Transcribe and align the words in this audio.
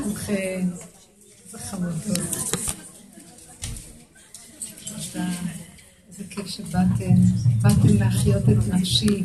שלומכם? 0.00 0.68
איזה 1.44 1.58
חמודות. 1.58 2.54
איזה 6.08 6.24
כיף 6.30 6.46
שבאתם. 6.46 7.14
באתם 7.62 7.96
להחיות 7.98 8.42
את 8.42 8.74
נפשי. 8.74 9.24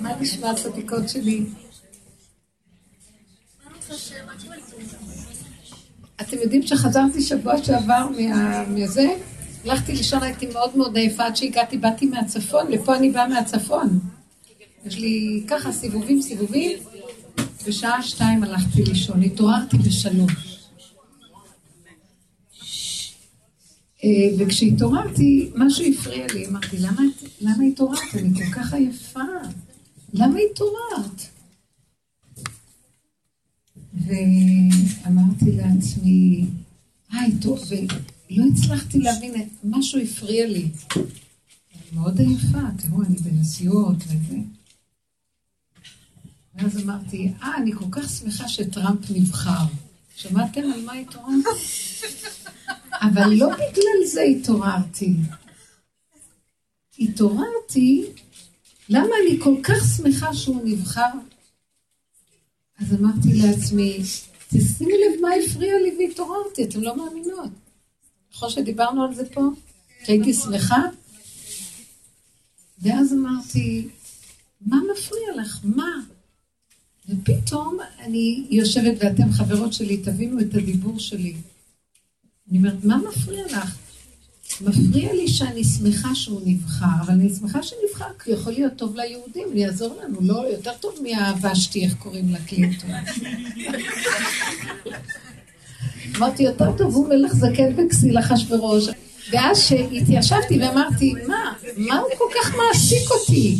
מה 0.00 0.20
נשמע 0.20 0.50
הצדיקות 0.50 1.08
שלי? 1.08 1.44
אתם 6.20 6.36
יודעים 6.42 6.62
שחזרתי 6.62 7.22
שבוע 7.22 7.64
שעבר 7.64 8.08
מזה? 8.68 9.06
הלכתי 9.64 9.92
לישון, 9.92 10.22
הייתי 10.22 10.46
מאוד 10.46 10.76
מאוד 10.76 10.96
עייפה 10.96 11.24
עד 11.24 11.36
שהגעתי, 11.36 11.78
באתי 11.78 12.06
מהצפון, 12.06 12.70
לפה 12.70 12.96
אני 12.96 13.10
באה 13.10 13.28
מהצפון. 13.28 13.98
יש 14.86 14.98
לי 14.98 15.44
ככה 15.48 15.72
סיבובים 15.72 16.22
סיבובים, 16.22 16.78
בשעה 17.66 18.02
שתיים 18.02 18.42
הלכתי 18.42 18.82
לישון, 18.82 19.22
התעוררתי 19.22 19.78
בשלוש. 19.78 20.58
אה, 24.04 24.08
וכשהתעוררתי, 24.38 25.50
משהו 25.54 25.84
הפריע 25.92 26.26
לי, 26.34 26.46
אמרתי, 26.46 26.76
למה, 26.78 27.02
למה 27.40 27.64
התעוררת? 27.64 28.14
אני 28.14 28.34
כל 28.34 28.52
כך 28.52 28.74
עייפה. 28.74 29.20
למה 30.12 30.38
התעוררת? 30.50 31.22
ואמרתי 33.94 35.52
לעצמי, 35.52 36.46
היי, 37.12 37.32
טוב, 37.40 37.60
ולא 38.36 38.44
הצלחתי 38.52 38.98
להבין, 38.98 39.48
משהו 39.64 40.00
הפריע 40.00 40.46
לי. 40.46 40.70
אני 40.96 41.82
מאוד 41.92 42.20
עייפה, 42.20 42.58
תראו, 42.78 43.02
אני 43.02 43.16
בנסיעות 43.16 43.96
וזה. 43.96 44.36
ואז 46.54 46.84
אמרתי, 46.84 47.32
אה, 47.42 47.56
אני 47.56 47.72
כל 47.72 47.84
כך 47.90 48.10
שמחה 48.10 48.48
שטראמפ 48.48 49.10
נבחר. 49.10 49.64
שמעתם 50.16 50.60
על 50.60 50.84
מה 50.84 50.92
התעוררתי? 50.92 51.48
אבל 53.02 53.32
לא 53.32 53.48
בגלל 53.48 54.06
זה 54.12 54.22
התעוררתי. 54.22 55.14
התעוררתי, 56.98 58.04
למה 58.88 59.14
אני 59.22 59.40
כל 59.40 59.56
כך 59.62 59.96
שמחה 59.96 60.34
שהוא 60.34 60.62
נבחר? 60.64 61.10
אז 62.80 62.94
אמרתי 62.94 63.28
לעצמי, 63.32 64.02
תשימו 64.48 64.90
לב 64.90 65.20
מה 65.20 65.28
הפריע 65.44 65.74
לי 65.82 65.96
והתעוררתי, 65.98 66.64
אתם 66.64 66.80
לא 66.82 66.96
מאמינות. 66.96 67.61
נכון 68.34 68.50
שדיברנו 68.50 69.04
על 69.04 69.14
זה 69.14 69.24
פה? 69.30 69.40
שהייתי 70.04 70.32
שמחה? 70.32 70.82
ואז 72.78 73.12
אמרתי, 73.12 73.88
מה 74.60 74.76
מפריע 74.92 75.42
לך? 75.42 75.60
מה? 75.64 75.92
ופתאום 77.08 77.78
אני 77.98 78.46
יושבת, 78.50 78.94
ואתם 79.00 79.32
חברות 79.32 79.72
שלי, 79.72 79.96
תבינו 79.96 80.40
את 80.40 80.54
הדיבור 80.54 80.98
שלי. 80.98 81.34
אני 82.50 82.58
אומרת, 82.58 82.84
מה 82.84 82.96
מפריע 82.96 83.46
לך? 83.46 83.76
מפריע 84.60 85.12
לי 85.12 85.28
שאני 85.28 85.64
שמחה 85.64 86.14
שהוא 86.14 86.40
נבחר, 86.44 86.86
אבל 87.00 87.14
אני 87.14 87.34
שמחה 87.34 87.62
שנבחר, 87.62 88.18
כי 88.24 88.30
יכול 88.30 88.52
להיות 88.52 88.72
טוב 88.76 88.96
ליהודים, 88.96 89.56
יעזור 89.56 90.00
לנו, 90.02 90.20
לא 90.20 90.46
יותר 90.52 90.72
טוב 90.80 90.94
מהוושתי, 91.02 91.84
איך 91.84 91.94
קוראים 91.94 92.28
לה 92.28 92.38
קלינטון. 92.44 92.90
אמרתי, 96.16 96.42
יותר 96.42 96.76
טוב 96.76 96.94
הוא 96.94 97.08
מלך 97.08 97.32
זקן 97.34 97.72
וכסיל 97.76 98.18
אחשוורוש. 98.18 98.84
ואז 99.30 99.58
שהתיישבתי 99.58 100.58
ואמרתי, 100.60 101.14
מה, 101.28 101.52
מה 101.76 101.98
הוא 101.98 102.10
כל 102.18 102.24
כך 102.34 102.54
מעסיק 102.54 103.10
אותי? 103.10 103.56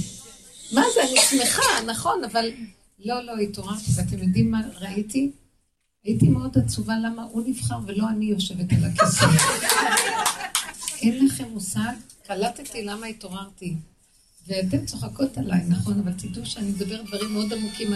מה 0.73 0.83
זה, 0.95 1.01
אני 1.03 1.17
שמחה, 1.21 1.63
נכון, 1.87 2.25
אבל 2.25 2.51
לא, 3.05 3.25
לא, 3.25 3.33
התעוררתי, 3.37 3.91
ואתם 3.97 4.19
יודעים 4.19 4.51
מה 4.51 4.61
ראיתי? 4.81 5.31
הייתי 6.05 6.29
מאוד 6.29 6.59
עצובה 6.59 6.95
למה 7.05 7.23
הוא 7.23 7.43
נבחר 7.47 7.79
ולא 7.87 8.09
אני 8.09 8.25
יושבת 8.25 8.73
על 8.73 8.85
הכיסא. 8.85 9.27
אין 11.03 11.27
לכם 11.27 11.45
מושג, 11.49 11.93
קלטתי 12.27 12.85
למה 12.85 13.07
התעוררתי. 13.07 13.75
ואתן 14.47 14.87
צוחקות 14.87 15.39
עליי, 15.39 15.61
נכון, 15.69 15.99
אבל 15.99 16.13
תדעו 16.13 16.47
שאני 16.47 16.69
מדברת 16.69 17.07
דברים 17.07 17.33
מאוד 17.33 17.53
עמוקים. 17.53 17.93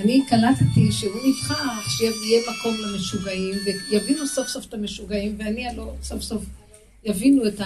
אני 0.00 0.20
קלטתי 0.28 0.92
שהוא 0.92 1.20
נבחר, 1.24 1.80
שיהיה 1.88 2.42
מקום 2.50 2.74
למשוגעים, 2.76 3.54
ויבינו 3.90 4.26
סוף 4.26 4.48
סוף 4.48 4.64
את 4.66 4.74
המשוגעים, 4.74 5.36
ואני 5.38 5.68
הלא 5.68 5.92
סוף 6.02 6.22
סוף 6.22 6.42
יבינו 7.04 7.48
את 7.48 7.60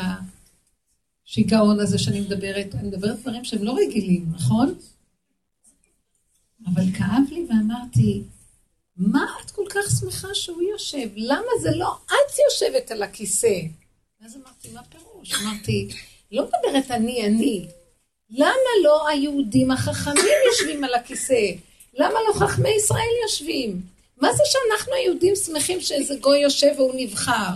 השיגעון 1.27 1.81
הזה 1.81 1.99
שאני 1.99 2.21
מדברת. 2.21 2.75
אני 2.75 2.89
מדברת 2.89 3.21
דברים 3.21 3.45
שהם 3.45 3.65
לא 3.65 3.77
רגילים, 3.78 4.27
נכון? 4.34 4.75
אבל 6.67 6.83
כאב 6.99 7.22
לי 7.31 7.47
ואמרתי, 7.49 8.22
מה 8.97 9.27
את 9.45 9.51
כל 9.51 9.65
כך 9.71 9.91
שמחה 10.01 10.28
שהוא 10.34 10.62
יושב? 10.62 11.09
למה 11.16 11.51
זה 11.62 11.71
לא 11.77 11.97
את 12.06 12.39
יושבת 12.51 12.91
על 12.91 13.03
הכיסא? 13.03 13.61
ואז 14.21 14.37
אמרתי, 14.37 14.69
מה 14.72 14.83
פירוש? 14.83 15.34
אמרתי, 15.34 15.89
לא 16.33 16.47
מדברת 16.47 16.91
אני, 16.91 17.27
אני. 17.27 17.66
למה 18.31 18.71
לא 18.84 19.09
היהודים 19.09 19.71
החכמים 19.71 20.34
יושבים 20.51 20.84
על 20.84 20.95
הכיסא? 20.95 21.51
למה 21.94 22.15
לא 22.28 22.47
חכמי 22.47 22.71
ישראל 22.71 23.15
יושבים? 23.22 23.82
מה 24.16 24.32
זה 24.32 24.43
שאנחנו 24.47 24.94
היהודים 24.94 25.37
שמחים 25.37 25.81
שאיזה 25.81 26.15
גוי 26.21 26.38
יושב 26.38 26.72
והוא 26.77 26.93
נבחר? 26.97 27.53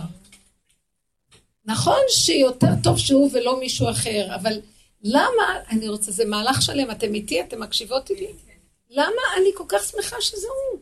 נכון 1.65 1.99
שיותר 2.09 2.67
טוב 2.83 2.97
שהוא 2.97 3.29
ולא 3.33 3.59
מישהו 3.59 3.89
אחר, 3.89 4.35
אבל 4.35 4.59
למה, 5.03 5.59
אני 5.69 5.89
רוצה, 5.89 6.11
זה 6.11 6.25
מהלך 6.25 6.61
שלם, 6.61 6.91
אתם 6.91 7.13
איתי, 7.13 7.41
אתם 7.41 7.59
מקשיבות 7.59 8.09
לי? 8.09 8.27
למה 8.89 9.21
אני 9.37 9.49
כל 9.55 9.63
כך 9.67 9.83
שמחה 9.83 10.15
שזה 10.21 10.47
הוא? 10.47 10.79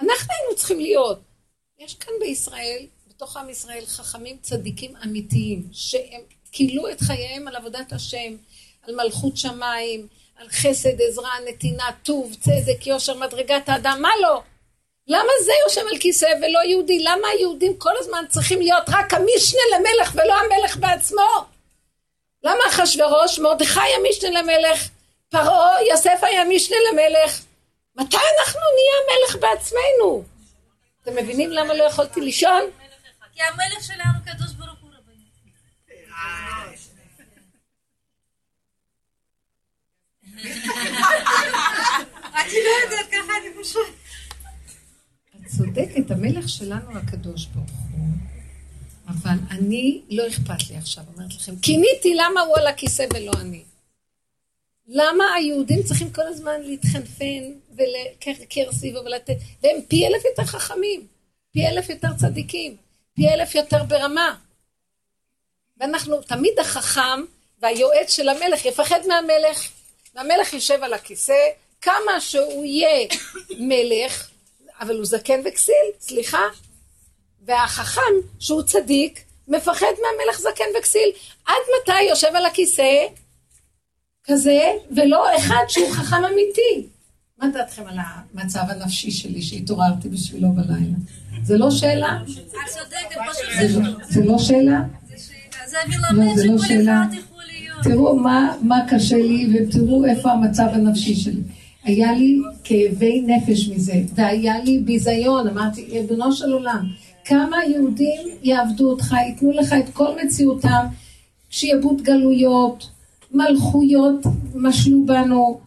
אנחנו 0.00 0.28
היינו 0.30 0.56
צריכים 0.56 0.80
להיות. 0.80 1.18
יש 1.78 1.94
כאן 1.94 2.12
בישראל 2.20 2.86
בתוך 3.08 3.36
עם 3.36 3.50
ישראל 3.50 3.86
חכמים 3.86 4.36
צדיקים 4.42 4.96
אמיתיים, 5.04 5.68
שהם 5.72 6.20
כילו 6.52 6.90
את 6.90 7.00
חייהם 7.00 7.48
על 7.48 7.56
עבודת 7.56 7.92
השם, 7.92 8.36
על 8.82 8.94
מלכות 8.94 9.36
שמיים, 9.36 10.06
על 10.40 10.48
חסד, 10.48 11.00
עזרה, 11.08 11.30
נתינה, 11.48 11.84
טוב, 12.02 12.34
צדק, 12.40 12.86
יושר, 12.86 13.14
מדרגת 13.14 13.68
האדם, 13.68 13.98
מה 14.02 14.08
לא? 14.22 14.42
למה 15.06 15.32
זה 15.44 15.52
יושב 15.66 15.80
על 15.92 15.98
כיסא 15.98 16.26
ולא 16.26 16.58
יהודי? 16.68 16.98
למה 17.02 17.28
היהודים 17.28 17.78
כל 17.78 17.92
הזמן 17.98 18.24
צריכים 18.28 18.58
להיות 18.58 18.84
רק 18.88 19.14
המשנה 19.14 19.60
למלך 19.74 20.14
ולא 20.14 20.34
המלך 20.40 20.76
בעצמו? 20.76 21.46
למה 22.44 22.60
אחשורוש, 22.68 23.38
מרדכי 23.38 23.80
המשנה 23.80 24.40
למלך, 24.40 24.88
פרעה, 25.28 25.84
יוסף 25.84 26.18
היה 26.22 26.44
משנה 26.44 26.76
למלך? 26.92 27.40
מתי 27.96 28.16
אנחנו 28.38 28.60
נהיה 28.60 28.96
המלך 29.04 29.36
בעצמנו? 29.36 30.24
אתם 31.02 31.16
מבינים 31.16 31.50
למה 31.50 31.74
לא 31.74 31.84
יכולתי 31.84 32.20
לישון? 32.20 32.62
כי 33.34 33.42
המלך 33.42 33.84
שלנו 33.84 34.18
קדוש 34.24 34.52
ברוך 34.52 34.78
הוא 34.80 34.90
רבנו. 34.90 35.24
אני 42.34 42.58
לא 42.64 42.70
יודעת 42.84 43.06
ככה 43.12 43.32
אני 43.42 43.64
פשוט... 43.64 43.86
את 45.36 45.46
צודקת, 45.56 46.10
המלך 46.10 46.48
שלנו 46.48 46.98
הקדוש 46.98 47.46
ברוך 47.46 47.70
הוא. 47.92 48.06
אבל 49.08 49.36
אני, 49.50 50.02
לא 50.10 50.28
אכפת 50.28 50.70
לי 50.70 50.76
עכשיו, 50.76 51.04
אומרת 51.14 51.34
לכם, 51.34 51.56
קיניתי 51.56 52.14
למה 52.14 52.40
הוא 52.40 52.56
על 52.58 52.66
הכיסא 52.66 53.06
ולא 53.14 53.32
אני. 53.40 53.64
למה 54.88 55.24
היהודים 55.36 55.82
צריכים 55.82 56.12
כל 56.12 56.26
הזמן 56.26 56.62
להתחנפן 56.62 57.42
ולקר 57.76 58.72
סביבו 58.72 58.98
ולתת, 59.04 59.36
והם 59.62 59.76
פי 59.88 60.06
אלף 60.06 60.24
יותר 60.24 60.44
חכמים, 60.44 61.06
פי 61.52 61.66
אלף 61.66 61.88
יותר 61.88 62.08
צדיקים. 62.16 62.76
פי 63.14 63.28
אלף 63.28 63.54
יותר 63.54 63.84
ברמה. 63.84 64.36
ואנחנו, 65.76 66.22
תמיד 66.22 66.58
החכם 66.60 67.20
והיועץ 67.62 68.12
של 68.12 68.28
המלך 68.28 68.64
יפחד 68.64 69.00
מהמלך, 69.08 69.68
והמלך 70.14 70.52
יושב 70.52 70.78
על 70.82 70.92
הכיסא, 70.92 71.42
כמה 71.80 72.20
שהוא 72.20 72.64
יהיה 72.64 73.08
מלך, 73.58 74.28
אבל 74.80 74.96
הוא 74.96 75.04
זקן 75.04 75.40
וכסיל, 75.44 75.74
סליחה, 76.00 76.42
והחכם, 77.46 78.00
שהוא 78.38 78.62
צדיק, 78.62 79.24
מפחד 79.48 79.86
מהמלך 79.86 80.40
זקן 80.40 80.64
וכסיל. 80.78 81.10
עד 81.46 81.54
מתי 81.82 82.02
יושב 82.02 82.28
על 82.34 82.46
הכיסא 82.46 83.06
כזה, 84.24 84.60
ולא 84.96 85.36
אחד 85.36 85.64
שהוא 85.68 85.92
חכם 85.92 86.24
אמיתי? 86.24 86.88
מה 87.38 87.48
דעתכם 87.48 87.86
על 87.86 87.98
המצב 87.98 88.60
הנפשי 88.68 89.10
שלי 89.10 89.42
שהתעוררתי 89.42 90.08
בשבילו 90.08 90.48
בלילה? 90.52 90.96
זה 91.42 91.58
לא 91.58 91.70
שאלה? 91.70 92.18
זה 94.08 94.24
לא 94.24 94.38
שאלה? 94.38 94.80
לא, 96.12 96.36
זה 96.36 96.46
לא 96.46 96.58
שאלה. 96.58 97.02
תראו 97.82 98.16
מה 98.62 98.80
קשה 98.88 99.16
לי 99.16 99.48
ותראו 99.54 100.04
איפה 100.04 100.30
המצב 100.30 100.66
הנפשי 100.72 101.14
שלי. 101.14 101.40
היה 101.84 102.12
לי 102.12 102.38
כאבי 102.64 103.22
נפש 103.26 103.68
מזה, 103.68 104.02
והיה 104.14 104.64
לי 104.64 104.78
ביזיון, 104.78 105.48
אמרתי, 105.48 105.86
ריבונו 105.90 106.32
של 106.32 106.52
עולם, 106.52 106.86
כמה 107.24 107.56
יהודים 107.64 108.20
יעבדו 108.42 108.90
אותך, 108.90 109.14
ייתנו 109.26 109.52
לך 109.52 109.72
את 109.72 109.88
כל 109.92 110.08
מציאותם, 110.24 110.86
שיבוט 111.50 112.00
גלויות, 112.00 112.90
מלכויות 113.32 114.26
משלו 114.54 115.06
בנו, 115.06 115.60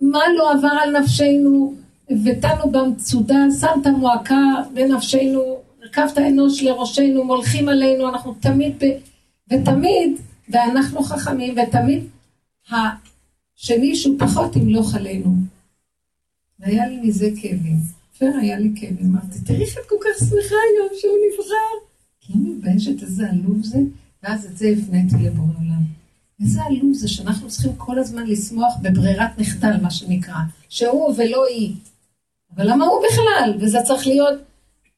מה 0.00 0.18
לא 0.38 0.52
עבר 0.52 0.76
על 0.82 1.00
נפשנו, 1.00 1.74
ותנו 2.24 2.70
במצודה, 2.70 3.38
שמת 3.60 3.86
מועקה 3.86 4.54
בנפשנו, 4.74 5.56
הרכבת 5.82 6.18
אנוש 6.18 6.62
לראשנו, 6.62 7.24
מולכים 7.24 7.68
עלינו, 7.68 8.08
אנחנו 8.08 8.34
תמיד, 8.40 8.72
ב... 8.80 8.84
ותמיד, 9.52 10.18
ואנחנו 10.50 11.02
חכמים, 11.02 11.54
ותמיד 11.58 12.04
השני 12.70 13.92
פחות 14.18 14.56
ימלוך 14.56 14.94
עלינו. 14.94 15.34
והיה 16.58 16.86
לי 16.88 17.00
מזה 17.00 17.30
כאבים. 17.40 17.76
פר 18.18 18.30
היה 18.40 18.58
לי 18.58 18.72
כאבים. 18.76 19.06
אמרתי, 19.06 19.40
תראי 19.46 19.62
איך 19.62 19.78
את 19.78 19.88
כל 19.88 19.96
כך 20.00 20.18
שמחה 20.18 20.54
היום 20.70 20.88
שהוא 21.00 21.16
נבחר. 21.28 21.86
כי 22.20 22.32
אני 22.32 22.42
מתביישת 22.42 23.02
איזה 23.02 23.30
עלוב 23.30 23.64
זה, 23.64 23.78
ואז 24.22 24.46
את 24.46 24.58
זה 24.58 24.68
הפניתי 24.68 25.16
לבורא 25.16 25.52
עולם. 25.58 25.82
איזה 26.40 26.62
עלוב 26.62 26.92
זה 26.92 27.08
שאנחנו 27.08 27.48
צריכים 27.48 27.76
כל 27.76 27.98
הזמן 27.98 28.26
לשמוח 28.26 28.74
בברירת 28.82 29.38
מחדל, 29.38 29.76
מה 29.82 29.90
שנקרא. 29.90 30.34
שהוא 30.68 31.14
ולא 31.16 31.46
היא. 31.46 31.74
אבל 32.56 32.70
למה 32.70 32.84
הוא 32.86 33.02
בכלל? 33.10 33.58
וזה 33.60 33.78
צריך 33.84 34.06
להיות 34.06 34.40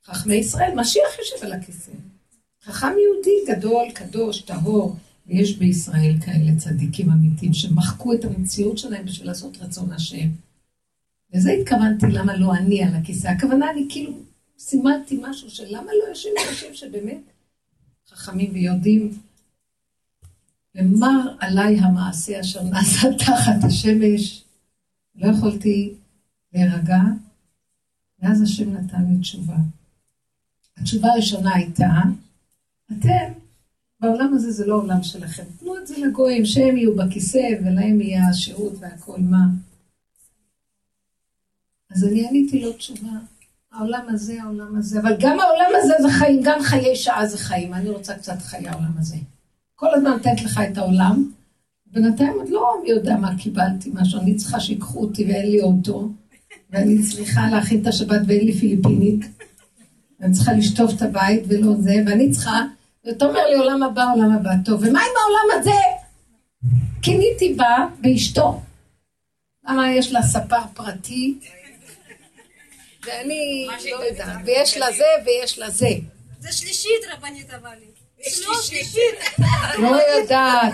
חכמי 0.04 0.34
ישראל, 0.34 0.72
משיח 0.76 1.18
יושב 1.18 1.44
על 1.46 1.52
הכיסא. 1.52 1.92
חכם 2.64 2.86
יהודי 2.86 3.56
גדול, 3.56 3.90
קדוש, 3.94 4.42
טהור, 4.42 4.96
ויש 5.26 5.58
בישראל 5.58 6.20
כאלה 6.20 6.56
צדיקים 6.56 7.10
אמיתיים 7.10 7.54
שמחקו 7.54 8.14
את 8.14 8.24
המציאות 8.24 8.78
שלהם 8.78 9.06
בשביל 9.06 9.28
לעשות 9.28 9.58
רצון 9.60 9.92
השם. 9.92 10.28
וזה 11.34 11.50
התכוונתי 11.50 12.06
למה 12.06 12.36
לא 12.36 12.54
אני 12.54 12.82
על 12.82 12.94
הכיסא. 12.94 13.28
הכוונה, 13.28 13.70
אני 13.70 13.86
כאילו 13.88 14.12
סימלתי 14.58 15.20
משהו 15.22 15.50
של 15.50 15.64
למה 15.66 15.90
לא 16.02 16.08
יושבים 16.08 16.34
אנשים 16.48 16.74
שבאמת 16.74 17.22
חכמים 18.08 18.50
ויודעים 18.52 19.18
ומר 20.74 21.36
עליי 21.40 21.78
המעשה 21.78 22.40
אשר 22.40 22.62
נעשה 22.62 23.08
תחת 23.18 23.64
השמש. 23.66 24.44
לא 25.14 25.26
יכולתי 25.26 25.94
להירגע, 26.52 27.00
ואז 28.18 28.42
השם 28.42 28.72
נתן 28.72 29.04
לי 29.10 29.18
תשובה. 29.20 29.56
התשובה 30.76 31.08
הראשונה 31.08 31.54
הייתה, 31.54 31.90
אתם, 32.92 33.32
בעולם 34.02 34.34
הזה 34.34 34.50
זה 34.50 34.66
לא 34.66 34.74
עולם 34.74 35.02
שלכם. 35.02 35.42
תנו 35.60 35.76
את 35.76 35.86
זה 35.86 35.94
לגויים, 35.98 36.44
שהם 36.44 36.76
יהיו 36.76 36.96
בכיסא 36.96 37.48
ולהם 37.64 38.00
יהיה 38.00 38.28
השהות 38.28 38.72
והכל, 38.80 39.18
מה? 39.20 39.44
אז 41.90 42.04
אני 42.04 42.28
עניתי 42.28 42.60
לו 42.60 42.72
תשובה, 42.72 43.12
העולם 43.72 44.06
הזה, 44.08 44.42
העולם 44.42 44.76
הזה, 44.76 45.00
אבל 45.00 45.16
גם 45.20 45.40
העולם 45.40 45.70
הזה 45.82 45.92
זה 46.02 46.08
חיים, 46.18 46.40
גם 46.44 46.62
חיי 46.62 46.96
שעה 46.96 47.26
זה 47.26 47.38
חיים, 47.38 47.74
אני 47.74 47.90
רוצה 47.90 48.14
קצת 48.14 48.42
חיי 48.42 48.68
העולם 48.68 48.92
הזה. 48.98 49.16
כל 49.74 49.94
הזמן 49.94 50.10
נותנת 50.10 50.42
לך 50.42 50.60
את 50.70 50.78
העולם, 50.78 51.30
בינתיים 51.86 52.32
עוד 52.32 52.48
לא 52.48 52.74
מי 52.82 52.90
יודע 52.90 53.16
מה 53.16 53.38
קיבלתי, 53.38 53.90
משהו, 53.94 54.20
אני 54.20 54.34
צריכה 54.34 54.60
שיקחו 54.60 55.00
אותי 55.00 55.24
ואין 55.24 55.50
לי 55.50 55.60
אוטו, 55.60 56.10
ואני 56.70 57.02
צריכה 57.02 57.50
להכין 57.50 57.82
את 57.82 57.86
השבת 57.86 58.20
ואין 58.26 58.46
לי 58.46 58.52
פיליפינית, 58.52 59.24
ואני 60.20 60.32
צריכה 60.32 60.52
לשטוף 60.52 60.96
את 60.96 61.02
הבית 61.02 61.42
ולא 61.48 61.74
זה, 61.80 61.94
ואני 62.06 62.30
צריכה, 62.30 62.66
ואתה 63.04 63.24
אומר 63.24 63.46
לי 63.46 63.54
עולם 63.54 63.82
הבא, 63.82 64.04
עולם 64.14 64.32
הבא, 64.32 64.50
טוב, 64.64 64.80
ומה 64.80 65.00
עם 65.00 65.12
העולם 65.22 65.60
הזה? 65.60 65.80
קיניתי 67.02 67.54
בה 67.54 67.86
באשתו. 68.00 68.60
למה 69.68 69.92
יש 69.92 70.12
לה 70.12 70.22
ספר 70.22 70.60
פרטי, 70.74 71.38
ואני 73.06 73.66
לא 73.90 74.04
יודעת, 74.04 74.36
ויש 74.44 74.76
לה 74.76 74.92
זה 74.92 75.04
ויש 75.24 75.58
לה 75.58 75.70
זה. 75.70 75.88
זה 76.40 76.52
שלישית 76.52 77.02
רבנית 77.12 77.50
אבל. 77.50 77.70
לא 78.46 78.54
שלישית. 78.62 79.14
לא 79.78 79.96
יודעת. 80.18 80.72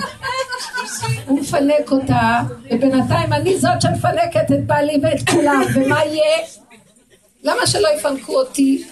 הוא 1.26 1.40
מפנק 1.40 1.90
אותה, 1.90 2.40
ובינתיים 2.70 3.32
אני 3.32 3.58
זאת 3.58 3.82
שמפנקת 3.82 4.52
את 4.52 4.66
בעלי 4.66 4.98
ואת 5.02 5.30
כולם, 5.30 5.62
ומה 5.74 6.04
יהיה? 6.04 6.46
למה 7.42 7.66
שלא 7.66 7.88
יפנקו 7.98 8.40
אותי? 8.40 8.84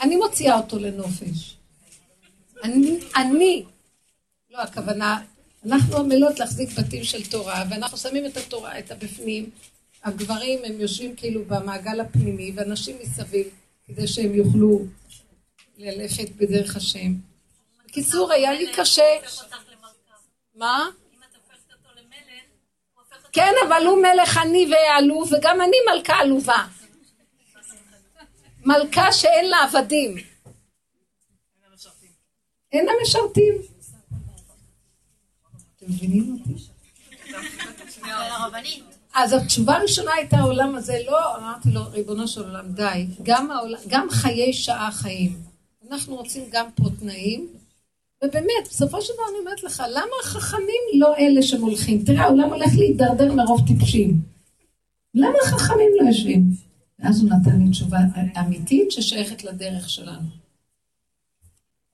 אני 0.00 0.16
מוציאה 0.16 0.56
אותו 0.56 0.78
לנופש. 0.78 1.49
אני, 2.62 2.98
אני, 3.16 3.64
לא 4.50 4.58
הכוונה, 4.58 5.20
אנחנו 5.66 5.96
עמלות 5.96 6.38
להחזיק 6.38 6.78
בתים 6.78 7.04
של 7.04 7.30
תורה, 7.30 7.64
ואנחנו 7.70 7.98
שמים 7.98 8.26
את 8.26 8.36
התורה, 8.36 8.78
את 8.78 8.90
הבפנים. 8.90 9.50
הגברים 10.04 10.58
הם 10.64 10.80
יושבים 10.80 11.16
כאילו 11.16 11.44
במעגל 11.44 12.00
הפנימי, 12.00 12.52
ואנשים 12.54 12.96
מסביב, 13.02 13.46
כדי 13.86 14.06
שהם 14.06 14.34
יוכלו 14.34 14.80
ללכת 15.78 16.30
בדרך 16.36 16.76
השם. 16.76 17.12
בקיצור, 17.86 18.32
היה 18.32 18.52
לי 18.52 18.72
קשה. 18.72 19.16
מה? 20.54 20.88
כן, 23.32 23.52
אבל 23.68 23.86
הוא 23.86 24.02
מלך 24.02 24.36
עני 24.36 24.70
ועלוב, 24.72 25.32
וגם 25.32 25.60
אני 25.60 25.76
מלכה 25.90 26.14
עלובה. 26.14 26.66
מלכה 28.66 29.12
שאין 29.12 29.50
לה 29.50 29.56
עבדים. 29.62 30.29
אין 32.72 32.86
לה 32.86 32.92
משרתים. 33.02 33.54
אתם 35.76 35.86
מבינים 35.88 36.38
אותי? 36.40 36.62
אז 39.14 39.32
התשובה 39.32 39.76
הראשונה 39.76 40.12
הייתה 40.14 40.36
העולם 40.36 40.74
הזה, 40.74 40.98
לא, 41.06 41.36
אמרתי 41.36 41.70
לו, 41.70 41.80
ריבונו 41.90 42.28
של 42.28 42.42
עולם, 42.42 42.72
די, 42.72 43.06
גם, 43.22 43.50
העולם, 43.50 43.78
גם 43.88 44.06
חיי 44.10 44.52
שעה 44.52 44.92
חיים. 44.92 45.36
אנחנו 45.90 46.16
רוצים 46.16 46.44
גם 46.50 46.66
פה 46.74 46.84
תנאים, 47.00 47.48
ובאמת, 48.24 48.68
בסופו 48.70 49.02
של 49.02 49.12
דבר 49.12 49.22
אני 49.30 49.38
אומרת 49.38 49.62
לך, 49.62 49.82
למה 49.90 50.12
החכמים 50.22 50.82
לא 50.94 51.16
אלה 51.16 51.42
שמולכים? 51.42 52.04
תראה, 52.04 52.22
העולם 52.22 52.48
הולך 52.48 52.70
להידרדר 52.78 53.32
מרוב 53.32 53.66
טיפשים. 53.66 54.20
למה 55.14 55.34
החכמים 55.44 55.88
לא 56.00 56.08
יושבים? 56.08 56.42
ואז 56.98 57.22
הוא 57.22 57.30
נתן 57.30 57.62
לי 57.62 57.70
תשובה 57.70 57.98
אמיתית 58.40 58.90
ששייכת 58.92 59.44
לדרך 59.44 59.90
שלנו. 59.90 60.40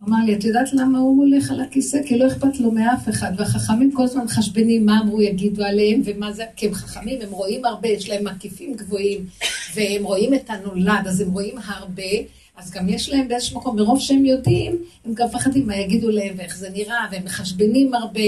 הוא 0.01 0.09
אמר 0.09 0.25
לי, 0.27 0.35
את 0.35 0.45
יודעת 0.45 0.73
למה 0.73 0.99
הוא 0.99 1.25
הולך 1.25 1.51
על 1.51 1.61
הכיסא? 1.61 1.99
כי 2.07 2.19
לא 2.19 2.27
אכפת 2.27 2.61
לו 2.61 2.71
מאף 2.71 3.09
אחד, 3.09 3.33
והחכמים 3.37 3.93
כל 3.93 4.03
הזמן 4.03 4.25
מחשבנים 4.25 4.87
מה 4.87 5.01
אמרו 5.01 5.23
יגידו 5.23 5.65
עליהם 5.65 6.03
ומה 6.05 6.33
זה, 6.33 6.45
כי 6.57 6.67
הם 6.67 6.75
חכמים, 6.75 7.21
הם 7.23 7.31
רואים 7.31 7.65
הרבה, 7.65 7.89
יש 7.89 8.09
להם 8.09 8.25
מקיפים 8.25 8.75
גבוהים, 8.75 9.27
והם 9.75 10.05
רואים 10.05 10.35
את 10.35 10.51
הנולד, 10.51 11.07
אז 11.07 11.21
הם 11.21 11.33
רואים 11.33 11.55
הרבה, 11.65 12.03
אז 12.57 12.71
גם 12.71 12.89
יש 12.89 13.11
להם 13.11 13.29
באיזשהו 13.29 13.61
מקום, 13.61 13.77
מרוב 13.77 14.01
שהם 14.01 14.25
יודעים, 14.25 14.79
הם 15.05 15.15
גם 15.15 15.27
מפחדים 15.27 15.67
מה 15.67 15.77
יגידו 15.77 16.11
להם 16.11 16.35
ואיך 16.37 16.57
זה 16.57 16.71
נראה, 16.71 17.07
והם 17.13 17.25
מחשבנים 17.25 17.95
הרבה, 17.95 18.21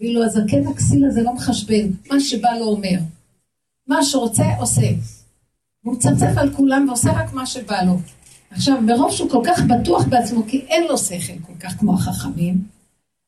ואילו 0.00 0.24
הזקן 0.24 0.66
הכסיל 0.66 1.04
הזה 1.04 1.22
לא 1.22 1.34
מחשבן, 1.34 1.86
מה 2.10 2.20
שבא 2.20 2.50
לו 2.58 2.66
אומר. 2.66 2.98
מה 3.88 4.04
שרוצה, 4.04 4.44
עושה. 4.58 4.88
הוא 5.84 5.94
מצפצף 5.94 6.32
על 6.36 6.52
כולם 6.52 6.86
ועושה 6.88 7.12
רק 7.12 7.32
מה 7.32 7.46
שבא 7.46 7.82
לו. 7.82 7.98
עכשיו, 8.50 8.80
מרוב 8.80 9.12
שהוא 9.12 9.30
כל 9.30 9.42
כך 9.46 9.62
בטוח 9.62 10.04
בעצמו, 10.04 10.42
כי 10.48 10.58
אין 10.58 10.84
לו 10.88 10.98
שכל 10.98 11.38
כל 11.46 11.52
כך 11.60 11.72
כמו 11.78 11.94
החכמים, 11.94 12.64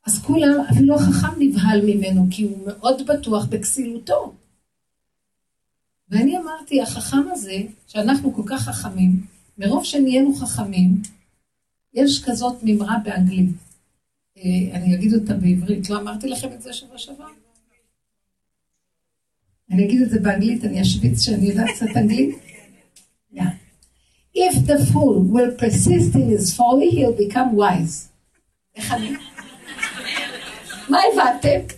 אז 0.06 0.18
כולם, 0.18 0.60
אפילו 0.70 0.94
החכם 0.94 1.28
נבהל 1.38 1.80
ממנו, 1.87 2.26
כי 2.30 2.42
הוא 2.42 2.66
מאוד 2.66 3.02
בטוח 3.06 3.46
בכסילותו. 3.46 4.34
ואני 6.10 6.38
אמרתי, 6.38 6.82
החכם 6.82 7.30
הזה, 7.32 7.56
שאנחנו 7.87 8.34
כל 8.34 8.42
כך 8.46 8.62
חכמים, 8.62 9.20
מרוב 9.58 9.84
שנהיינו 9.84 10.34
חכמים, 10.34 11.02
יש 11.94 12.25
כזאת 12.25 12.62
מימרה 12.62 12.96
באנגלית. 13.04 13.50
אה, 14.37 14.42
אני 14.72 14.94
אגיד 14.94 15.14
אותה 15.14 15.34
בעברית, 15.34 15.90
לא 15.90 16.00
אמרתי 16.00 16.28
לכם 16.28 16.48
את 16.52 16.62
זה 16.62 16.72
שבוע 16.72 16.98
שעבר? 16.98 17.26
אני 19.70 19.84
אגיד 19.84 20.02
את 20.02 20.10
זה 20.10 20.20
באנגלית, 20.20 20.64
אני 20.64 20.82
אשוויץ 20.82 21.22
שאני 21.22 21.46
יודעת 21.46 21.68
קצת 21.75 21.96
אנגלית. 21.96 22.37
If 24.35 24.66
the 24.66 24.78
fool 24.92 25.16
will 25.35 25.52
persist 25.62 26.14
in 26.14 26.28
his 26.28 26.54
folly, 26.56 26.90
he'll 26.90 27.12
become 27.12 27.56
wise. 27.56 28.08
איך 28.76 28.92
אני? 28.92 29.12
מה 30.88 30.99
הבנתם? 31.12 31.75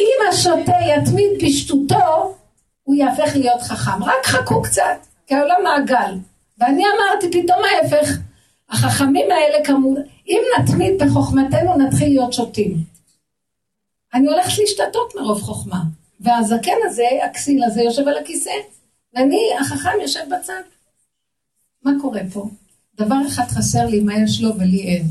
אם 0.00 0.16
השוטה 0.28 0.72
יתמיד 0.96 1.30
בשטותו, 1.44 2.34
הוא 2.82 2.94
יהפך 2.94 3.36
להיות 3.36 3.62
חכם. 3.62 4.04
רק 4.04 4.26
חכו 4.26 4.62
קצת, 4.62 5.06
כי 5.26 5.34
העולם 5.34 5.56
מעגל. 5.64 6.14
ואני 6.58 6.84
אמרתי 6.96 7.30
פתאום 7.30 7.58
ההפך, 7.64 8.18
החכמים 8.68 9.30
האלה 9.30 9.64
כמובן, 9.64 10.00
אם 10.28 10.42
נתמיד 10.58 11.02
בחוכמתנו 11.02 11.76
נתחיל 11.76 12.08
להיות 12.08 12.32
שוטים. 12.32 12.76
אני 14.14 14.26
הולכת 14.26 14.58
להשתתות 14.58 15.14
מרוב 15.14 15.42
חוכמה. 15.42 15.80
והזקן 16.20 16.76
הזה, 16.84 17.06
הכסיל 17.24 17.64
הזה, 17.64 17.82
יושב 17.82 18.08
על 18.08 18.18
הכיסא. 18.18 18.50
ואני, 19.14 19.40
החכם 19.60 19.90
יושב 20.02 20.20
בצד. 20.20 20.62
מה 21.84 21.92
קורה 22.00 22.20
פה? 22.32 22.50
דבר 22.96 23.16
אחד 23.28 23.44
חסר 23.44 23.86
לי, 23.86 24.00
מה 24.00 24.18
יש 24.18 24.40
לו 24.40 24.58
ולי 24.58 24.82
אין. 24.82 25.06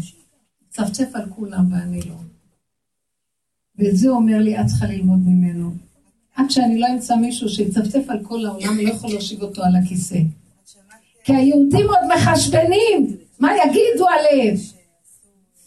צפצף 0.69 1.09
על 1.13 1.29
כולם 1.35 1.73
ואני 1.73 2.01
לא. 2.01 2.15
ואת 3.75 3.97
זה 3.97 4.09
אומר 4.09 4.37
לי, 4.37 4.61
את 4.61 4.65
צריכה 4.65 4.85
ללמוד 4.85 5.19
ממנו. 5.25 5.71
עד 6.35 6.49
שאני 6.49 6.79
לא 6.79 6.87
אמצא 6.93 7.15
מישהו 7.15 7.49
שיצפצף 7.49 8.09
על 8.09 8.19
כל 8.23 8.45
העולם, 8.45 8.77
לא 8.77 8.89
יכול 8.89 9.09
להושיב 9.09 9.41
אותו 9.41 9.63
על 9.63 9.75
הכיסא. 9.75 10.19
כי 11.23 11.35
היהודים 11.35 11.85
עוד 11.87 12.17
מחשבנים, 12.17 13.17
מה 13.39 13.49
יגידו 13.55 14.07
עליהם? 14.07 14.55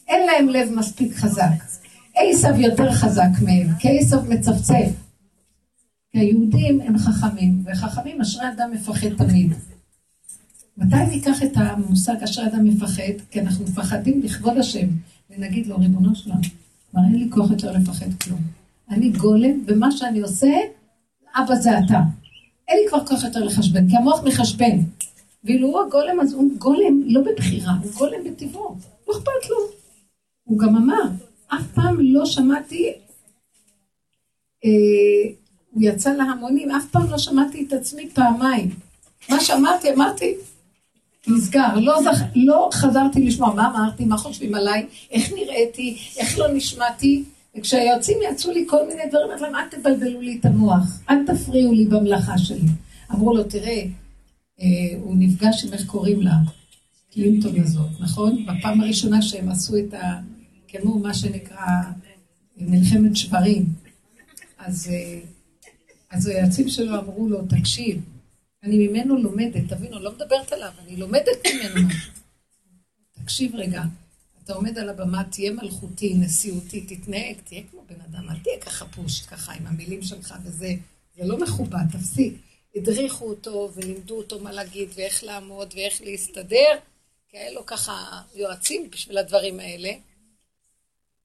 אין 0.09 0.27
להם 0.27 0.49
לב 0.49 0.71
מספיק 0.73 1.15
חזק. 1.15 1.65
עשב 2.15 2.59
יותר 2.59 2.93
חזק 2.93 3.31
מהם, 3.43 3.67
כי 3.79 3.99
עשב 3.99 4.29
מצפצף. 4.29 5.02
כי 6.13 6.19
היהודים 6.19 6.81
הם 6.81 6.99
חכמים, 6.99 7.65
וחכמים 7.65 8.21
אשרי 8.21 8.49
אדם 8.49 8.71
מפחד 8.73 9.09
תמיד. 9.19 9.53
מתי 10.77 10.97
ניקח 11.11 11.43
את 11.43 11.53
המושג 11.55 12.23
אשרי 12.25 12.47
אדם 12.47 12.65
מפחד? 12.65 13.13
כי 13.31 13.41
אנחנו 13.41 13.65
מפחדים 13.65 14.23
לכבוד 14.23 14.59
השם, 14.59 14.89
ונגיד 15.31 15.67
לו, 15.67 15.77
ריבונו 15.77 16.15
שלנו, 16.15 16.41
כבר 16.91 17.01
אין 17.05 17.19
לי 17.19 17.31
כוח 17.31 17.51
יותר 17.51 17.73
לפחד 17.73 18.07
כלום. 18.25 18.41
אני 18.91 19.11
גולם, 19.11 19.65
ומה 19.67 19.93
שאני 19.93 20.21
עושה, 20.21 20.53
אבא 21.35 21.55
זה 21.55 21.79
אתה. 21.79 22.01
אין 22.69 22.79
לי 22.83 22.89
כבר 22.89 23.07
כוח 23.07 23.25
יותר 23.25 23.45
לחשבן, 23.45 23.89
כי 23.91 23.97
המוח 23.97 24.25
מחשבן. 24.25 24.79
ואילו 25.45 25.69
הוא 25.69 25.81
הגולם, 25.81 26.21
אז 26.21 26.33
הוא 26.33 26.51
גולם 26.59 27.03
לא 27.07 27.21
בבחירה, 27.21 27.73
הוא 27.83 27.93
גולם 27.93 28.25
בטבעו. 28.25 28.77
לא 29.09 29.15
אכפת 29.15 29.51
לו. 29.51 29.57
הוא 30.45 30.59
גם 30.59 30.77
אמר, 30.77 31.03
אף 31.49 31.67
פעם 31.75 31.97
לא 32.01 32.27
שמעתי, 32.27 32.93
אה, 34.65 35.42
הוא 35.73 35.83
יצא 35.83 36.13
להמונים, 36.13 36.71
אף 36.71 36.85
פעם 36.91 37.11
לא 37.11 37.19
שמעתי 37.19 37.67
את 37.69 37.73
עצמי 37.73 38.09
פעמיים. 38.15 38.71
מה 39.29 39.41
שאמרתי, 39.41 39.93
אמרתי, 39.95 40.35
נסגר, 41.29 41.75
לא, 41.77 42.03
זכ... 42.03 42.23
לא 42.35 42.69
חזרתי 42.73 43.23
לשמוע 43.27 43.55
מה 43.55 43.71
אמרתי, 43.71 44.05
מה 44.05 44.17
חושבים 44.17 44.55
עליי, 44.55 44.87
איך 45.11 45.33
נראיתי, 45.33 45.99
איך 46.19 46.39
לא 46.39 46.53
נשמעתי, 46.55 47.25
וכשהיועצים 47.59 48.19
יצאו 48.31 48.53
לי 48.53 48.65
כל 48.69 48.87
מיני 48.89 49.03
דברים, 49.09 49.31
אמרתי 49.31 49.43
להם, 49.43 49.55
אל 49.55 49.69
תבלבלו 49.69 50.21
לי 50.21 50.39
את 50.41 50.45
המוח, 50.45 51.01
אל 51.11 51.17
תפריעו 51.27 51.73
לי 51.73 51.87
במלאכה 51.87 52.39
שלי. 52.39 52.69
אמרו 53.13 53.37
לו, 53.37 53.45
תראה, 53.45 53.83
אה, 54.61 54.67
הוא 55.03 55.15
נפגש 55.19 55.65
עם 55.65 55.73
איך 55.73 55.87
קוראים 55.87 56.23
לה, 56.23 56.35
קלינטון 57.15 57.61
הזאת, 57.61 57.91
נכון? 58.01 58.47
בפעם 58.47 58.81
הראשונה 58.81 59.23
שהם 59.23 59.49
עשו 59.49 59.77
את 59.77 59.95
ה... 59.95 60.21
כמו 60.69 60.99
מה 60.99 61.15
שנקרא 61.15 61.67
מלחמת 62.57 63.17
שברים. 63.17 63.65
אז, 64.59 64.89
אה, 64.93 65.21
אז 66.13 66.27
היועצים 66.27 66.69
שלו 66.69 66.99
אמרו 66.99 67.29
לו, 67.29 67.43
תקשיב, 67.49 68.03
אני 68.63 68.89
ממנו 68.89 69.17
לומדת, 69.17 69.69
תבינו, 69.69 69.99
לא 69.99 70.13
מדברת 70.13 70.53
עליו, 70.53 70.73
אני 70.79 70.97
לומדת 70.97 71.47
ממנו. 71.47 71.89
תקשיב 73.23 73.55
רגע, 73.55 73.83
אתה 74.45 74.53
עומד 74.55 74.79
על 74.79 74.89
הבמה, 74.89 75.25
תהיה 75.25 75.53
מלכותי, 75.53 76.15
נשיאותי, 76.15 76.81
תתנהג, 76.81 77.37
תהיה 77.45 77.63
כמו 77.71 77.85
בן 77.89 78.01
אדם, 78.01 78.31
אל 78.31 78.39
תהיה 78.39 78.61
ככה 78.61 78.87
פושט, 78.87 79.27
ככה 79.27 79.53
עם 79.53 79.67
המילים 79.67 80.03
שלך 80.03 80.35
וזה, 80.45 80.75
זה 81.17 81.25
לא 81.25 81.39
מכובד, 81.39 81.85
תפסיק. 81.93 82.35
הדריכו 82.77 83.25
אותו 83.25 83.71
ולימדו 83.75 84.19
אותו 84.19 84.41
מה 84.41 84.53
להגיד 84.53 84.89
ואיך 84.95 85.25
לעמוד 85.25 85.75
ואיך 85.77 86.03
להסתדר, 86.03 86.79
כי 87.29 87.39
היה 87.39 87.53
לו 87.53 87.67
ככה 87.67 88.23
יועצים 88.35 88.91
בשביל 88.91 89.19
הדברים 89.19 89.61
האלה. 89.61 89.93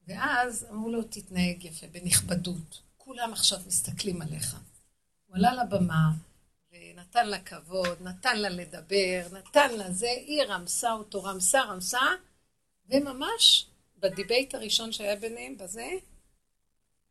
ואז 0.07 0.65
אמרו 0.71 0.91
לו, 0.91 1.03
תתנהג 1.03 1.65
יפה, 1.65 1.87
בנכבדות. 1.91 2.79
כולם 2.97 3.33
עכשיו 3.33 3.59
מסתכלים 3.67 4.21
עליך. 4.21 4.55
הוא 5.27 5.37
עלה 5.37 5.53
לבמה, 5.53 6.09
ונתן 6.71 7.27
לה 7.27 7.39
כבוד, 7.39 8.01
נתן 8.01 8.39
לה 8.39 8.49
לדבר, 8.49 9.21
נתן 9.31 9.73
לה 9.77 9.91
זה, 9.91 10.09
היא 10.09 10.43
רמסה 10.43 10.93
אותו, 10.93 11.23
רמסה, 11.23 11.61
רמסה, 11.61 11.99
וממש 12.89 13.67
בדיבייט 13.99 14.55
הראשון 14.55 14.91
שהיה 14.91 15.15
ביניהם, 15.15 15.57
בזה, 15.57 15.89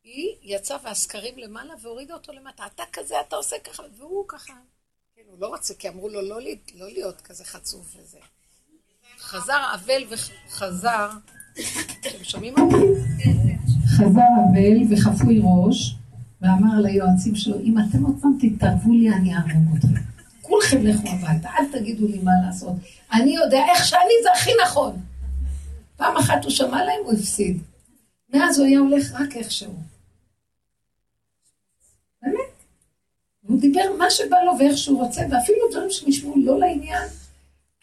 היא 0.05 0.37
יצאה 0.43 0.77
והסקרים 0.85 1.39
למעלה 1.39 1.75
והורידה 1.83 2.15
אותו 2.15 2.33
למטה. 2.33 2.67
אתה 2.67 2.83
כזה, 2.93 3.15
אתה 3.21 3.37
עושה 3.37 3.57
ככה, 3.65 3.83
והוא 3.97 4.25
ככה. 4.29 4.55
כן, 5.15 5.23
הוא 5.27 5.39
לא 5.41 5.47
רוצה, 5.47 5.75
כי 5.75 5.89
אמרו 5.89 6.09
לו 6.09 6.23
לא, 6.23 6.41
לא 6.75 6.89
להיות 6.89 7.21
כזה 7.21 7.45
חצוף 7.45 7.97
וזה. 7.97 8.19
חזר 9.19 9.75
אבל 9.75 10.03
וחזר, 10.09 11.11
אתם 12.01 12.25
שומעים 12.25 12.55
אותי? 12.59 12.77
חזר 13.87 14.29
אבל 14.51 14.93
וחפוי 14.93 15.41
ראש, 15.43 15.95
ואמר 16.41 16.81
ליועצים 16.81 17.37
שלו, 17.37 17.61
אם 17.61 17.79
אתם 17.79 18.05
עוד 18.05 18.17
פעם 18.21 18.33
תתערבו 18.41 18.93
לי, 18.93 19.11
אני 19.11 19.35
אהרוג 19.35 19.77
אתכם. 19.77 20.01
כולכם 20.43 20.87
לכו 20.87 21.09
הביתה, 21.09 21.49
אל 21.59 21.65
תגידו 21.73 22.07
לי 22.09 22.19
מה 22.19 22.31
לעשות. 22.47 22.73
אני 23.13 23.35
יודע 23.35 23.65
איך 23.71 23.85
שאני 23.85 24.13
זה 24.23 24.29
הכי 24.37 24.51
נכון. 24.65 24.97
פעם 25.97 26.17
אחת 26.17 26.45
הוא 26.45 26.51
שמע 26.51 26.85
להם, 26.85 27.01
הוא 27.05 27.13
הפסיד. 27.13 27.63
מאז 28.35 28.59
הוא 28.59 28.67
היה 28.67 28.79
הולך 28.79 29.13
רק 29.13 29.37
איכשהו. 29.37 29.75
באמת. 32.23 32.63
והוא 33.45 33.61
דיבר 33.61 33.83
מה 33.99 34.11
שבא 34.11 34.37
לו 34.47 34.53
ואיך 34.59 34.79
שהוא 34.79 35.05
רוצה, 35.05 35.21
ואפילו 35.31 35.59
דברים 35.71 35.91
שנשמעו 35.91 36.35
לא 36.37 36.59
לעניין. 36.59 37.09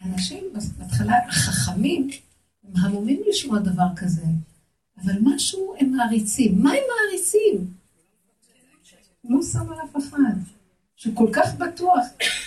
אנשים 0.04 0.44
בהתחלה, 0.78 1.18
החכמים, 1.28 2.10
הם 2.64 2.84
המומים 2.84 3.22
לשמוע 3.28 3.58
דבר 3.58 3.86
כזה, 3.96 4.22
אבל 5.04 5.14
משהו 5.20 5.74
הם 5.80 5.92
מעריצים. 5.92 6.62
מה 6.62 6.70
הם 6.70 6.82
מעריצים? 6.88 7.83
לא 9.28 9.42
שם 9.42 9.72
על 9.72 9.78
אף 9.84 9.96
אחד. 9.96 10.54
שהוא 10.96 11.16
כל 11.16 11.28
כך 11.32 11.54
בטוח. 11.54 12.04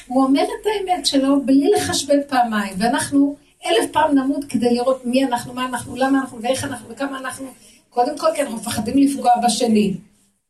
הוא 0.08 0.24
אומר 0.24 0.42
את 0.44 0.66
האמת 0.66 1.06
שלו 1.06 1.46
בלי 1.46 1.70
לחשבן 1.78 2.18
פעמיים, 2.28 2.74
ואנחנו 2.78 3.36
אלף 3.66 3.92
פעם 3.92 4.18
נמות 4.18 4.46
כדי 4.50 4.74
לראות 4.74 5.06
מי 5.06 5.26
אנחנו, 5.26 5.54
מה 5.54 5.66
אנחנו, 5.66 5.96
למה 5.96 6.22
אנחנו, 6.22 6.42
ואיך 6.42 6.64
אנחנו, 6.64 6.90
וכמה 6.90 7.20
אנחנו. 7.20 7.48
קודם 7.90 8.18
כל, 8.18 8.28
כי 8.36 8.42
אנחנו 8.42 8.58
מפחדים 8.58 8.98
לפגוע 8.98 9.32
בשני. 9.46 9.98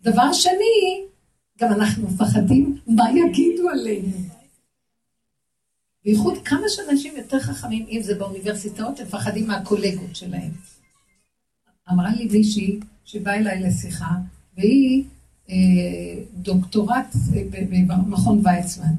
דבר 0.02 0.34
שני, 0.34 1.04
גם 1.60 1.74
אנחנו 1.74 2.08
מפחדים 2.08 2.78
מה 2.88 3.04
יגידו 3.12 3.70
עלינו. 3.70 4.12
בייחוד 6.06 6.38
כמה 6.46 6.70
שאנשים 6.70 7.18
יותר 7.18 7.40
חכמים, 7.40 7.86
אם 7.90 8.02
זה 8.04 8.16
באוניברסיטאות, 8.16 9.00
הם 9.00 9.06
מפחדים 9.06 9.48
מהקולגות 9.48 10.16
שלהם. 10.16 10.52
אמרה 11.92 12.10
לי 12.16 12.28
מישהי 12.32 12.80
שבאה 13.06 13.36
אליי 13.36 13.64
לשיחה, 13.64 14.10
והיא 14.58 15.04
דוקטורט 16.34 17.16
אה, 17.36 17.44
במכון 17.88 18.42
ויצמן, 18.44 18.94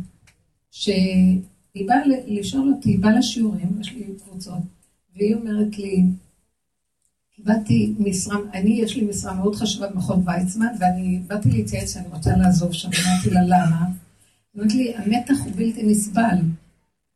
שהיא 0.70 1.86
באה 1.86 2.00
לשאול 2.26 2.72
אותי, 2.74 2.88
היא 2.88 2.98
באה 2.98 3.18
לשיעורים, 3.18 3.80
יש 3.80 3.92
לי 3.92 4.04
קבוצות, 4.24 4.62
והיא 5.16 5.34
אומרת 5.34 5.78
לי, 5.78 6.04
קיבלתי 7.36 7.94
משרה, 7.98 8.36
אני, 8.54 8.70
יש 8.70 8.96
לי 8.96 9.04
משרה 9.04 9.34
מאוד 9.34 9.54
חשובה 9.54 9.88
במכון 9.88 10.22
ויצמן, 10.26 10.66
ואני 10.80 11.20
באתי 11.26 11.48
להתייעץ 11.50 11.94
שאני 11.94 12.08
רוצה 12.08 12.36
לעזוב 12.36 12.72
שם, 12.72 12.88
אמרתי 12.88 13.30
לה 13.30 13.42
למה? 13.42 13.84
היא 13.84 14.62
אומרת 14.62 14.74
לי, 14.74 14.94
המתח 14.96 15.34
הוא 15.44 15.52
בלתי 15.56 15.82
נסבל, 15.82 16.36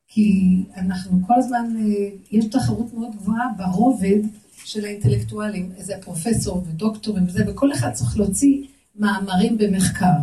כי 0.08 0.58
אנחנו 0.76 1.20
כל 1.26 1.34
הזמן, 1.36 1.74
אה, 1.78 2.08
יש 2.30 2.44
תחרות 2.44 2.94
מאוד 2.94 3.16
גבוהה 3.16 3.46
ברובד 3.56 4.20
של 4.64 4.84
האינטלקטואלים, 4.84 5.72
איזה 5.76 5.94
פרופסור 6.02 6.64
ודוקטורים 6.68 7.24
וזה, 7.26 7.44
וכל 7.50 7.72
אחד 7.72 7.92
צריך 7.92 8.18
להוציא 8.18 8.64
מאמרים 8.96 9.58
במחקר. 9.58 10.18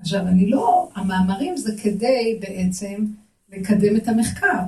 עכשיו, 0.00 0.20
אני 0.20 0.50
לא, 0.50 0.88
המאמרים 0.94 1.56
זה 1.56 1.72
כדי 1.82 2.38
בעצם 2.40 3.04
לקדם 3.52 3.96
את 3.96 4.08
המחקר, 4.08 4.58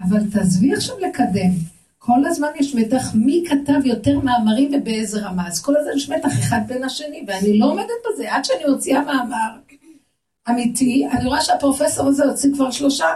אבל 0.00 0.30
תעזבי 0.30 0.74
עכשיו 0.74 0.96
לקדם. 0.98 1.50
כל 1.98 2.26
הזמן 2.26 2.48
יש 2.60 2.74
מתח 2.74 3.14
מי 3.14 3.44
כתב 3.48 3.80
יותר 3.84 4.20
מאמרים 4.20 4.70
ובאיזה 4.74 5.26
רמה, 5.26 5.48
אז 5.48 5.62
כל 5.62 5.76
הזמן 5.76 5.92
יש 5.96 6.10
מתח 6.10 6.38
אחד 6.38 6.60
בין 6.66 6.84
השני, 6.84 7.24
ואני 7.26 7.58
לא 7.58 7.66
עומדת 7.66 7.86
בזה, 8.06 8.34
עד 8.34 8.44
שאני 8.44 8.64
מוציאה 8.68 9.02
מאמר 9.04 9.56
אמיתי, 10.50 11.08
אני 11.12 11.28
רואה 11.28 11.40
שהפרופסור 11.40 12.08
הזה 12.08 12.24
הוציא 12.24 12.54
כבר 12.54 12.70
שלושה, 12.70 13.06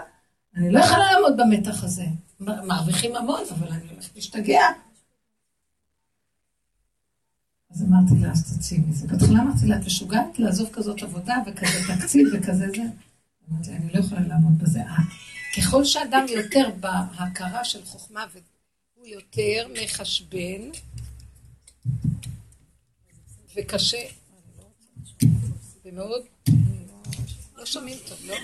אני 0.57 0.73
לא 0.73 0.79
יכולה 0.79 1.12
לעמוד 1.12 1.37
במתח 1.37 1.85
הזה. 1.85 2.05
מרוויחים 2.41 3.17
המון, 3.17 3.41
אבל 3.50 3.69
אני 3.69 3.89
הולכת 3.91 4.17
להשתגע. 4.17 4.62
אז 7.71 7.83
אמרתי 7.83 8.15
לה, 8.23 8.33
אז 8.33 8.59
תצאי 8.59 8.79
מזה. 8.79 9.07
בהתחלה 9.07 9.43
אמרתי 9.43 9.67
לה, 9.67 9.77
את 9.77 9.87
משוגעת 9.87 10.39
לעזוב 10.39 10.69
כזאת 10.73 11.03
עבודה 11.03 11.37
וכזה 11.47 11.95
תקציב 11.95 12.29
וכזה 12.33 12.67
זה? 12.77 12.83
אמרתי, 13.50 13.71
אני 13.71 13.93
לא 13.95 13.99
יכולה 13.99 14.21
לעמוד 14.21 14.59
בזה. 14.59 14.81
אה, 14.81 14.97
ככל 15.57 15.85
שאדם 15.85 16.27
יותר 16.29 16.71
בהכרה 16.81 17.65
של 17.65 17.85
חוכמה 17.85 18.25
הוא 18.95 19.07
יותר 19.07 19.67
מחשבן 19.83 20.71
וקשה, 23.57 24.07
ומאוד, 25.85 26.23
לא 27.57 27.67
שומעים 27.67 27.99
טוב, 28.09 28.19
לא? 28.27 28.37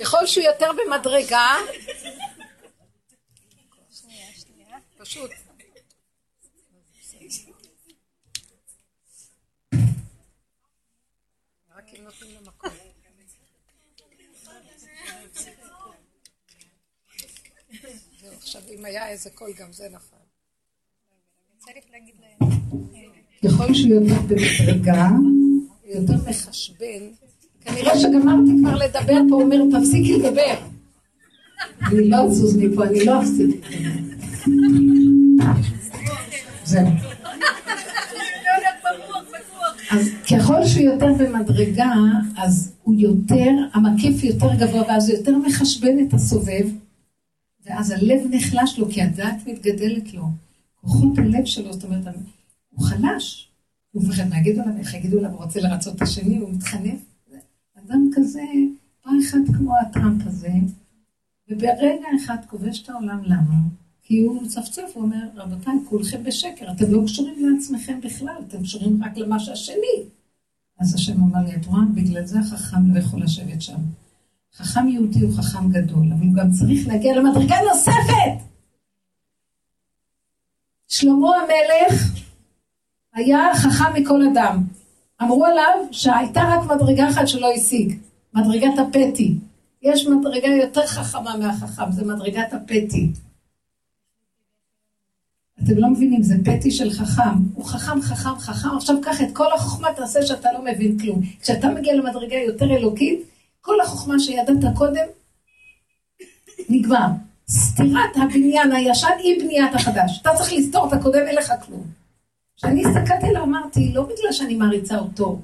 ככל 0.00 0.26
שהוא 0.26 0.44
יותר 0.44 0.66
במדרגה, 0.86 1.56
פשוט. 4.98 5.30
עכשיו, 18.56 18.74
אם 18.78 18.84
היה 18.84 19.08
איזה 19.08 19.30
קול, 19.30 19.50
גם 19.60 19.72
זה 19.72 19.84
נפל. 19.88 20.16
להגיד 21.92 22.14
להם. 22.20 22.50
ככל 23.44 23.74
שהוא 23.74 23.90
יותר 23.90 24.20
במדרגה, 24.28 25.08
יותר 25.84 26.14
מחשבן, 26.30 27.02
כנראה 27.60 27.98
שגמרתי 27.98 28.50
כבר 28.60 28.74
לדבר 28.76 29.20
פה, 29.28 29.34
הוא 29.34 29.42
אומר, 29.42 29.56
תפסיקי 29.78 30.12
לדבר. 30.12 30.54
אני 31.82 32.08
לא 32.08 32.16
אזוז 32.16 32.56
מפה, 32.56 32.84
אני 32.84 33.04
לא 33.04 33.22
אפסיק. 33.22 33.66
זהו. 36.64 36.86
אז 39.90 40.08
ככל 40.30 40.66
שהוא 40.66 40.84
יותר 40.84 41.12
במדרגה, 41.18 41.92
אז 42.36 42.72
הוא 42.82 42.94
יותר, 42.98 43.50
המקיף 43.74 44.24
יותר 44.24 44.54
גבוה, 44.54 44.82
ואז 44.88 45.08
הוא 45.08 45.18
יותר 45.18 45.36
מחשבן 45.36 46.06
את 46.08 46.14
הסובב, 46.14 46.66
ואז 47.66 47.90
הלב 47.90 48.20
נחלש 48.30 48.78
לו, 48.78 48.90
כי 48.90 49.02
הדעת 49.02 49.46
מתגדלת 49.46 50.14
לו. 50.14 50.24
כוחות 50.80 51.18
הלב 51.18 51.44
שלו, 51.44 51.72
זאת 51.72 51.84
אומרת, 51.84 52.04
הוא 52.70 52.86
חלש. 52.86 53.48
הוא 53.92 54.02
מפחד 54.02 54.28
מה 54.28 54.38
יגידו 54.38 54.62
עליו, 54.62 54.76
איך 54.78 54.94
יגידו 54.94 55.18
עליו, 55.18 55.30
הוא 55.30 55.44
רוצה 55.44 55.60
לרצות 55.60 55.96
את 55.96 56.02
השני, 56.02 56.38
הוא 56.38 56.50
מתחנף. 56.50 57.00
אדם 57.86 58.10
כזה, 58.14 58.42
פעם 59.02 59.18
אחת 59.28 59.56
כמו 59.56 59.76
הטראמפ 59.78 60.26
הזה, 60.26 60.52
וברגע 61.48 62.06
אחד 62.24 62.36
כובש 62.46 62.82
את 62.82 62.88
העולם, 62.88 63.20
למה? 63.24 63.54
כי 64.02 64.24
הוא 64.24 64.42
מצפצף, 64.42 64.90
הוא 64.94 65.02
אומר, 65.02 65.28
רבותיי, 65.34 65.74
כולכם 65.88 66.24
בשקר, 66.24 66.72
אתם 66.72 66.92
לא 66.92 67.02
קשורים 67.06 67.34
לעצמכם 67.48 68.00
בכלל, 68.00 68.42
אתם 68.48 68.62
קשורים 68.62 69.04
רק 69.04 69.16
למה 69.16 69.40
שהשני. 69.40 70.04
אז 70.78 70.94
השם 70.94 71.22
אמר 71.22 71.44
לי, 71.44 71.56
את 71.56 71.66
רואה, 71.66 71.82
בגלל 71.94 72.24
זה 72.24 72.38
החכם 72.38 72.94
לא 72.94 72.98
יכול 72.98 73.22
לשבת 73.22 73.62
שם. 73.62 73.78
חכם 74.56 74.88
יהודי 74.88 75.20
הוא 75.20 75.32
חכם 75.36 75.70
גדול, 75.70 76.06
אבל 76.12 76.26
הוא 76.26 76.34
גם 76.34 76.50
צריך 76.50 76.88
להגיע 76.88 77.16
למדרגה 77.16 77.56
נוספת. 77.68 78.52
שלמה 80.88 81.28
המלך 81.36 82.02
היה 83.14 83.38
חכם 83.54 84.02
מכל 84.02 84.20
אדם. 84.32 84.62
אמרו 85.22 85.46
עליו 85.46 85.86
שהייתה 85.90 86.40
רק 86.40 86.70
מדרגה 86.70 87.08
אחת 87.08 87.28
שלא 87.28 87.52
השיג, 87.52 87.98
מדרגת 88.34 88.78
הפטי. 88.78 89.34
יש 89.82 90.06
מדרגה 90.06 90.48
יותר 90.48 90.86
חכמה 90.86 91.36
מהחכם, 91.36 91.92
זה 91.92 92.04
מדרגת 92.04 92.52
הפטי. 92.52 93.12
אתם 95.64 95.76
לא 95.76 95.88
מבינים, 95.88 96.22
זה 96.22 96.34
פטי 96.44 96.70
של 96.70 96.90
חכם. 96.90 97.38
הוא 97.54 97.64
חכם, 97.64 98.00
חכם, 98.02 98.38
חכם, 98.38 98.68
עכשיו 98.76 98.96
קח 99.02 99.22
את 99.22 99.28
כל 99.32 99.52
החוכמה, 99.54 99.88
תעשה 99.96 100.22
שאתה 100.22 100.48
לא 100.52 100.64
מבין 100.64 100.98
כלום. 100.98 101.20
כשאתה 101.40 101.68
מגיע 101.68 101.94
למדרגה 101.94 102.36
יותר 102.36 102.76
אלוקית, 102.76 103.20
כל 103.62 103.80
החוכמה 103.80 104.18
שידעת 104.18 104.76
קודם, 104.76 105.04
נגמר. 106.68 107.06
סתירת 107.48 108.16
הבניין 108.16 108.72
הישן 108.72 109.08
היא 109.18 109.42
בניית 109.42 109.74
החדש. 109.74 110.18
אתה 110.22 110.30
צריך 110.34 110.52
לסתור 110.52 110.88
את 110.88 110.92
הקודם, 110.92 111.26
אין 111.26 111.36
לך 111.36 111.52
כלום. 111.66 111.82
כשאני 112.56 112.82
הסתכלתי 112.86 113.26
עליו, 113.26 113.42
אמרתי, 113.42 113.92
לא 113.92 114.02
בגלל 114.02 114.32
שאני 114.32 114.54
מעריצה 114.54 114.98
אותו, 114.98 115.38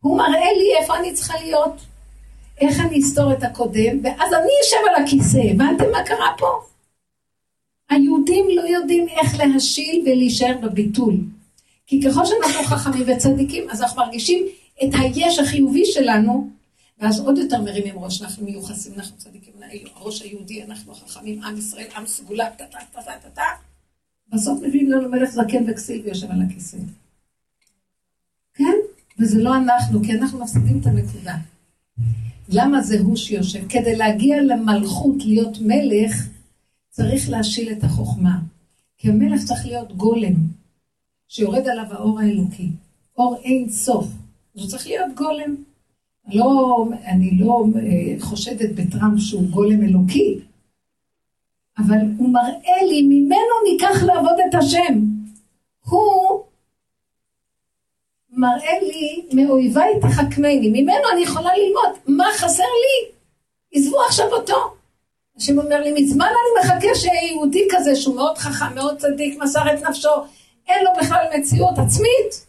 הוא 0.00 0.18
מראה 0.18 0.52
לי 0.58 0.76
איפה 0.80 0.98
אני 0.98 1.12
צריכה 1.12 1.34
להיות, 1.40 1.76
איך 2.60 2.80
אני 2.80 2.98
אסתור 2.98 3.32
את 3.32 3.42
הקודם, 3.42 3.98
ואז 4.02 4.32
אני 4.32 4.52
אשב 4.64 4.76
על 4.88 5.04
הכיסא. 5.04 5.40
הבנתם 5.50 5.84
מה 5.92 6.02
קרה 6.02 6.34
פה? 6.38 6.46
היהודים 7.90 8.46
לא 8.56 8.62
יודעים 8.62 9.08
איך 9.08 9.38
להשיל 9.38 10.02
ולהישאר 10.06 10.54
בביטול. 10.62 11.14
כי 11.86 12.02
ככל 12.02 12.22
שאנחנו 12.24 12.64
חכמים 12.64 13.04
וצדיקים, 13.06 13.70
אז 13.70 13.82
אנחנו 13.82 14.02
מרגישים 14.02 14.46
את 14.84 14.88
היש 14.92 15.38
החיובי 15.38 15.84
שלנו, 15.84 16.50
ואז 16.98 17.20
עוד 17.20 17.38
יותר 17.38 17.62
מרימים 17.62 17.98
ראש, 17.98 18.22
אנחנו 18.22 18.44
מיוחסים, 18.44 18.94
אנחנו 18.94 19.16
צדיקים, 19.16 19.54
הראש 19.94 20.22
היהודי, 20.22 20.62
אנחנו 20.62 20.94
חכמים, 20.94 21.42
עם 21.42 21.58
ישראל, 21.58 21.86
עם 21.96 22.06
סגולה, 22.06 22.50
טה 22.50 22.64
טה 22.64 22.78
טה 22.92 23.00
טה 23.02 23.30
טה. 23.30 23.42
בסוף 24.32 24.62
מביאים 24.62 24.92
לנו 24.92 25.08
מלך 25.08 25.30
זקן 25.30 25.64
וכסיל 25.70 26.02
ויושב 26.04 26.30
על 26.30 26.42
הכיסא. 26.42 26.76
כן? 28.54 28.74
וזה 29.18 29.42
לא 29.42 29.56
אנחנו, 29.56 30.02
כי 30.04 30.12
אנחנו 30.12 30.38
מפסידים 30.38 30.80
את 30.80 30.86
הנקודה. 30.86 31.36
למה 32.48 32.82
זה 32.82 33.00
הוא 33.00 33.16
שיושב? 33.16 33.68
כדי 33.68 33.96
להגיע 33.96 34.42
למלכות, 34.42 35.24
להיות 35.24 35.58
מלך, 35.60 36.28
צריך 36.90 37.30
להשיל 37.30 37.72
את 37.72 37.84
החוכמה. 37.84 38.38
כי 38.98 39.08
המלך 39.08 39.44
צריך 39.44 39.66
להיות 39.66 39.96
גולם, 39.96 40.34
שיורד 41.28 41.68
עליו 41.68 41.86
האור 41.90 42.20
האלוקי. 42.20 42.70
אור 43.18 43.36
אין 43.44 43.70
סוף. 43.70 44.06
אז 44.54 44.60
הוא 44.60 44.70
צריך 44.70 44.86
להיות 44.86 45.14
גולם. 45.14 45.56
לא, 46.28 46.84
אני 47.06 47.38
לא 47.38 47.64
אה, 47.76 48.20
חושדת 48.20 48.70
בטראמפ 48.74 49.20
שהוא 49.20 49.48
גולם 49.50 49.82
אלוקי, 49.82 50.38
אבל 51.78 51.98
הוא 52.18 52.28
מראה 52.28 52.82
לי, 52.88 53.02
ממנו 53.02 53.54
ניקח 53.70 54.02
לעבוד 54.02 54.36
את 54.48 54.54
השם. 54.54 55.00
הוא 55.84 56.42
מראה 58.32 58.78
לי, 58.82 59.26
מאויביי 59.32 60.00
תחכמני, 60.00 60.68
ממנו 60.68 61.04
אני 61.12 61.22
יכולה 61.22 61.50
ללמוד, 61.56 61.98
מה 62.06 62.26
חסר 62.34 62.62
לי? 62.62 63.12
עזבו 63.74 64.04
עכשיו 64.04 64.26
אותו. 64.32 64.74
השם 65.36 65.58
אומר 65.58 65.80
לי, 65.80 66.02
מזמן 66.02 66.26
אני 66.26 66.68
מחכה 66.68 66.94
שיהיה 66.94 67.32
יהודי 67.32 67.68
כזה 67.70 67.96
שהוא 67.96 68.16
מאוד 68.16 68.38
חכם, 68.38 68.74
מאוד 68.74 68.98
צדיק, 68.98 69.42
מסר 69.42 69.74
את 69.74 69.82
נפשו, 69.88 70.08
אין 70.68 70.84
לו 70.84 70.90
בכלל 71.00 71.24
מציאות 71.38 71.78
עצמית. 71.78 72.46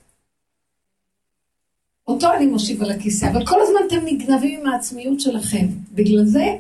אותו 2.08 2.28
אני 2.38 2.46
מושיב 2.46 2.84
על 2.84 2.92
הכיסא, 2.92 3.26
אבל 3.32 3.46
כל 3.46 3.56
הזמן 3.62 3.80
אתם 3.88 4.06
נגנבים 4.06 4.60
עם 4.60 4.68
העצמיות 4.68 5.20
שלכם. 5.20 5.68
בגלל 5.92 6.26
זה 6.26 6.58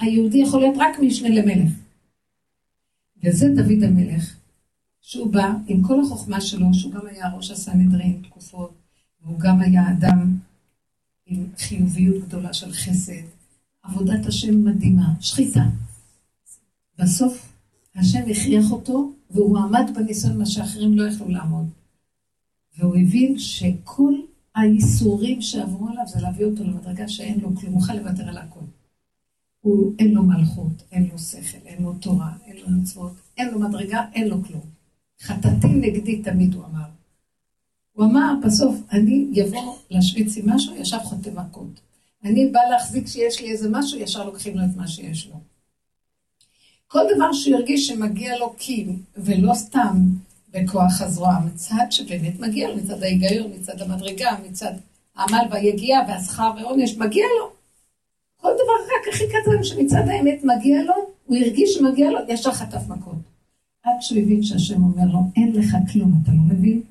היהודי 0.00 0.38
יכול 0.38 0.60
להיות 0.60 0.74
רק 0.78 0.98
משנה 0.98 1.28
למלך. 1.28 1.72
וזה 3.24 3.48
דוד 3.48 3.82
המלך, 3.82 4.36
שהוא 5.00 5.32
בא 5.32 5.52
עם 5.66 5.82
כל 5.82 6.00
החוכמה 6.00 6.40
שלו, 6.40 6.66
שהוא 6.72 6.92
גם 6.92 7.06
היה 7.06 7.28
ראש 7.36 7.50
הסנהדרין 7.50 8.22
תקופות, 8.22 8.74
והוא 9.22 9.38
גם 9.38 9.60
היה 9.60 9.90
אדם 9.90 10.36
עם 11.26 11.46
חיוביות 11.58 12.22
גדולה 12.22 12.52
של 12.52 12.72
חסד, 12.72 13.22
עבודת 13.82 14.26
השם 14.26 14.64
מדהימה, 14.64 15.12
שחיטה. 15.20 15.64
בסוף 16.98 17.52
השם 17.96 18.20
הכריח 18.30 18.70
אותו, 18.70 19.12
והוא 19.30 19.58
עמד 19.58 19.90
בניסיון 19.94 20.38
מה 20.38 20.46
שאחרים 20.46 20.98
לא 20.98 21.08
יכלו 21.08 21.28
לעמוד. 21.28 21.66
והוא 22.78 22.96
הבין 22.96 23.38
שכל 23.38 24.14
הייסורים 24.54 25.42
שעברו 25.42 25.88
עליו 25.88 26.04
זה 26.06 26.20
להביא 26.20 26.46
אותו 26.46 26.64
למדרגה 26.64 27.08
שאין 27.08 27.40
לו 27.40 27.56
כלום, 27.56 27.72
הוא 27.72 27.80
מוכן 27.80 27.96
לוותר 27.96 28.28
על 28.28 28.38
הכל. 28.38 28.60
הוא, 29.60 29.94
אין 29.98 30.14
לו 30.14 30.22
מלכות, 30.22 30.82
אין 30.92 31.08
לו 31.12 31.18
שכל, 31.18 31.58
אין 31.66 31.82
לו 31.82 31.94
תורה, 31.94 32.32
אין 32.46 32.56
לו 32.56 32.70
מצוות, 32.70 33.12
אין 33.36 33.48
לו 33.48 33.60
מדרגה, 33.60 34.04
אין 34.14 34.28
לו 34.28 34.44
כלום. 34.44 34.62
חטאתי 35.22 35.68
נגדי 35.68 36.22
תמיד, 36.22 36.54
הוא 36.54 36.64
אמר. 36.64 36.88
הוא 37.92 38.06
אמר, 38.06 38.34
בסוף, 38.44 38.76
אני 38.92 39.26
יבוא 39.32 39.76
להשוויץ 39.90 40.36
עם 40.36 40.50
משהו, 40.50 40.76
ישר 40.76 40.98
חוטא 40.98 41.30
מכות. 41.34 41.80
אני 42.24 42.46
בא 42.46 42.60
להחזיק 42.70 43.06
שיש 43.06 43.40
לי 43.40 43.50
איזה 43.50 43.68
משהו, 43.70 44.00
ישר 44.00 44.26
לוקחים 44.26 44.58
לו 44.58 44.64
את 44.64 44.76
מה 44.76 44.88
שיש 44.88 45.26
לו. 45.26 45.40
כל 46.86 47.00
דבר 47.14 47.32
שהוא 47.32 47.56
ירגיש 47.56 47.86
שמגיע 47.86 48.38
לו 48.38 48.54
כי, 48.58 48.86
ולא 49.16 49.54
סתם 49.54 49.96
בכוח 50.52 51.00
הזרוע, 51.00 51.38
מצד 51.46 51.86
שבאמת 51.90 52.40
מגיע 52.40 52.68
לו, 52.68 52.76
מצד 52.76 53.02
ההיגיון, 53.02 53.52
מצד 53.58 53.80
המדרגה, 53.80 54.30
מצד 54.48 54.72
העמל 55.16 55.44
והיגיעה 55.50 56.02
והשכר 56.08 56.50
ועונש, 56.56 56.96
מגיע 56.96 57.24
לו. 57.40 57.50
כל 58.36 58.50
דבר 58.54 58.72
רק 58.86 59.14
הכי 59.14 59.24
קטן 59.28 59.64
שמצד 59.64 60.08
האמת 60.08 60.44
מגיע 60.44 60.82
לו, 60.82 60.94
הוא 61.26 61.36
הרגיש 61.36 61.74
שמגיע 61.74 62.10
לו, 62.10 62.18
ישר 62.28 62.52
חטף 62.52 62.88
מכות. 62.88 63.14
עד 63.82 63.94
שהוא 64.00 64.18
הבין 64.18 64.42
שהשם 64.42 64.84
אומר 64.84 65.12
לו, 65.12 65.18
אין 65.36 65.52
לך 65.52 65.76
כלום, 65.92 66.12
אתה 66.22 66.30
לא 66.32 66.54
מבין? 66.54 66.82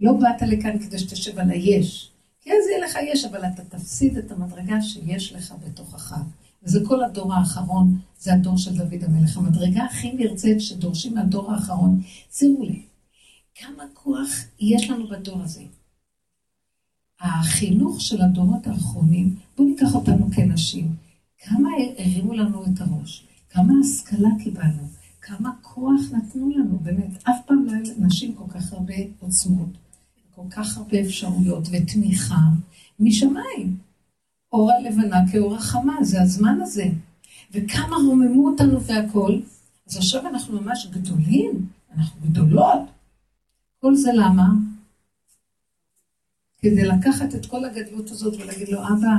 לא 0.00 0.12
באת 0.12 0.42
לכאן 0.42 0.78
כדי 0.78 0.98
שתשב 0.98 1.38
על 1.38 1.50
היש. 1.50 2.10
כן, 2.40 2.54
זה 2.64 2.70
יהיה 2.70 2.84
לך 2.84 2.98
יש, 3.12 3.24
אבל 3.24 3.44
אתה 3.44 3.62
תפסיד 3.68 4.18
את 4.18 4.32
המדרגה 4.32 4.82
שיש 4.82 5.32
לך 5.32 5.54
בתוכך. 5.64 6.14
וזה 6.62 6.80
כל 6.86 7.04
הדור 7.04 7.34
האחרון, 7.34 7.98
זה 8.18 8.34
הדור 8.34 8.56
של 8.58 8.76
דוד 8.76 9.04
המלך. 9.04 9.36
המדרגה 9.36 9.84
הכי 9.84 10.12
נרצית 10.12 10.60
שדורשים 10.60 11.14
מהדור 11.14 11.52
האחרון, 11.52 12.00
שימו 12.32 12.64
לב, 12.64 12.74
כמה 13.58 13.84
כוח 13.94 14.28
יש 14.60 14.90
לנו 14.90 15.08
בדור 15.08 15.42
הזה. 15.42 15.62
החינוך 17.20 18.00
של 18.00 18.22
הדורות 18.22 18.66
האחרונים, 18.66 19.34
בואו 19.56 19.68
ניקח 19.68 19.94
אותנו 19.94 20.28
כנשים, 20.32 20.94
כמה 21.38 21.68
הרימו 21.98 22.34
לנו 22.34 22.64
את 22.64 22.80
הראש, 22.80 23.26
כמה 23.50 23.72
השכלה 23.80 24.28
קיבלנו, 24.44 24.88
כמה 25.20 25.50
כוח 25.62 26.00
נתנו 26.12 26.50
לנו, 26.50 26.78
באמת, 26.78 27.22
אף 27.22 27.36
פעם 27.46 27.64
לא 27.64 27.72
היו 27.72 27.94
לנשים 27.98 28.34
כל 28.34 28.44
כך 28.48 28.72
הרבה 28.72 28.94
עוצמות, 29.20 29.68
כל 30.34 30.42
כך 30.50 30.76
הרבה 30.76 31.00
אפשרויות 31.00 31.68
ותמיכה 31.72 32.40
משמיים. 33.00 33.76
אור 34.52 34.72
הלבנה 34.72 35.32
כאור 35.32 35.56
החמה, 35.56 35.96
זה 36.02 36.22
הזמן 36.22 36.58
הזה. 36.62 36.88
וכמה 37.52 37.96
רוממו 37.96 38.48
אותנו 38.48 38.82
והכול, 38.82 39.42
אז 39.86 39.96
עכשיו 39.96 40.26
אנחנו 40.26 40.60
ממש 40.60 40.86
גדולים, 40.90 41.66
אנחנו 41.94 42.20
גדולות. 42.20 42.95
כל 43.80 43.94
זה 43.94 44.10
למה? 44.14 44.46
כדי 46.58 46.84
לקחת 46.84 47.34
את 47.34 47.46
כל 47.46 47.64
הגדלות 47.64 48.10
הזאת 48.10 48.34
ולהגיד 48.40 48.68
לו, 48.68 48.78
אבא, 48.78 49.14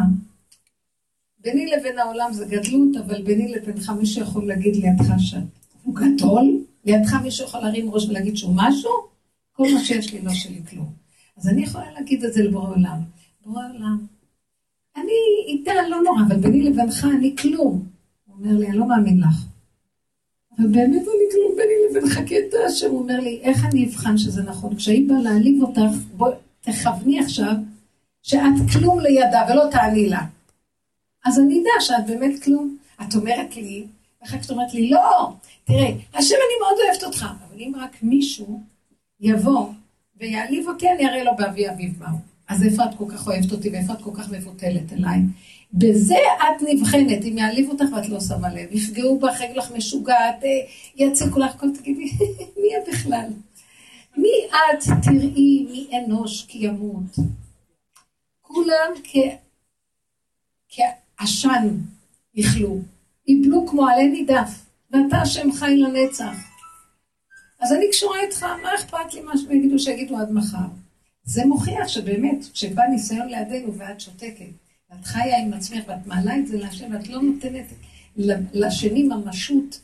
ביני 1.40 1.66
לבין 1.66 2.00
העולם 2.00 2.34
זה 2.34 2.46
גדלות, 2.46 2.96
אבל 3.06 3.22
ביני 3.24 3.52
לבינך 3.52 3.90
מישהו 3.90 4.22
יכול 4.22 4.48
להגיד 4.48 4.76
לידך 4.76 5.14
שהוא 5.18 5.96
גדול, 5.96 6.64
לידך 6.86 7.14
מישהו 7.14 7.46
יכול 7.46 7.60
להרים 7.60 7.92
ראש 7.92 8.10
ולהגיד 8.10 8.38
שהוא 8.38 8.54
משהו, 8.56 8.92
כל 9.52 9.64
מה 9.74 9.80
שיש 9.84 10.14
לי 10.14 10.22
לא 10.22 10.34
שלי 10.34 10.62
כלום. 10.70 10.94
אז 11.38 11.48
אני 11.48 11.64
יכולה 11.64 11.92
להגיד 11.92 12.26
את 12.26 12.34
זה 12.34 12.44
לבורא 12.44 12.70
עולם. 12.70 13.00
בורא 13.46 13.64
עולם, 13.74 14.06
אני 14.96 15.14
איתה 15.48 15.72
לא 15.90 16.02
נורא, 16.02 16.22
אבל 16.28 16.40
ביני 16.40 16.64
לבינך 16.64 17.08
אני 17.18 17.36
כלום. 17.36 17.88
הוא 18.26 18.36
אומר 18.36 18.60
לי, 18.60 18.68
אני 18.68 18.78
לא 18.78 18.88
מאמין 18.88 19.20
לך. 19.20 19.46
ובאמת 20.60 21.02
אני 21.02 21.28
כלום 21.32 21.56
ביני 21.56 21.74
לבין 21.90 22.10
חכי 22.10 22.40
את 22.40 22.54
השם, 22.68 22.90
הוא 22.90 23.00
אומר 23.00 23.20
לי, 23.20 23.40
איך 23.42 23.66
אני 23.66 23.86
אבחן 23.86 24.18
שזה 24.18 24.44
נכון? 24.44 24.76
כשהיא 24.76 25.10
באה 25.10 25.20
להעליב 25.20 25.64
אותך, 25.64 25.98
בואי 26.14 26.32
תכווני 26.62 27.20
עכשיו 27.20 27.54
שאת 28.24 28.54
כלום 28.74 29.00
לידה 29.00 29.46
ולא 29.50 29.64
תעני 29.72 30.10
לה. 30.10 30.22
אז 31.26 31.40
אני 31.40 31.62
אדע 31.62 31.70
שאת 31.80 32.08
באמת 32.08 32.44
כלום. 32.44 32.78
את 33.02 33.16
אומרת 33.16 33.56
לי, 33.56 33.86
ואחר 34.22 34.38
כך 34.38 34.46
את 34.46 34.52
אומרת 34.52 34.74
לי, 34.74 34.90
לא, 34.90 35.34
תראה, 35.64 35.88
השם 36.14 36.36
אני 36.36 36.56
מאוד 36.62 36.78
אוהבת 36.86 37.04
אותך, 37.04 37.26
אבל 37.50 37.62
אם 37.62 37.72
רק 37.76 37.98
מישהו 38.02 38.62
יבוא 39.20 39.68
ויעליב 40.20 40.68
אותי, 40.68 40.90
אני 40.92 41.08
אראה 41.08 41.24
לו 41.24 41.32
באבי 41.38 41.70
אביו 41.70 41.90
מהו. 42.00 42.18
אז 42.48 42.64
איפה 42.64 42.86
את 42.86 42.90
כל 42.98 43.06
כך 43.10 43.28
אוהבת 43.28 43.52
אותי 43.52 43.70
ואיפה 43.70 43.94
את 43.94 44.02
כל 44.02 44.12
כך 44.14 44.32
מבוטלת 44.32 44.94
אליי? 44.94 45.20
בזה 45.74 46.18
את 46.38 46.62
נבחנת, 46.68 47.24
אם 47.24 47.38
יעליב 47.38 47.70
אותך 47.70 47.86
ואת 47.96 48.10
לא 48.10 48.20
שמה 48.20 48.54
לב, 48.54 48.72
יפגעו 48.72 49.20
בך, 49.20 49.42
יגידו 49.42 49.60
לך 49.60 49.72
משוגעת, 49.72 50.44
אה, 50.44 50.50
יציקו 50.96 51.40
לך, 51.40 51.60
כל 51.60 51.68
תגידי, 51.80 52.12
מי 52.62 52.78
את 52.78 52.90
בכלל? 52.94 53.30
מי 54.18 54.30
את 54.52 54.84
תראי 55.04 55.68
מי 55.72 55.90
אנוש 55.98 56.46
כי 56.48 56.58
ימות? 56.58 57.16
כולם. 58.42 58.92
כעשן 60.70 61.78
יכלו, 62.36 62.78
יפלו 63.28 63.68
כמו 63.68 63.88
עלה 63.88 64.04
נידף, 64.04 64.50
ואתה 64.92 65.18
השם 65.18 65.52
חי 65.52 65.78
לנצח. 65.78 66.36
אז 67.60 67.74
אני 67.74 67.90
קשורה 67.90 68.20
איתך, 68.20 68.44
מה 68.64 68.76
אכפת 68.76 69.14
לי 69.14 69.22
מה 69.22 69.38
שהם 69.38 69.52
יגידו 69.52 69.80
שיגידו 69.80 70.18
עד 70.18 70.32
מחר? 70.32 70.68
זה 71.24 71.46
מוכיח 71.46 71.88
שבאמת, 71.88 72.46
כשבא 72.54 72.84
ניסיון 72.92 73.28
לידינו 73.28 73.78
ואת 73.78 74.02
שותקת, 74.02 74.67
ואת 74.92 75.06
חיה 75.06 75.42
עם 75.42 75.54
עצמך 75.54 75.84
ואת 75.88 76.08
מעלה 76.08 76.38
את 76.38 76.48
זה 76.48 76.58
להשם, 76.58 76.94
ואת 76.94 77.08
לא 77.08 77.22
נותנת 77.22 77.66
לשני 78.54 79.04
ממשות, 79.04 79.80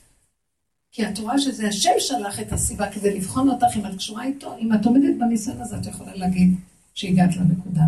כי 0.91 1.07
את 1.07 1.19
רואה 1.19 1.39
שזה 1.39 1.67
השם 1.67 1.89
שלח 1.99 2.39
את 2.39 2.51
הסיבה 2.51 2.91
כדי 2.91 3.17
לבחון 3.17 3.49
אותך 3.49 3.67
אם 3.75 3.85
את 3.85 3.95
קשורה 3.95 4.23
איתו, 4.23 4.57
אם 4.57 4.73
את 4.73 4.85
עומדת 4.85 5.15
בניסיון 5.19 5.61
הזה, 5.61 5.77
את 5.77 5.85
יכולה 5.85 6.15
להגיד 6.15 6.55
שהגעת 6.93 7.35
לנקודה. 7.35 7.81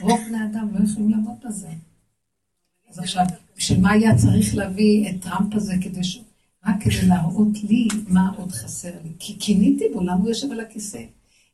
רוב 0.00 0.20
בני 0.28 0.44
אדם 0.44 0.68
לא 0.74 0.84
יכולים 0.84 1.10
לעמוד 1.10 1.36
בזה. 1.44 1.68
אז 2.90 2.98
עכשיו, 2.98 3.24
בשביל 3.56 3.80
מה 3.80 3.90
היה 3.90 4.16
צריך 4.16 4.54
להביא 4.54 5.10
את 5.10 5.22
טראמפ 5.22 5.54
הזה 5.54 5.74
כדי 5.80 6.04
ש... 6.04 6.20
רק 6.66 6.76
כדי 6.80 7.06
להראות 7.06 7.64
לי 7.68 7.88
מה 8.08 8.30
עוד 8.36 8.52
חסר 8.52 8.92
לי. 9.04 9.10
כי 9.18 9.34
קיניתי 9.34 9.84
בו, 9.94 10.00
למה 10.00 10.14
הוא 10.14 10.28
יושב 10.28 10.52
על 10.52 10.60
הכיסא? 10.60 11.02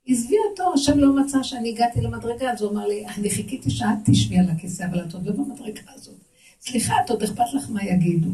עזבי 0.09 0.37
אותו, 0.51 0.75
השם 0.75 0.99
לא 0.99 1.16
מצא 1.16 1.42
שאני 1.42 1.68
הגעתי 1.68 2.01
למדרגה, 2.01 2.53
אז 2.53 2.62
הוא 2.62 2.71
אמר 2.71 2.87
לי, 2.87 3.07
אני 3.07 3.31
חיכיתי 3.31 3.71
שאת 3.71 3.99
תשבי 4.05 4.38
על 4.38 4.51
הכיסא, 4.51 4.87
אבל 4.90 5.05
את 5.05 5.14
עוד 5.14 5.27
לא 5.27 5.33
במדרגה 5.33 5.81
הזאת. 5.94 6.14
סליחה, 6.61 6.94
את 7.05 7.11
עוד 7.11 7.23
אכפת 7.23 7.55
לך 7.55 7.71
מה 7.71 7.85
יגידו. 7.85 8.31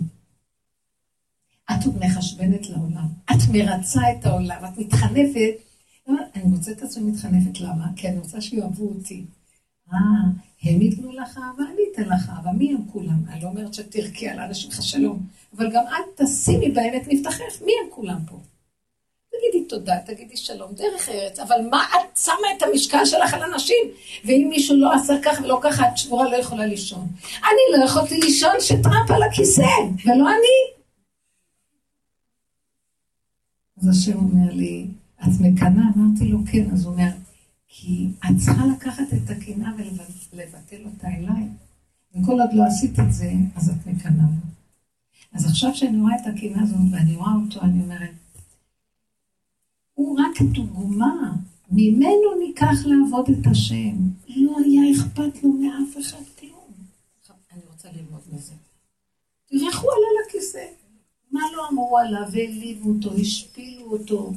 את 1.70 1.86
עוד 1.86 1.98
מחשבנת 1.98 2.70
לעולם, 2.70 3.06
את 3.30 3.50
מרצה 3.52 4.00
את 4.12 4.26
העולם, 4.26 4.64
את 4.64 4.78
מתחנפת. 4.78 5.54
אני 6.08 6.44
מוצאת 6.44 6.78
את 6.78 6.82
עצמי 6.82 7.10
מתחנפת, 7.10 7.60
למה? 7.60 7.86
כי 7.96 8.08
אני 8.08 8.18
רוצה 8.18 8.40
שיאהבו 8.40 8.88
אותי. 8.88 9.24
אה, 9.92 9.98
הם 10.62 10.82
ייתנו 10.82 11.12
לך 11.12 11.38
אהבה, 11.38 11.62
אני 11.72 11.82
אתן 11.92 12.02
לך 12.02 12.28
אהבה, 12.28 12.52
מי 12.52 12.74
הם 12.74 12.86
כולם? 12.92 13.22
אני 13.28 13.42
לא 13.42 13.48
אומרת 13.48 13.74
שתרקי 13.74 14.28
על 14.28 14.38
האנשים 14.38 14.70
לך 14.70 14.82
שלום, 14.82 15.26
אבל 15.56 15.70
גם 15.72 15.84
את 15.86 16.20
תשימי 16.22 16.70
בהם 16.70 16.94
את 16.96 17.08
מבטחך, 17.12 17.62
מי 17.64 17.72
הם 17.84 17.90
כולם 17.90 18.20
פה? 18.26 18.40
תגידי 19.50 19.68
תודה, 19.68 19.94
תגידי 20.06 20.36
שלום, 20.36 20.72
דרך 20.72 21.08
ארץ, 21.08 21.38
אבל 21.38 21.56
מה 21.70 21.84
את 21.84 22.18
שמה 22.18 22.46
את 22.56 22.62
המשקל 22.62 23.04
שלך 23.04 23.34
על 23.34 23.42
אנשים? 23.52 23.84
ואם 24.24 24.46
מישהו 24.50 24.76
לא 24.76 24.94
עשה 24.94 25.14
כך 25.24 25.40
ולא 25.44 25.58
ככה, 25.62 25.88
את 25.88 25.98
שבורה 25.98 26.30
לא 26.30 26.36
יכולה 26.36 26.66
לישון. 26.66 27.08
אני 27.24 27.78
לא 27.78 27.84
יכולתי 27.84 28.20
לישון 28.20 28.54
שטראמפ 28.60 29.10
על 29.10 29.22
הכיסא, 29.22 29.62
ולא 30.04 30.28
אני. 30.28 30.74
אז 33.82 33.88
השם 33.88 34.16
אומר 34.16 34.52
לי, 34.52 34.86
את 35.22 35.40
מקנאה? 35.40 35.84
אמרתי 35.96 36.24
לו, 36.24 36.38
כן. 36.52 36.70
אז 36.72 36.84
הוא 36.84 36.92
אומר, 36.92 37.10
כי 37.68 38.06
את 38.24 38.36
צריכה 38.38 38.66
לקחת 38.76 39.04
את 39.14 39.30
הקנאה 39.30 39.70
ולבטל 40.32 40.84
אותה 40.84 41.08
אליי. 41.08 41.48
וכל 42.14 42.40
עוד 42.40 42.50
לא 42.52 42.64
עשית 42.64 43.00
את 43.00 43.12
זה, 43.12 43.32
אז 43.56 43.70
את 43.70 43.86
מקנאה. 43.86 44.26
אז 45.34 45.46
עכשיו 45.46 45.74
שאני 45.74 46.00
רואה 46.00 46.14
את 46.22 46.26
הקנאה 46.26 46.62
הזאת 46.62 46.78
ואני 46.92 47.16
רואה 47.16 47.32
אותו, 47.44 47.60
אני 47.60 47.82
אומרת, 47.82 48.10
הוא 49.94 50.18
רק 50.20 50.42
דוגמה, 50.42 51.32
ממנו 51.70 52.34
ניקח 52.38 52.86
לעבוד 52.86 53.28
את 53.30 53.46
השם. 53.50 53.96
לא 54.36 54.56
היה 54.64 54.82
אכפת 54.92 55.42
לו 55.42 55.52
מאף 55.52 55.98
אחד 56.00 56.22
כלום. 56.40 56.70
אני 57.52 57.60
רוצה 57.72 57.88
ללמוד 57.96 58.20
מזה. 58.32 58.52
תראה 59.46 59.66
איך 59.66 59.80
הוא 59.80 59.90
עלה 59.90 60.26
לכיסא. 60.26 60.66
מה 61.30 61.40
לא 61.56 61.68
אמרו 61.68 61.98
עליו, 61.98 62.22
והעליבו 62.32 62.90
אותו, 62.90 63.10
השפילו 63.20 63.92
אותו. 63.92 64.32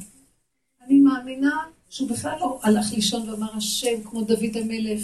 אני 0.86 1.00
מאמינה 1.00 1.56
שהוא 1.90 2.08
בכלל 2.08 2.38
לא 2.40 2.58
הלך 2.62 2.92
לישון 2.92 3.28
ואמר 3.28 3.56
השם, 3.56 4.02
כמו 4.04 4.22
דוד 4.22 4.56
המלך. 4.62 5.00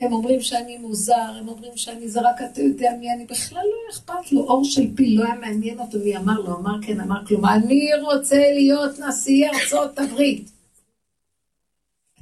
הם 0.00 0.12
אומרים 0.12 0.40
שאני 0.40 0.78
מוזר, 0.78 1.32
הם 1.40 1.48
אומרים 1.48 1.76
שאני 1.76 2.08
זה 2.08 2.20
רק 2.20 2.42
אתה 2.52 2.62
יודע 2.62 2.90
מי 3.00 3.12
אני, 3.12 3.24
בכלל 3.24 3.62
לא 3.64 3.92
אכפת 3.94 4.32
לו, 4.32 4.40
אור 4.40 4.64
של 4.64 4.96
פיל, 4.96 5.20
לא 5.20 5.24
היה 5.24 5.34
מעניין 5.34 5.78
אותו 5.80 5.98
מי 6.04 6.16
אמר 6.16 6.40
לו, 6.40 6.56
אמר 6.56 6.82
כן, 6.82 7.00
אמר 7.00 7.26
כלום, 7.26 7.44
אני 7.44 7.88
רוצה 8.02 8.36
להיות 8.36 8.98
נשיא 8.98 9.48
ארצות 9.48 9.98
הברית. 9.98 10.50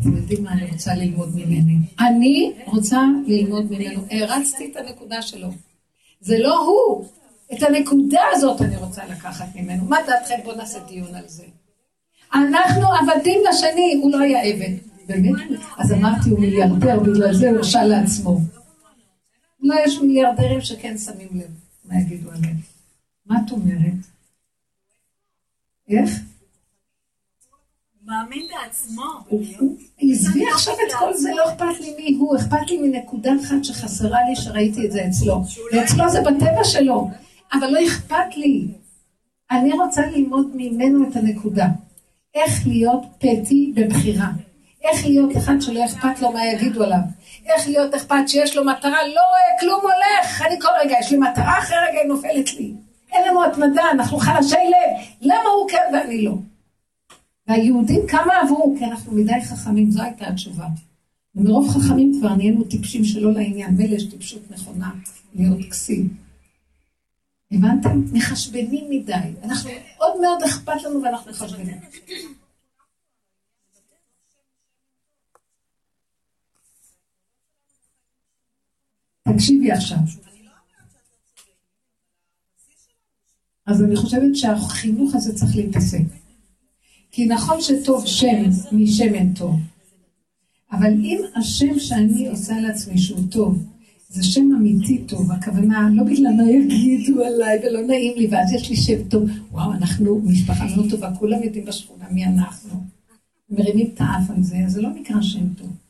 אתם 0.00 0.16
יודעים 0.16 0.44
מה 0.44 0.52
אני 0.52 0.70
רוצה 0.70 0.94
ללמוד 0.94 1.28
ממני? 1.34 1.76
אני 2.00 2.52
רוצה 2.66 3.00
ללמוד 3.26 3.72
ממנו, 3.72 4.00
הרצתי 4.10 4.70
את 4.72 4.76
הנקודה 4.76 5.22
שלו. 5.22 5.48
זה 6.20 6.38
לא 6.38 6.58
הוא, 6.58 7.06
את 7.52 7.62
הנקודה 7.62 8.22
הזאת 8.32 8.62
אני 8.62 8.76
רוצה 8.76 9.06
לקחת 9.06 9.46
ממנו. 9.54 9.84
מה 9.84 9.96
דעתכם? 10.06 10.34
בואו 10.44 10.56
נעשה 10.56 10.78
דיון 10.88 11.14
על 11.14 11.24
זה. 11.26 11.44
אנחנו 12.34 12.86
עבדים 12.94 13.40
לשני, 13.48 14.00
הוא 14.02 14.12
לא 14.12 14.18
היה 14.18 14.42
עבד. 14.42 14.95
באמת? 15.06 15.60
אז 15.78 15.92
אמרתי, 15.92 16.30
הוא 16.30 16.40
מיליארדר, 16.40 17.00
בגלל 17.00 17.34
זה 17.34 17.48
הוא 17.48 17.56
הרשה 17.56 17.84
לעצמו. 17.84 18.40
לא, 19.60 19.74
יש 19.86 19.98
מיליארדרים 19.98 20.60
שכן 20.60 20.98
שמים 20.98 21.28
לב 21.34 21.50
מה 21.84 22.00
יגידו 22.00 22.30
עליהם. 22.30 22.56
מה 23.26 23.36
את 23.46 23.50
אומרת? 23.50 23.94
איך? 25.88 26.10
מאמין 28.04 28.46
בעצמו. 28.48 29.04
עזבי 29.98 30.44
עכשיו 30.54 30.74
את 30.74 30.92
כל 30.98 31.16
זה, 31.16 31.30
לא 31.36 31.50
אכפת 31.50 31.80
לי 31.80 31.94
מי 31.96 32.16
הוא, 32.18 32.36
אכפת 32.36 32.70
לי 32.70 32.78
מנקודה 32.78 33.30
אחת 33.44 33.64
שחסרה 33.64 34.18
לי 34.28 34.36
שראיתי 34.36 34.86
את 34.86 34.92
זה 34.92 35.06
אצלו. 35.08 35.42
ואצלו 35.72 36.08
זה 36.08 36.20
בטבע 36.20 36.64
שלו, 36.64 37.10
אבל 37.52 37.66
לא 37.70 37.86
אכפת 37.86 38.36
לי. 38.36 38.68
אני 39.50 39.72
רוצה 39.72 40.06
ללמוד 40.06 40.50
ממנו 40.54 41.08
את 41.08 41.16
הנקודה. 41.16 41.66
איך 42.34 42.66
להיות 42.66 43.02
פטי 43.18 43.72
בבחירה. 43.76 44.30
איך 44.88 45.06
להיות 45.06 45.36
אחד 45.36 45.54
שלא 45.60 45.84
אכפת 45.84 46.22
לו 46.22 46.32
מה 46.32 46.46
יגידו 46.46 46.84
עליו. 46.84 46.98
איך 47.46 47.68
להיות 47.68 47.94
אכפת 47.94 48.28
שיש 48.28 48.56
לו 48.56 48.64
מטרה, 48.64 49.08
לא 49.14 49.20
רואה 49.20 49.60
כלום 49.60 49.80
הולך. 49.82 50.42
אני 50.42 50.60
כל 50.60 50.68
רגע, 50.84 50.96
יש 51.00 51.10
לי 51.12 51.18
מטרה, 51.18 51.58
אחרי 51.58 51.76
רגע 51.88 51.98
היא 51.98 52.08
נופלת 52.08 52.54
לי. 52.54 52.72
אין 53.12 53.28
לנו 53.28 53.44
התמדה, 53.44 53.82
אנחנו 53.92 54.18
חלשי 54.18 54.54
לב. 54.54 55.06
למה 55.20 55.48
הוא 55.58 55.68
כן 55.70 55.94
ואני 55.94 56.24
לא? 56.24 56.34
והיהודים 57.48 58.06
כמה 58.08 58.32
עברו? 58.42 58.74
כי 58.78 58.84
אנחנו 58.84 59.12
מדי 59.12 59.40
חכמים, 59.44 59.90
זו 59.90 60.02
הייתה 60.02 60.28
התשובה. 60.28 60.66
ומרוב 61.34 61.68
חכמים 61.68 62.12
כבר 62.20 62.34
נהיינו 62.34 62.64
טיפשים 62.64 63.04
שלא 63.04 63.32
לעניין. 63.32 63.70
מילא 63.70 63.94
יש 63.94 64.04
טיפשות 64.04 64.50
נכונה 64.50 64.90
להיות 65.34 65.58
כסים. 65.70 66.08
הבנתם? 67.52 68.02
מחשבנים 68.12 68.84
מדי. 68.90 69.12
אנחנו, 69.44 69.70
עוד 69.96 70.20
מאוד 70.20 70.42
אכפת 70.42 70.82
לנו 70.84 71.02
ואנחנו 71.02 71.30
מחשבנים. 71.30 71.78
תקשיבי 79.32 79.72
עכשיו. 79.72 79.98
אז 83.66 83.82
אני 83.82 83.96
חושבת 83.96 84.36
שהחינוך 84.36 85.14
הזה 85.14 85.34
צריך 85.34 85.56
להתעסק. 85.56 86.04
כי 87.10 87.26
נכון 87.26 87.60
שטוב 87.60 88.06
שם 88.06 88.42
משמן 88.72 89.32
טוב, 89.32 89.56
אבל 90.72 90.92
אם 90.92 91.18
השם 91.36 91.78
שאני 91.78 92.28
עושה 92.28 92.60
לעצמי 92.60 92.98
שהוא 92.98 93.20
טוב, 93.30 93.64
זה 94.08 94.22
שם 94.22 94.48
אמיתי 94.58 95.04
טוב, 95.06 95.32
הכוונה 95.32 95.88
לא 95.92 96.04
בגלל 96.04 96.32
מה 96.36 96.50
יגידו 96.50 97.24
עליי 97.24 97.58
ולא 97.62 97.86
נעים 97.86 98.18
לי, 98.18 98.26
ואז 98.26 98.52
יש 98.52 98.70
לי 98.70 98.76
שם 98.76 99.08
טוב, 99.08 99.30
וואו, 99.52 99.72
אנחנו 99.72 100.20
משפחה 100.24 100.64
מאוד 100.76 100.90
טובה, 100.90 101.14
כולם 101.18 101.42
יודעים 101.42 101.64
בשכונה 101.64 102.04
מי 102.10 102.24
אנחנו. 102.24 102.70
מרימים 103.50 103.90
את 103.94 104.00
האף 104.00 104.30
על 104.30 104.42
זה, 104.42 104.58
אז 104.66 104.72
זה 104.72 104.82
לא 104.82 104.90
נקרא 104.90 105.22
שם 105.22 105.54
טוב. 105.54 105.85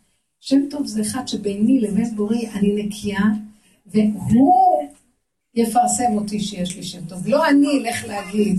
שם 0.49 0.69
טוב 0.71 0.87
זה 0.87 1.03
אחד 1.03 1.29
שביני 1.29 1.81
לבין 1.81 2.17
בורי 2.17 2.49
אני 2.49 2.85
נקייה, 2.85 3.23
והוא 3.87 4.83
יפרסם 5.55 6.13
אותי 6.15 6.41
שיש 6.41 6.77
לי 6.77 6.83
שם 6.83 7.07
טוב. 7.09 7.29
לא 7.29 7.49
אני 7.49 7.67
אלך 7.79 8.05
להגיד. 8.05 8.57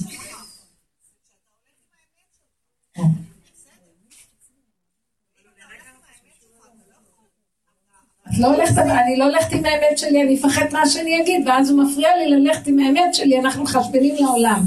את 8.27 8.37
לא 8.39 8.47
הולכת, 8.47 8.77
אני 8.77 9.17
לא 9.17 9.23
הולכת 9.23 9.53
עם 9.53 9.65
האמת 9.65 9.97
שלי, 9.97 10.23
אני 10.23 10.39
אפחד 10.39 10.65
מה 10.71 10.89
שאני 10.89 11.21
אגיד, 11.21 11.47
ואז 11.47 11.69
הוא 11.69 11.83
מפריע 11.83 12.09
לי 12.17 12.29
ללכת 12.29 12.67
עם 12.67 12.79
האמת 12.79 13.15
שלי, 13.15 13.39
אנחנו 13.39 13.63
מחשבנים 13.63 14.15
לעולם. 14.19 14.65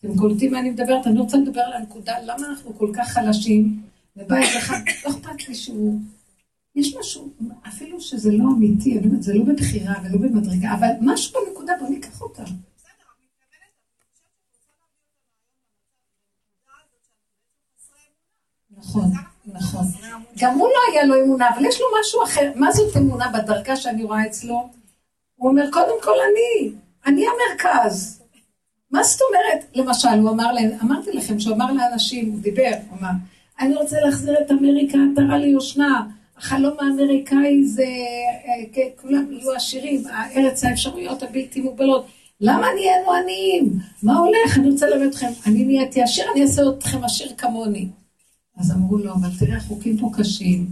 אתם 0.00 0.18
קולטים 0.18 0.52
מה 0.52 0.58
אני 0.58 0.70
מדברת? 0.70 1.06
אני 1.06 1.20
רוצה 1.20 1.36
לדבר 1.36 1.60
על 1.60 1.72
הנקודה, 1.72 2.14
למה 2.22 2.46
אנחנו 2.48 2.78
כל 2.78 2.90
כך 2.94 3.08
חלשים? 3.08 3.82
ובא 4.16 4.36
איזה 4.36 4.58
אחד, 4.58 4.80
לא 5.04 5.10
אכפת 5.10 5.48
לי 5.48 5.54
שהוא... 5.54 5.98
יש 6.74 6.96
משהו, 6.96 7.32
אפילו 7.68 8.00
שזה 8.00 8.32
לא 8.32 8.44
אמיתי, 8.56 8.98
אני 8.98 9.06
אומרת, 9.06 9.22
זה 9.22 9.34
לא 9.34 9.44
בבחירה 9.44 9.94
ולא 10.04 10.18
במדרגה, 10.18 10.74
אבל 10.74 10.88
משהו 11.00 11.40
בנקודה, 11.40 11.72
בוא 11.80 11.88
ניקח 11.88 12.20
אותה. 12.22 12.42
נכון, 18.76 19.10
נכון. 19.46 19.84
גם 20.38 20.54
הוא 20.54 20.68
לא 20.68 20.92
היה 20.92 21.04
לו 21.04 21.24
אמונה, 21.24 21.48
אבל 21.54 21.64
יש 21.64 21.80
לו 21.80 21.86
משהו 22.00 22.24
אחר. 22.24 22.52
מה 22.56 22.72
זאת 22.72 22.96
אמונה 22.96 23.28
בדרגה 23.28 23.76
שאני 23.76 24.04
רואה 24.04 24.26
אצלו? 24.26 24.68
הוא 25.36 25.50
אומר, 25.50 25.70
קודם 25.72 26.02
כל 26.02 26.14
אני, 26.30 26.72
אני 27.06 27.24
המרכז. 27.26 28.22
מה 28.90 29.02
זאת 29.02 29.20
אומרת? 29.28 29.64
למשל, 29.74 30.08
הוא 30.08 30.30
אמר 30.30 30.52
להם, 30.52 30.70
אמרתי 30.82 31.12
לכם 31.12 31.40
שהוא 31.40 31.56
אמר 31.56 31.72
לאנשים, 31.72 32.32
הוא 32.32 32.40
דיבר, 32.40 32.72
הוא 32.90 32.98
אמר, 32.98 33.10
אני 33.60 33.74
רוצה 33.74 34.00
להחזיר 34.00 34.34
את 34.40 34.50
אמריקה 34.50 34.98
עטרה 35.12 35.38
ליושנה. 35.38 36.06
החלום 36.44 36.76
האמריקאי 36.80 37.64
זה, 37.64 37.82
אה, 37.82 38.64
כן, 38.72 38.88
כולם 39.02 39.32
יהיו 39.32 39.52
עשירים, 39.52 40.02
ארץ 40.36 40.64
האפשרויות 40.64 41.22
הבלתי 41.22 41.60
מוגבלות. 41.60 42.06
למה 42.40 42.66
נהיינו 42.74 43.12
עניים? 43.12 43.78
מה 44.02 44.18
הולך? 44.18 44.58
אני 44.58 44.70
רוצה 44.70 44.86
ללמד 44.86 45.06
אתכם. 45.06 45.30
אני 45.46 45.64
נהייתי 45.64 46.02
עשיר, 46.02 46.24
אני 46.32 46.42
אעשה 46.42 46.62
אתכם 46.78 47.04
עשיר 47.04 47.32
כמוני. 47.38 47.88
אז 48.56 48.70
אמרו 48.72 48.98
לו, 48.98 49.12
אבל 49.12 49.28
תראה, 49.38 49.56
החוקים 49.56 49.98
פה 49.98 50.10
קשים, 50.18 50.66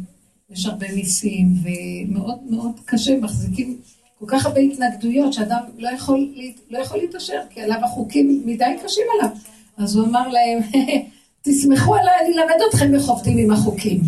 יש 0.51 0.67
הרבה 0.67 0.87
מיסים, 0.95 1.55
ומאוד 1.63 2.39
מאוד 2.51 2.81
קשה, 2.85 3.19
מחזיקים 3.21 3.79
כל 4.19 4.27
כך 4.29 4.47
הרבה 4.47 4.61
התנגדויות, 4.61 5.33
שאדם 5.33 5.61
לא 5.79 5.89
יכול, 5.89 6.35
לא 6.71 6.79
יכול 6.79 6.99
להתעשר, 6.99 7.41
כי 7.51 7.61
עליו 7.61 7.79
החוקים 7.85 8.43
מדי 8.45 8.65
קשים 8.85 9.05
עליו. 9.15 9.37
אז 9.77 9.97
הוא 9.97 10.07
אמר 10.07 10.29
להם, 10.29 10.59
תסמכו 11.43 11.95
עליי, 11.95 12.15
אני 12.21 12.39
אלמד 12.39 12.63
אתכם 12.69 12.95
איך 12.95 13.09
עובדים 13.09 13.39
עם 13.39 13.51
החוקים. 13.51 14.01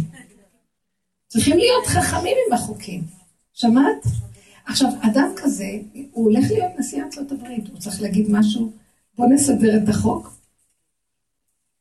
צריכים 1.34 1.58
להיות 1.58 1.86
חכמים 1.86 2.36
עם 2.46 2.52
החוקים. 2.52 3.02
שמעת? 3.52 4.06
עכשיו, 4.66 4.88
אדם 5.00 5.28
כזה, 5.36 5.70
הוא 6.12 6.24
הולך 6.24 6.50
להיות 6.50 6.72
נשיא 6.78 7.02
ארצות 7.02 7.32
הברית, 7.32 7.68
הוא 7.68 7.78
צריך 7.78 8.02
להגיד 8.02 8.26
משהו, 8.30 8.72
בוא 9.16 9.26
נסדר 9.26 9.82
את 9.82 9.88
החוק. 9.88 10.36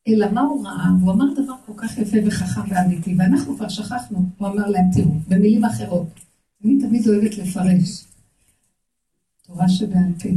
אלא 0.07 0.31
מה 0.31 0.41
הוא 0.41 0.65
ראה? 0.65 0.87
הוא 1.01 1.11
אמר 1.11 1.25
דבר 1.33 1.53
כל 1.65 1.71
כך 1.77 1.97
יפה 1.97 2.17
וחכם 2.25 2.61
ואמיתי, 2.69 3.15
ואנחנו 3.17 3.57
כבר 3.57 3.69
שכחנו. 3.69 4.17
הוא 4.37 4.47
אמר 4.47 4.67
להם, 4.67 4.85
תראו, 4.93 5.11
במילים 5.27 5.65
אחרות, 5.65 6.07
אני 6.65 6.77
תמיד 6.81 7.07
אוהבת 7.07 7.37
לפרש. 7.37 8.05
תורה 9.47 9.69
שבעל 9.69 10.13
פה. 10.23 10.29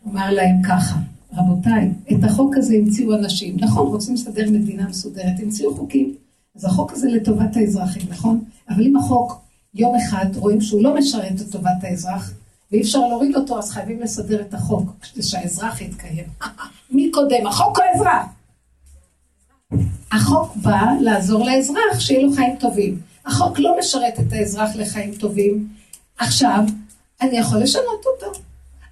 הוא 0.00 0.12
אמר 0.12 0.30
להם 0.30 0.62
ככה, 0.68 0.96
רבותיי, 1.32 1.90
את 2.12 2.24
החוק 2.24 2.56
הזה 2.56 2.74
המציאו 2.74 3.14
אנשים. 3.14 3.56
נכון, 3.60 3.86
רוצים 3.86 4.14
לסדר 4.14 4.50
מדינה 4.50 4.88
מסודרת, 4.88 5.40
המציאו 5.42 5.74
חוקים. 5.76 6.14
אז 6.60 6.64
החוק 6.64 6.92
הזה 6.92 7.08
לטובת 7.08 7.56
האזרחים, 7.56 8.02
נכון? 8.10 8.44
אבל 8.68 8.82
אם 8.82 8.96
החוק, 8.96 9.40
יום 9.74 9.96
אחד 9.96 10.26
רואים 10.36 10.60
שהוא 10.60 10.82
לא 10.82 10.94
משרת 10.94 11.40
את 11.40 11.52
טובת 11.52 11.82
האזרח, 11.82 12.32
ואי 12.72 12.80
אפשר 12.80 12.98
להוריד 12.98 13.36
אותו, 13.36 13.58
אז 13.58 13.70
חייבים 13.70 14.00
לסדר 14.00 14.40
את 14.40 14.54
החוק, 14.54 14.90
כדי 15.12 15.22
שהאזרח 15.22 15.80
יתקיים. 15.80 16.24
מי 16.94 17.10
קודם, 17.10 17.46
החוק 17.46 17.78
או 17.78 17.84
האזרח? 17.84 18.26
החוק 20.12 20.56
בא 20.56 20.82
לעזור 21.00 21.44
לאזרח 21.44 21.98
שיהיו 21.98 22.26
לו 22.26 22.32
חיים 22.32 22.56
טובים. 22.56 23.00
החוק 23.26 23.58
לא 23.58 23.76
משרת 23.78 24.20
את 24.20 24.32
האזרח 24.32 24.70
לחיים 24.74 25.14
טובים. 25.14 25.68
עכשיו, 26.18 26.64
אני 27.20 27.38
יכול 27.38 27.58
לשנות 27.58 28.04
אותו. 28.06 28.40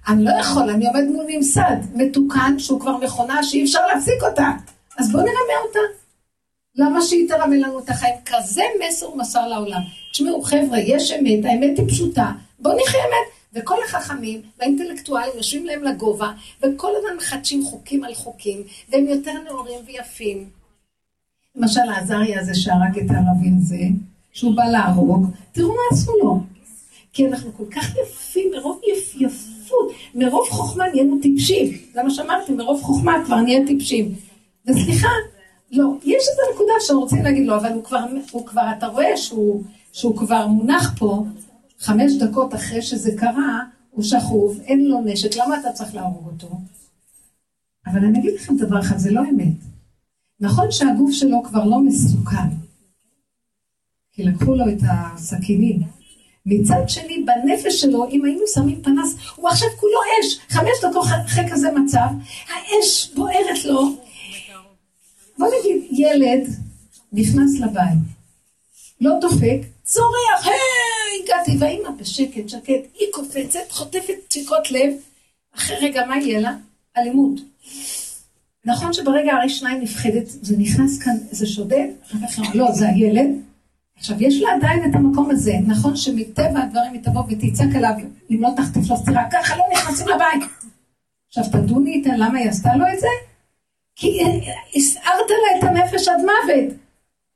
אני 0.07 0.23
לא 0.23 0.31
יכול, 0.39 0.69
אני 0.69 0.87
עומד 0.87 1.03
מול 1.11 1.25
ממסד 1.29 1.77
מתוקן 1.95 2.59
שהוא 2.59 2.79
כבר 2.79 2.97
מכונה 2.97 3.43
שאי 3.43 3.63
אפשר 3.63 3.79
להפסיק 3.93 4.23
אותה. 4.23 4.51
אז 4.97 5.11
בואו 5.11 5.23
נרמה 5.23 5.67
אותה. 5.67 5.98
למה 6.79 7.01
שהיא 7.01 7.27
תרמה 7.27 7.55
לנו 7.55 7.79
את 7.79 7.89
החיים? 7.89 8.15
כזה 8.25 8.61
מסר 8.87 9.15
מסר 9.15 9.47
לעולם. 9.47 9.81
תשמעו, 10.11 10.41
חבר'ה, 10.41 10.79
יש 10.79 11.11
אמת, 11.11 11.45
האמת 11.45 11.79
היא 11.79 11.87
פשוטה. 11.87 12.31
בואו 12.59 12.77
נחיה 12.77 13.01
אמת. 13.01 13.39
וכל 13.53 13.75
החכמים 13.85 14.41
והאינטלקטואלים 14.59 15.31
יושבים 15.35 15.65
להם 15.65 15.83
לגובה, 15.83 16.31
וכל 16.63 16.91
הזמן 16.97 17.17
מחדשים 17.17 17.65
חוקים 17.65 18.03
על 18.03 18.13
חוקים, 18.13 18.63
והם 18.89 19.07
יותר 19.07 19.31
נאורים 19.45 19.79
ויפים. 19.85 20.49
למשל, 21.55 21.79
העזריה 21.79 22.41
הזה 22.41 22.55
שהרג 22.55 22.99
את 22.99 23.11
הערבי 23.11 23.49
הזה, 23.57 23.75
שהוא 24.31 24.55
בא 24.55 24.65
להרוג, 24.65 25.25
תראו 25.51 25.69
מה 25.69 25.81
עשו 25.91 26.11
לו. 26.23 26.39
כי 27.13 27.27
אנחנו 27.27 27.53
כל 27.57 27.65
כך 27.71 27.95
יפים, 27.97 28.51
מרוב 28.55 28.81
יפ, 28.93 29.15
יפות, 29.21 29.91
מרוב 30.15 30.49
חוכמה 30.49 30.87
נהיינו 30.87 31.17
טיפשים. 31.21 31.77
זה 31.93 32.03
מה 32.03 32.09
שאמרתי, 32.09 32.51
מרוב 32.51 32.81
חוכמה 32.81 33.13
כבר 33.25 33.35
נהיה 33.35 33.67
טיפשים. 33.67 34.15
וסליחה, 34.67 35.09
לא, 35.71 35.93
יש 36.03 36.23
איזו 36.31 36.41
נקודה 36.53 36.73
שרוצים 36.79 37.23
להגיד 37.23 37.47
לו, 37.47 37.57
אבל 37.57 37.73
הוא 37.73 37.83
כבר, 37.83 38.05
הוא 38.31 38.45
כבר 38.45 38.63
אתה 38.77 38.87
רואה 38.87 39.17
שהוא, 39.17 39.63
שהוא 39.93 40.17
כבר 40.17 40.47
מונח 40.47 40.95
פה, 40.99 41.25
חמש 41.79 42.11
דקות 42.19 42.55
אחרי 42.55 42.81
שזה 42.81 43.11
קרה, 43.17 43.59
הוא 43.91 44.03
שכוב, 44.03 44.59
אין 44.61 44.85
לו 44.85 45.01
נשק, 45.05 45.35
למה 45.35 45.59
אתה 45.59 45.71
צריך 45.71 45.95
להרוג 45.95 46.27
אותו? 46.27 46.49
אבל 47.87 48.05
אני 48.05 48.19
אגיד 48.19 48.33
לכם 48.35 48.57
דבר 48.57 48.79
אחד, 48.79 48.97
זה 48.97 49.11
לא 49.11 49.21
אמת. 49.21 49.55
נכון 50.39 50.71
שהגוף 50.71 51.11
שלו 51.11 51.43
כבר 51.43 51.65
לא 51.65 51.79
מסוכן, 51.79 52.49
כי 54.11 54.23
לקחו 54.23 54.55
לו 54.55 54.65
את 54.69 54.79
הסכינים. 54.91 55.81
מצד 56.45 56.83
שני, 56.87 57.25
בנפש 57.25 57.81
שלו, 57.81 58.09
אם 58.09 58.25
היינו 58.25 58.41
שמים 58.53 58.81
פנס, 58.81 59.15
הוא 59.35 59.49
עכשיו 59.49 59.69
כולו 59.79 59.99
אש. 60.19 60.39
חמש 60.49 60.71
דקות 60.83 61.05
אחרי 61.25 61.43
כזה 61.51 61.71
מצב, 61.71 62.07
האש 62.49 63.11
בוערת 63.15 63.65
לו. 63.65 64.08
נגיד, 65.59 65.87
ילד 65.91 66.47
נכנס 67.13 67.59
לבית, 67.59 67.99
לא 69.01 69.11
דופק, 69.21 69.61
צורח, 69.83 70.45
היי, 70.45 71.23
הגעתי, 71.23 71.57
והאימא 71.59 71.89
בשקט, 71.89 72.49
שקט, 72.49 72.83
היא 72.99 73.07
קופצת, 73.13 73.59
חוטפת 73.69 74.13
דפיקות 74.29 74.71
לב, 74.71 74.93
אחרי 75.55 75.77
רגע, 75.81 76.05
מה 76.05 76.17
יהיה 76.17 76.39
לה? 76.39 76.55
אלימות. 76.97 77.41
נכון 78.65 78.93
שברגע 78.93 79.33
הראשונה 79.33 79.71
היא 79.71 79.81
נפחדת, 79.81 80.27
זה 80.27 80.57
נכנס 80.57 81.03
כאן 81.03 81.15
איזה 81.31 81.47
שודד, 81.47 81.87
אחר 82.05 82.27
כך 82.27 82.55
לא, 82.55 82.71
זה 82.71 82.89
הילד. 82.89 83.29
עכשיו, 83.97 84.15
יש 84.19 84.41
לה 84.41 84.49
עדיין 84.55 84.89
את 84.89 84.95
המקום 84.95 85.29
הזה. 85.31 85.53
נכון 85.67 85.95
שמטבע 85.95 86.59
הדברים 86.59 86.93
היא 86.93 87.01
תבוא 87.03 87.23
ותצעק 87.29 87.75
עליו, 87.75 87.93
אם 88.31 88.41
לא 88.41 88.49
תחטיף 88.55 88.89
לו 88.89 88.97
סטירה, 88.97 89.23
ככה 89.31 89.57
לא 89.57 89.63
נכנסים 89.73 90.07
לבית. 90.07 90.49
עכשיו, 91.27 91.43
תדוני 91.51 91.93
איתה 91.93 92.09
למה 92.17 92.39
היא 92.39 92.49
עשתה 92.49 92.75
לו 92.75 92.85
את 92.93 92.99
זה? 92.99 93.28
כי 93.99 94.19
הסערת 94.75 95.29
לה 95.29 95.59
את 95.59 95.63
הנפש 95.63 96.07
עד 96.07 96.19
מוות. 96.19 96.73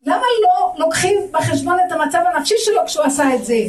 למה 0.06 0.24
לא 0.44 0.74
לוקחים 0.78 1.18
בחשבון 1.32 1.78
את 1.88 1.92
המצב 1.92 2.20
הנפשי 2.34 2.56
שלו 2.58 2.82
כשהוא 2.86 3.06
עשה 3.06 3.36
את 3.36 3.46
זה? 3.46 3.60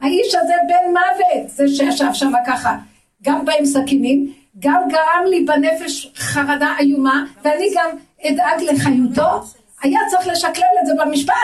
האיש 0.00 0.34
הזה 0.34 0.52
בן 0.68 0.90
מוות, 0.90 1.50
זה 1.50 1.68
שישב 1.68 2.12
שם 2.12 2.32
ככה, 2.46 2.76
גם 3.22 3.44
בא 3.44 3.52
עם 3.58 3.66
סכינים, 3.66 4.32
גם 4.58 4.82
גרם 4.88 5.26
לי 5.30 5.44
בנפש 5.44 6.12
חרדה 6.16 6.74
איומה, 6.78 7.24
ואני 7.42 7.68
גם 7.74 7.90
אדאג 8.26 8.62
לחיותו, 8.62 9.42
היה 9.82 10.00
צריך 10.10 10.26
לשקלל 10.26 10.64
את 10.80 10.86
זה 10.86 10.92
במשפט. 11.04 11.34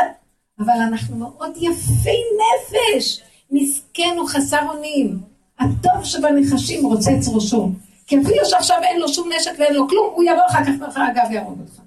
אבל 0.59 0.75
אנחנו 0.89 1.17
מאוד 1.17 1.57
יפי 1.57 2.19
נפש, 2.39 3.23
מסכן 3.51 4.19
וחסר 4.19 4.69
אונים. 4.69 5.19
הטוב 5.59 6.05
שבנחשים 6.05 6.87
רוצץ 6.87 7.29
ראשו. 7.35 7.69
אפילו 8.07 8.45
שעכשיו 8.45 8.77
אין 8.83 9.01
לו 9.01 9.09
שום 9.09 9.33
נשק 9.33 9.53
ואין 9.59 9.75
לו 9.75 9.89
כלום, 9.89 10.11
הוא 10.15 10.25
יבוא 10.25 10.43
אחר 10.51 10.65
כך 10.65 10.73
מאחורי 10.81 11.07
הגב 11.07 11.23
ויהרוג 11.31 11.61
אותך. 11.61 11.81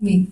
מי? 0.00 0.26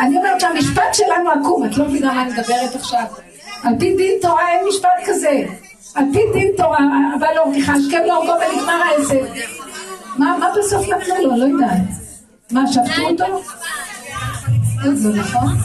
אני 0.00 0.16
אומרת 0.16 0.40
שהמשפט 0.40 0.94
שלנו 0.94 1.30
עקום, 1.30 1.64
את 1.64 1.76
לא 1.76 1.84
מבינה 1.84 2.12
מה 2.12 2.22
אני 2.22 2.32
מדברת 2.32 2.74
עכשיו. 2.74 3.04
על 3.62 3.74
פי 3.78 3.96
דין 3.96 4.18
תורה 4.22 4.48
אין 4.48 4.66
משפט 4.68 4.88
כזה. 5.06 5.46
על 5.94 6.04
פי 6.12 6.20
דין 6.32 6.52
תורה, 6.56 6.78
אבל 7.18 7.26
לא, 7.36 7.40
הורגך, 7.40 7.68
השכם 7.68 8.02
להורגו 8.06 8.32
ונגמר 8.32 8.72
העסק. 8.72 9.46
מה 10.18 10.48
בסוף 10.58 10.88
נתנו 10.88 11.14
לו? 11.26 11.36
לא 11.36 11.44
יודעת. 11.44 11.80
מה, 12.50 12.62
שפטו 12.72 13.02
אותו? 13.02 13.42
זה 14.94 15.08
נכון? 15.20 15.56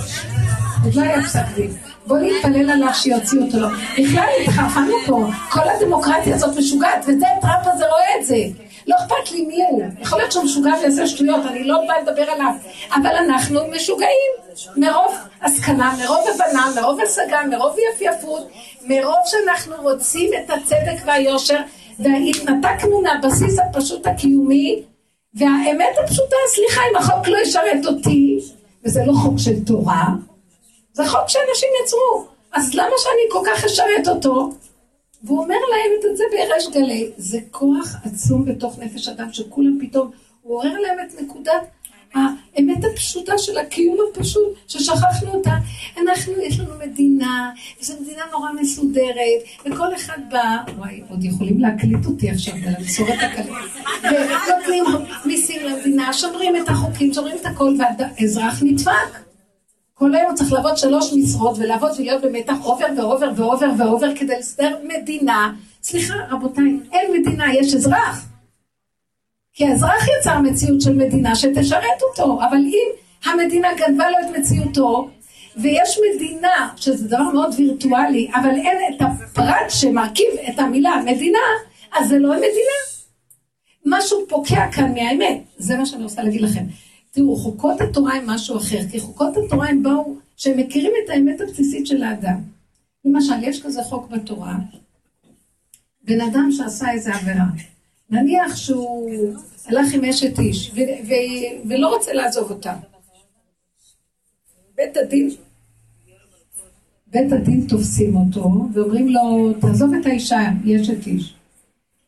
עוד 0.84 0.96
לא 0.96 1.02
היה 1.02 1.22
פסק 1.24 1.46
דין. 1.56 1.72
בוא 2.08 2.18
נתפלל 2.18 2.70
עליו 2.70 2.94
שיוציא 2.94 3.40
אותו. 3.42 3.68
בכלל 4.00 4.28
התחרפנו 4.44 4.94
פה, 5.06 5.28
כל 5.50 5.70
הדמוקרטיה 5.70 6.36
הזאת 6.36 6.58
משוגעת, 6.58 7.04
וזה 7.08 7.26
טראמפ 7.42 7.68
הזה 7.74 7.86
רואה 7.86 8.20
את 8.20 8.26
זה. 8.26 8.38
לא 8.88 8.96
אכפת 8.96 9.32
לי 9.32 9.46
מי 9.46 9.64
הוא. 9.70 9.84
יכול 10.02 10.20
להיות 10.20 10.32
שהוא 10.32 10.44
משוגע 10.44 10.72
ויעשה 10.82 11.08
שטויות, 11.08 11.46
אני 11.46 11.64
לא 11.64 11.82
באה 11.88 12.02
לדבר 12.02 12.22
עליו. 12.22 12.54
אבל 12.96 13.16
אנחנו 13.16 13.60
משוגעים. 13.76 14.32
מרוב 14.78 15.16
השכלה, 15.42 15.92
מרוב 16.04 16.20
הבנה, 16.36 16.68
מרוב 16.76 17.00
השגה, 17.02 17.40
מרוב 17.50 17.76
יפייפות, 17.94 18.50
מרוב 18.88 19.16
שאנחנו 19.26 19.76
רוצים 19.82 20.30
את 20.34 20.50
הצדק 20.50 21.06
והיושר, 21.06 21.60
והתנתקנו 22.00 23.02
מהבסיס 23.02 23.60
הפשוט 23.60 24.08
הקיומי, 24.08 24.82
והאמת 25.34 25.96
הפשוטה, 26.04 26.36
סליחה, 26.48 26.82
אם 26.92 26.98
החוק 26.98 27.28
לא 27.28 27.38
ישרת 27.38 27.86
אותי, 27.88 28.40
וזה 28.86 29.02
לא 29.06 29.14
חוק 29.14 29.34
של 29.38 29.66
תורה, 29.66 30.06
זה 30.94 31.08
חוק 31.08 31.28
שאנשים 31.28 31.70
יצרו. 31.84 32.28
אז 32.52 32.74
למה 32.74 32.96
שאני 32.98 33.32
כל 33.32 33.42
כך 33.46 33.66
אשרת 33.66 34.08
אותו? 34.08 34.52
והוא 35.24 35.44
אומר 35.44 35.56
להם 35.72 36.12
את 36.12 36.18
זה 36.18 36.24
בריש 36.32 36.68
גלי. 36.68 37.12
זה 37.18 37.40
כוח 37.52 37.96
עצום 38.06 38.46
בתוך 38.46 38.80
נפש 38.80 39.08
אדם, 39.08 39.34
שכולם 39.34 39.78
פתאום, 39.82 40.12
הוא 40.42 40.56
עורר 40.58 40.80
להם 40.80 40.98
את 41.00 41.22
נקודת 41.22 41.62
האמת 42.14 42.84
הפשוטה 42.94 43.38
של 43.38 43.58
הקיום 43.58 43.98
הפשוט, 44.12 44.54
ששכחנו 44.68 45.34
אותה. 45.34 45.54
אנחנו, 46.02 46.34
יש 46.42 46.60
לנו 46.60 46.74
מדינה, 46.80 47.52
וזו 47.82 47.94
מדינה 48.02 48.24
נורא 48.32 48.52
מסודרת, 48.62 49.42
וכל 49.66 49.96
אחד 49.96 50.18
בא, 50.30 50.58
וואי, 50.78 51.02
עוד 51.10 51.24
יכולים 51.24 51.60
להקליט 51.60 52.06
אותי 52.06 52.30
עכשיו 52.30 52.54
במסורת 52.66 53.20
הקליט, 53.22 53.56
ונותנים 54.04 54.84
מיסים 55.26 55.66
למדינה, 55.66 56.14
שומרים 56.14 56.56
את 56.56 56.70
החוקים, 56.70 57.14
שומרים 57.14 57.38
את 57.42 57.46
הכל, 57.46 57.76
והאזרח 57.80 58.64
נדפק. 58.64 59.31
כל 60.02 60.16
היום 60.16 60.36
צריך 60.36 60.54
לעבוד 60.54 60.78
שלוש 60.78 61.14
משרות 61.14 61.58
ולעבוד 61.58 61.92
ולהיות 61.98 62.22
במתח 62.22 62.66
over 62.66 62.86
ו 62.98 63.05
over 63.05 63.32
ו 63.36 63.42
over 63.42 63.70
ו 63.78 63.85
over 63.85 64.16
כדי 64.16 64.40
לסדר 64.40 64.78
מדינה. 64.84 65.54
סליחה, 65.84 66.14
רבותיי, 66.30 66.80
אין 66.92 67.12
מדינה, 67.14 67.54
יש 67.54 67.76
אזרח. 67.76 68.26
כי 69.54 69.66
האזרח 69.66 70.08
יצר 70.20 70.40
מציאות 70.40 70.82
של 70.82 70.96
מדינה 70.96 71.36
שתשרת 71.36 72.02
אותו, 72.02 72.40
אבל 72.50 72.58
אם 72.58 72.88
המדינה 73.26 73.68
גנבה 73.78 74.06
לו 74.10 74.18
את 74.22 74.38
מציאותו, 74.38 75.10
ויש 75.58 76.00
מדינה, 76.16 76.70
שזה 76.76 77.08
דבר 77.08 77.24
מאוד 77.34 77.56
וירטואלי, 77.58 78.32
אבל 78.36 78.56
אין 78.56 78.96
את 78.96 79.02
הפרט 79.02 79.70
שמרכיב 79.70 80.28
את 80.50 80.60
המילה 80.60 81.02
מדינה, 81.06 81.40
אז 81.94 82.10
זה 82.10 82.20
לא 82.20 82.36
מדינה. 82.36 82.82
משהו 83.86 84.20
פוקע 84.30 84.72
כאן 84.72 84.94
מהאמת, 84.94 85.42
זה 85.58 85.78
מה 85.78 85.86
שאני 85.86 86.04
רוצה 86.04 86.24
להגיד 86.24 86.42
לכם. 86.42 86.64
תראו, 87.12 87.36
חוקות 87.36 87.82
התורה 87.82 88.14
הם 88.14 88.30
משהו 88.30 88.58
אחר, 88.58 88.80
כי 88.92 89.00
חוקות 89.00 89.34
התורה 89.38 89.68
הם 89.68 89.84
באו, 89.84 90.16
שהם 90.38 90.58
מכירים 90.58 90.92
את 91.04 91.10
האמת 91.10 91.42
הבסיסית 91.42 91.88
של 91.88 92.04
האדם. 92.04 92.42
למשל, 93.06 93.34
יש 93.42 93.64
כזה 93.64 93.84
חוק 93.84 94.10
בתורה, 94.10 94.56
בן 96.04 96.22
אדם 96.22 96.50
שעשה 96.52 96.92
איזה 96.92 97.16
עבירה, 97.16 97.46
נניח 98.10 98.56
שהוא 98.56 99.10
הלך 99.66 99.94
עם 99.94 100.06
אשת 100.06 100.40
איש, 100.40 100.72
ולא 101.66 101.96
רוצה 101.96 102.14
לעזוב 102.14 102.52
אותה. 102.52 102.76
בית 104.76 104.98
הדין, 104.98 105.30
בית 107.08 107.32
הדין 107.32 107.68
תופסים 107.70 108.16
אותו, 108.16 108.52
ואומרים 108.74 109.08
לו, 109.10 109.54
תעזוב 109.62 109.94
את 110.02 110.06
האישה, 110.06 110.40
היא 110.64 110.82
אשת 110.82 111.08
איש. 111.08 111.34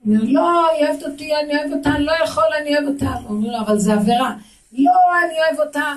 הוא 0.04 0.16
אומר, 0.16 0.24
לא, 0.28 0.70
היא 0.70 0.88
אוהבת 0.88 1.04
אותי, 1.04 1.30
אני 1.36 1.58
אוהב 1.58 1.72
אותה, 1.72 1.90
אני 1.96 2.06
לא 2.06 2.12
יכול, 2.24 2.44
אני 2.62 2.78
אוהב 2.78 2.88
אותה. 2.88 3.14
הוא 3.14 3.38
אומר 3.38 3.52
לו, 3.52 3.60
אבל 3.60 3.80
זה 3.80 3.94
עבירה. 3.94 4.38
לא, 4.78 4.92
אני 5.26 5.34
אוהב 5.40 5.68
אותה. 5.68 5.94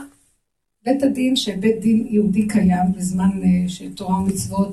בית 0.85 1.03
הדין, 1.03 1.37
שבית 1.37 1.81
דין 1.81 2.07
יהודי 2.11 2.49
קיים 2.49 2.93
בזמן 2.97 3.31
אה, 3.43 3.69
של 3.69 3.95
תורה 3.95 4.15
ומצוות, 4.15 4.73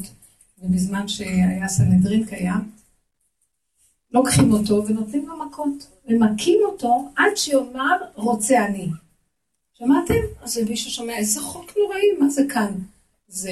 ובזמן 0.62 1.08
שהיה 1.08 1.68
סנהדרין 1.68 2.26
קיים, 2.26 2.62
לוקחים 4.12 4.54
אותו 4.54 4.84
ונותנים 4.88 5.28
לו 5.28 5.46
מכות, 5.46 5.88
ומכים 6.08 6.60
אותו 6.66 7.10
עד 7.16 7.36
שיאמר 7.36 7.98
רוצה 8.16 8.66
אני. 8.66 8.88
שמעתם? 9.74 10.20
אז 10.42 10.58
מישהו 10.70 10.92
שומע, 10.92 11.14
איזה 11.14 11.42
חוק 11.42 11.74
נוראי, 11.78 12.12
מה 12.20 12.30
זה 12.30 12.42
כאן? 12.50 12.72
זה 13.28 13.52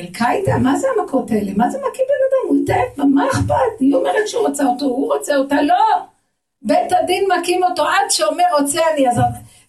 אל-קאידה? 0.00 0.58
מה 0.58 0.78
זה 0.78 0.86
המכות 0.96 1.30
האלה? 1.30 1.52
מה 1.56 1.70
זה 1.70 1.78
מכים 1.78 2.04
בן 2.08 2.22
אדם? 2.28 2.48
הוא 2.48 2.62
יתאהב, 2.62 3.08
מה 3.08 3.26
אכפת? 3.32 3.80
היא 3.80 3.94
אומרת 3.94 4.28
שהוא 4.28 4.48
רוצה 4.48 4.64
אותו, 4.64 4.84
הוא 4.84 5.14
רוצה 5.14 5.36
אותה, 5.36 5.62
לא! 5.62 6.06
בית 6.62 6.92
הדין 6.92 7.24
מכים 7.38 7.64
אותו 7.64 7.82
עד 7.82 8.10
שאומר 8.10 8.44
רוצה 8.60 8.80
אני, 8.94 9.10
אז 9.10 9.18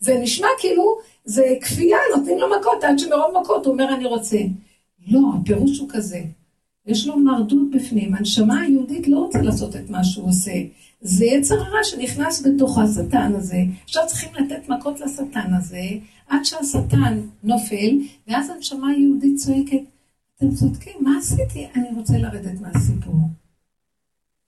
זה 0.04 0.20
נשמע 0.22 0.48
כאילו 0.60 0.98
זה 1.26 1.44
כפייה, 1.62 1.98
נותנים 2.16 2.38
לו 2.38 2.48
מכות 2.60 2.84
עד 2.84 3.00
שמרוב 3.00 3.42
מכות 3.42 3.66
הוא 3.66 3.74
אומר 3.74 3.96
אני 3.96 4.06
רוצה. 4.06 4.38
לא, 5.08 5.20
הפירוש 5.42 5.80
הוא 5.80 5.89
כזה. 5.92 6.22
יש 6.86 7.08
לו 7.08 7.18
מרדות 7.20 7.72
בפנים, 7.72 8.16
הנשמה 8.16 8.62
היהודית 8.62 9.08
לא 9.08 9.18
רוצה 9.18 9.42
לעשות 9.42 9.76
את 9.76 9.89
מה 9.89 10.04
שהוא 10.04 10.30
עושה. 10.30 10.52
זה 11.02 11.26
יצר 11.26 11.56
הרע 11.56 11.84
שנכנס 11.84 12.48
בתוך 12.48 12.78
השטן 12.78 13.32
הזה. 13.36 13.58
עכשיו 13.84 14.04
צריכים 14.08 14.30
לתת 14.36 14.70
מכות 14.70 15.00
לשטן 15.00 15.54
הזה, 15.54 15.84
עד 16.28 16.46
שהשטן 16.46 17.22
נופל, 17.44 17.98
ואז 18.28 18.50
הנשמה 18.50 18.89
היהודית 18.89 19.36
צועקת, 19.38 19.84
אתם 20.38 20.56
צודקים, 20.56 20.94
מה 21.00 21.12
עשיתי? 21.20 21.68
אני 21.76 21.88
רוצה 21.96 22.18
לרדת 22.18 22.62
מהסיפור. 22.62 23.30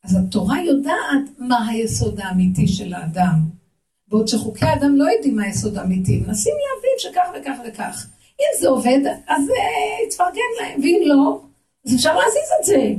אז 0.03 0.15
התורה 0.15 0.61
יודעת 0.61 1.29
מה 1.39 1.67
היסוד 1.67 2.19
האמיתי 2.19 2.67
של 2.67 2.93
האדם. 2.93 3.54
בעוד 4.07 4.27
שחוקי 4.27 4.65
האדם 4.65 4.95
לא 4.95 5.05
יודעים 5.11 5.35
מה 5.35 5.43
היסוד 5.43 5.77
האמיתי, 5.77 6.17
מנסים 6.17 6.53
להבין 6.53 6.91
שכך 6.97 7.29
וכך 7.39 7.57
וכך. 7.67 8.07
אם 8.39 8.61
זה 8.61 8.67
עובד, 8.67 8.99
אז 9.27 9.47
uh, 9.47 10.07
יתפרגן 10.07 10.51
להם, 10.61 10.79
ואם 10.81 11.01
לא, 11.05 11.39
אז 11.85 11.95
אפשר 11.95 12.15
להזיז 12.15 12.49
את 12.59 12.65
זה. 12.65 12.93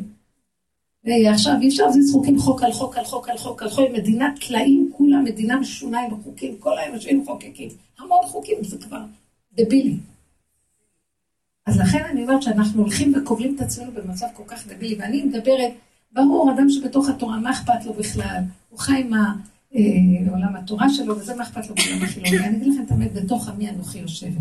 ועכשיו 1.04 1.54
אי 1.60 1.68
אפשר 1.68 1.86
להזיז 1.86 2.12
חוקים 2.12 2.38
חוק 2.38 2.62
על 2.62 2.72
חוק 2.72 2.98
על 2.98 3.04
חוק 3.04 3.28
על 3.28 3.38
חוק 3.38 3.62
על 3.62 3.70
חוק, 3.70 3.90
מדינת 3.92 4.44
טלאים, 4.46 4.90
כולה 4.96 5.18
מדינה 5.18 5.56
משונה 5.56 6.00
עם 6.00 6.14
החוקים, 6.14 6.56
כל 6.58 6.78
היום 6.78 6.94
יושבים 6.94 7.20
מחוקקים. 7.20 7.68
המון 7.98 8.26
חוקים, 8.26 8.64
זה 8.64 8.78
כבר 8.78 9.00
דבילי. 9.54 9.96
אז 11.66 11.80
לכן 11.80 12.04
אני 12.10 12.22
אומרת 12.22 12.42
שאנחנו 12.42 12.82
הולכים 12.82 13.12
וכובלים 13.16 13.56
את 13.56 13.60
עצמנו 13.60 13.92
במצב 13.92 14.26
כל 14.34 14.42
כך 14.46 14.66
דבילי, 14.66 14.96
ואני 14.98 15.22
מדברת, 15.22 15.72
ברור, 16.12 16.50
אדם 16.50 16.70
שבתוך 16.70 17.08
התורה, 17.08 17.38
מה 17.38 17.50
אכפת 17.50 17.84
לו 17.84 17.92
בכלל? 17.92 18.42
הוא 18.70 18.78
חי 18.78 19.00
עם 19.00 19.12
עולם 20.30 20.56
התורה 20.56 20.90
שלו, 20.90 21.18
וזה 21.18 21.34
מה 21.34 21.42
אכפת 21.42 21.68
לו 21.68 21.74
בעולם 21.74 22.02
החילוני. 22.02 22.38
אני 22.38 22.56
אגיד 22.56 22.72
לכם 22.72 22.82
את 22.82 22.90
האמת, 22.90 23.12
בתוך 23.12 23.48
עמי 23.48 23.70
אנוכי 23.70 23.98
יושבת. 23.98 24.32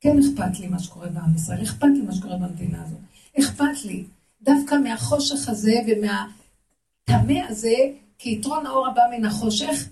כן 0.00 0.18
אכפת 0.18 0.60
לי 0.60 0.66
מה 0.66 0.78
שקורה 0.78 1.08
בעם 1.08 1.34
ישראל, 1.34 1.62
אכפת 1.62 1.88
לי 1.94 2.02
מה 2.02 2.12
שקורה 2.12 2.36
במדינה 2.36 2.82
הזאת. 2.82 2.98
אכפת 3.38 3.84
לי. 3.84 4.04
דווקא 4.42 4.74
מהחושך 4.74 5.48
הזה 5.48 5.74
ומהטמא 5.86 7.40
הזה, 7.48 7.74
כי 8.18 8.30
יתרון 8.30 8.66
האור 8.66 8.86
הבא 8.86 9.02
מן 9.16 9.24
החושך, 9.24 9.88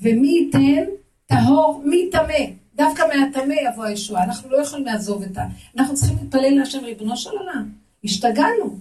ומי 0.00 0.28
ייתן 0.28 0.84
טהור 1.26 1.82
מי 1.84 2.10
טמא. 2.12 2.44
דווקא 2.74 3.02
מהטמא 3.14 3.54
יבוא 3.72 3.84
הישועה. 3.84 4.24
אנחנו 4.24 4.50
לא 4.50 4.56
יכולים 4.56 4.86
לעזוב 4.86 5.22
את 5.22 5.38
ה... 5.38 5.46
אנחנו 5.78 5.94
צריכים 5.94 6.16
להתפלל 6.22 6.58
להשם 6.58 6.84
ריבונו 6.84 7.16
של 7.16 7.30
עולם. 7.30 7.70
השתגענו. 8.04 8.78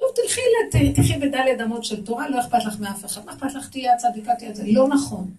טוב, 0.00 0.08
תלכי, 0.14 0.92
תלכי 0.94 1.18
בדלת 1.18 1.60
אמות 1.64 1.84
של 1.84 2.04
תורה, 2.04 2.28
לא 2.28 2.40
אכפת 2.40 2.64
לך 2.66 2.80
מאף 2.80 3.04
אחד. 3.04 3.24
מה 3.24 3.32
אכפת 3.32 3.54
לך 3.54 3.68
תהיה 3.68 3.94
הצדיקה, 3.94 4.34
תהיה 4.38 4.54
זה. 4.54 4.64
לא 4.66 4.88
נכון. 4.88 5.30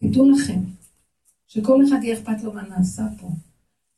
תדעו 0.00 0.30
לכם, 0.30 0.60
שכל 1.46 1.84
אחד 1.88 1.96
יהיה 2.02 2.18
אכפת 2.18 2.42
לו 2.42 2.52
מה 2.52 2.62
נעשה 2.62 3.02
פה. 3.20 3.28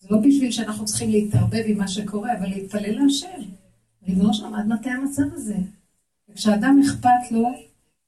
זה 0.01 0.09
לא 0.11 0.19
בשביל 0.19 0.51
שאנחנו 0.51 0.85
צריכים 0.85 1.11
להתערבב 1.11 1.63
עם 1.67 1.79
מה 1.79 1.89
שקורה, 1.89 2.39
אבל 2.39 2.49
להתפלל 2.49 3.03
להשם. 3.03 3.43
ריבונו 4.09 4.35
שלום, 4.35 4.55
עד 4.55 4.67
מתי 4.69 4.91
המצב 4.91 5.23
הזה? 5.33 5.57
וכשאדם 6.29 6.81
אכפת 6.87 7.31
לו, 7.31 7.49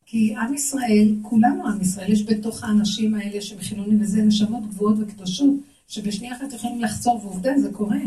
כי 0.06 0.34
עם 0.36 0.54
ישראל, 0.54 1.14
כולנו 1.22 1.68
עם 1.68 1.80
ישראל, 1.80 2.12
יש 2.12 2.26
בתוך 2.26 2.64
האנשים 2.64 3.14
האלה 3.14 3.40
שמכינונים 3.40 4.00
וזה 4.00 4.22
נשמות 4.22 4.66
גבוהות 4.68 4.96
וקדושות, 5.00 5.50
שבשנייה 5.88 6.36
אחת 6.36 6.52
יכולים 6.52 6.80
לחזור, 6.80 7.20
ועובדה, 7.22 7.58
זה 7.58 7.72
קורה. 7.72 7.98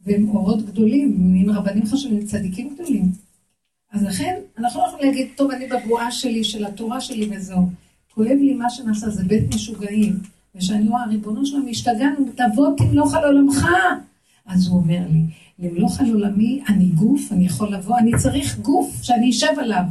והם 0.00 0.28
אורות 0.28 0.66
גדולים, 0.66 1.34
עם 1.34 1.50
רבנים 1.50 1.86
חשובים, 1.86 2.26
צדיקים 2.26 2.74
גדולים. 2.74 3.12
אז 3.92 4.02
לכן, 4.02 4.34
אנחנו 4.58 4.80
לא 4.80 4.86
יכולים 4.86 5.06
להגיד, 5.06 5.28
טוב, 5.36 5.50
אני 5.50 5.66
בבועה 5.66 6.10
שלי, 6.10 6.44
של 6.44 6.64
התורה 6.64 7.00
שלי 7.00 7.28
וזהו. 7.36 7.68
כואב 8.14 8.28
לי 8.40 8.54
מה 8.54 8.70
שנעשה, 8.70 9.10
זה 9.10 9.24
בית 9.24 9.54
משוגעים. 9.54 10.18
ושאני 10.54 10.88
רואה, 10.88 11.06
ריבונו 11.06 11.46
שלנו, 11.46 11.68
השתגענו, 11.68 12.26
תבוא 12.36 12.76
תמלוך 12.76 13.14
על 13.14 13.24
עולמך. 13.24 13.66
אז 14.46 14.66
הוא 14.66 14.76
אומר 14.76 15.00
לי, 15.12 15.22
למלוך 15.58 16.00
על 16.00 16.10
עולמי, 16.10 16.62
אני 16.68 16.84
גוף, 16.84 17.32
אני 17.32 17.46
יכול 17.46 17.74
לבוא, 17.74 17.98
אני 17.98 18.10
צריך 18.18 18.58
גוף 18.58 19.02
שאני 19.02 19.30
אשב 19.30 19.58
עליו. 19.58 19.82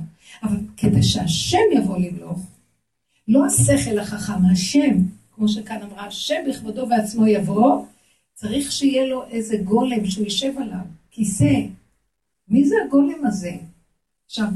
אבל 0.43 0.57
כדי 0.77 1.03
שהשם 1.03 1.57
יבוא 1.75 1.97
למלוך, 1.97 2.39
לא 3.27 3.45
השכל 3.45 3.99
החכם, 3.99 4.45
השם, 4.51 4.97
כמו 5.35 5.49
שכאן 5.49 5.81
אמרה, 5.81 6.07
השם 6.07 6.41
בכבודו 6.49 6.87
ועצמו 6.89 7.27
יבוא, 7.27 7.85
צריך 8.33 8.71
שיהיה 8.71 9.07
לו 9.07 9.23
איזה 9.29 9.57
גולם 9.57 10.05
שהוא 10.05 10.23
יישב 10.23 10.51
עליו, 10.57 10.85
כיסא. 11.11 11.61
מי 12.47 12.65
זה 12.65 12.75
הגולם 12.87 13.25
הזה? 13.25 13.51
עכשיו, 14.29 14.47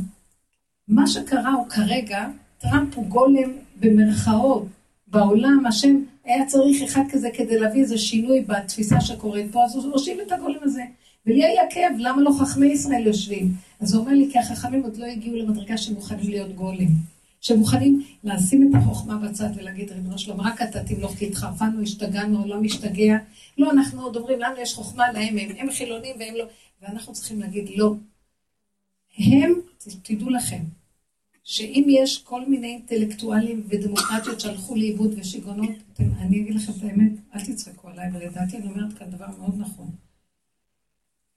מה 0.88 1.08
שקרה 1.08 1.54
הוא 1.54 1.70
כרגע, 1.70 2.28
טראמפ 2.58 2.96
הוא 2.96 3.06
גולם 3.06 3.52
במרכאות. 3.80 4.66
בעולם, 5.08 5.66
השם 5.66 6.04
היה 6.24 6.46
צריך 6.46 6.82
אחד 6.84 7.02
כזה 7.12 7.30
כדי 7.34 7.60
להביא 7.60 7.82
איזה 7.82 7.98
שינוי 7.98 8.42
בתפיסה 8.42 9.02
שקורית 9.02 9.52
פה, 9.52 9.64
אז 9.66 9.76
הוא 9.76 9.94
הושיב 9.94 10.20
את 10.20 10.32
הגולם 10.32 10.60
הזה. 10.62 10.84
ולי 11.26 11.44
היה 11.46 11.62
כאב, 11.70 11.92
למה 11.98 12.22
לא 12.22 12.32
חכמי 12.40 12.68
ישראל 12.68 13.08
יושבים? 13.08 13.52
אז 13.80 13.94
הוא 13.94 14.02
אומר 14.02 14.14
לי, 14.14 14.30
כי 14.32 14.40
החכמים 14.40 14.84
עוד 14.84 14.98
לא 14.98 15.06
הגיעו 15.06 15.38
למדרגה 15.38 15.78
שמוכנים 15.78 16.30
להיות 16.30 16.56
גולם. 16.56 16.88
שמוכנים 17.42 18.04
לשים 18.24 18.70
את 18.70 18.82
החוכמה 18.82 19.18
בצד 19.18 19.50
ולהגיד, 19.56 19.92
ריבונו 19.92 20.18
שלום, 20.18 20.42
רק 20.42 20.62
אתה 20.62 20.84
תמלוך, 20.84 21.16
כי 21.16 21.28
התחרפנו, 21.28 21.82
השתגענו, 21.82 22.40
העולם 22.40 22.64
משתגע. 22.64 23.18
לא, 23.58 23.72
אנחנו 23.72 24.02
עוד 24.02 24.16
אומרים, 24.16 24.40
לנו 24.40 24.58
יש 24.58 24.74
חוכמה, 24.74 25.12
להם 25.12 25.38
הם, 25.38 25.50
הם 25.58 25.72
חילונים 25.72 26.16
והם 26.20 26.36
לא. 26.36 26.46
ואנחנו 26.82 27.14
צריכים 27.14 27.40
להגיד, 27.40 27.70
לא. 27.76 27.94
הם, 29.18 29.54
תדעו 30.04 30.30
לכם, 30.30 30.64
שאם 31.44 31.86
יש 31.90 32.24
כל 32.24 32.50
מיני 32.50 32.68
אינטלקטואלים 32.68 33.64
ודמוקרטיות 33.68 34.40
שהלכו 34.40 34.76
לאיבוד 34.76 35.14
ושיגעונות, 35.18 35.70
אני 36.00 36.42
אגיד 36.42 36.56
לכם 36.56 36.72
את 36.78 36.84
האמת, 36.84 37.12
אל 37.36 37.46
תצחקו 37.46 37.90
עליי, 37.90 38.10
ולדעתי 38.14 38.58
אני 38.58 38.66
אומרת 38.66 38.94
כאן 38.94 39.10
דבר 39.10 39.28
מאוד 39.40 39.56
נכון. 39.58 39.90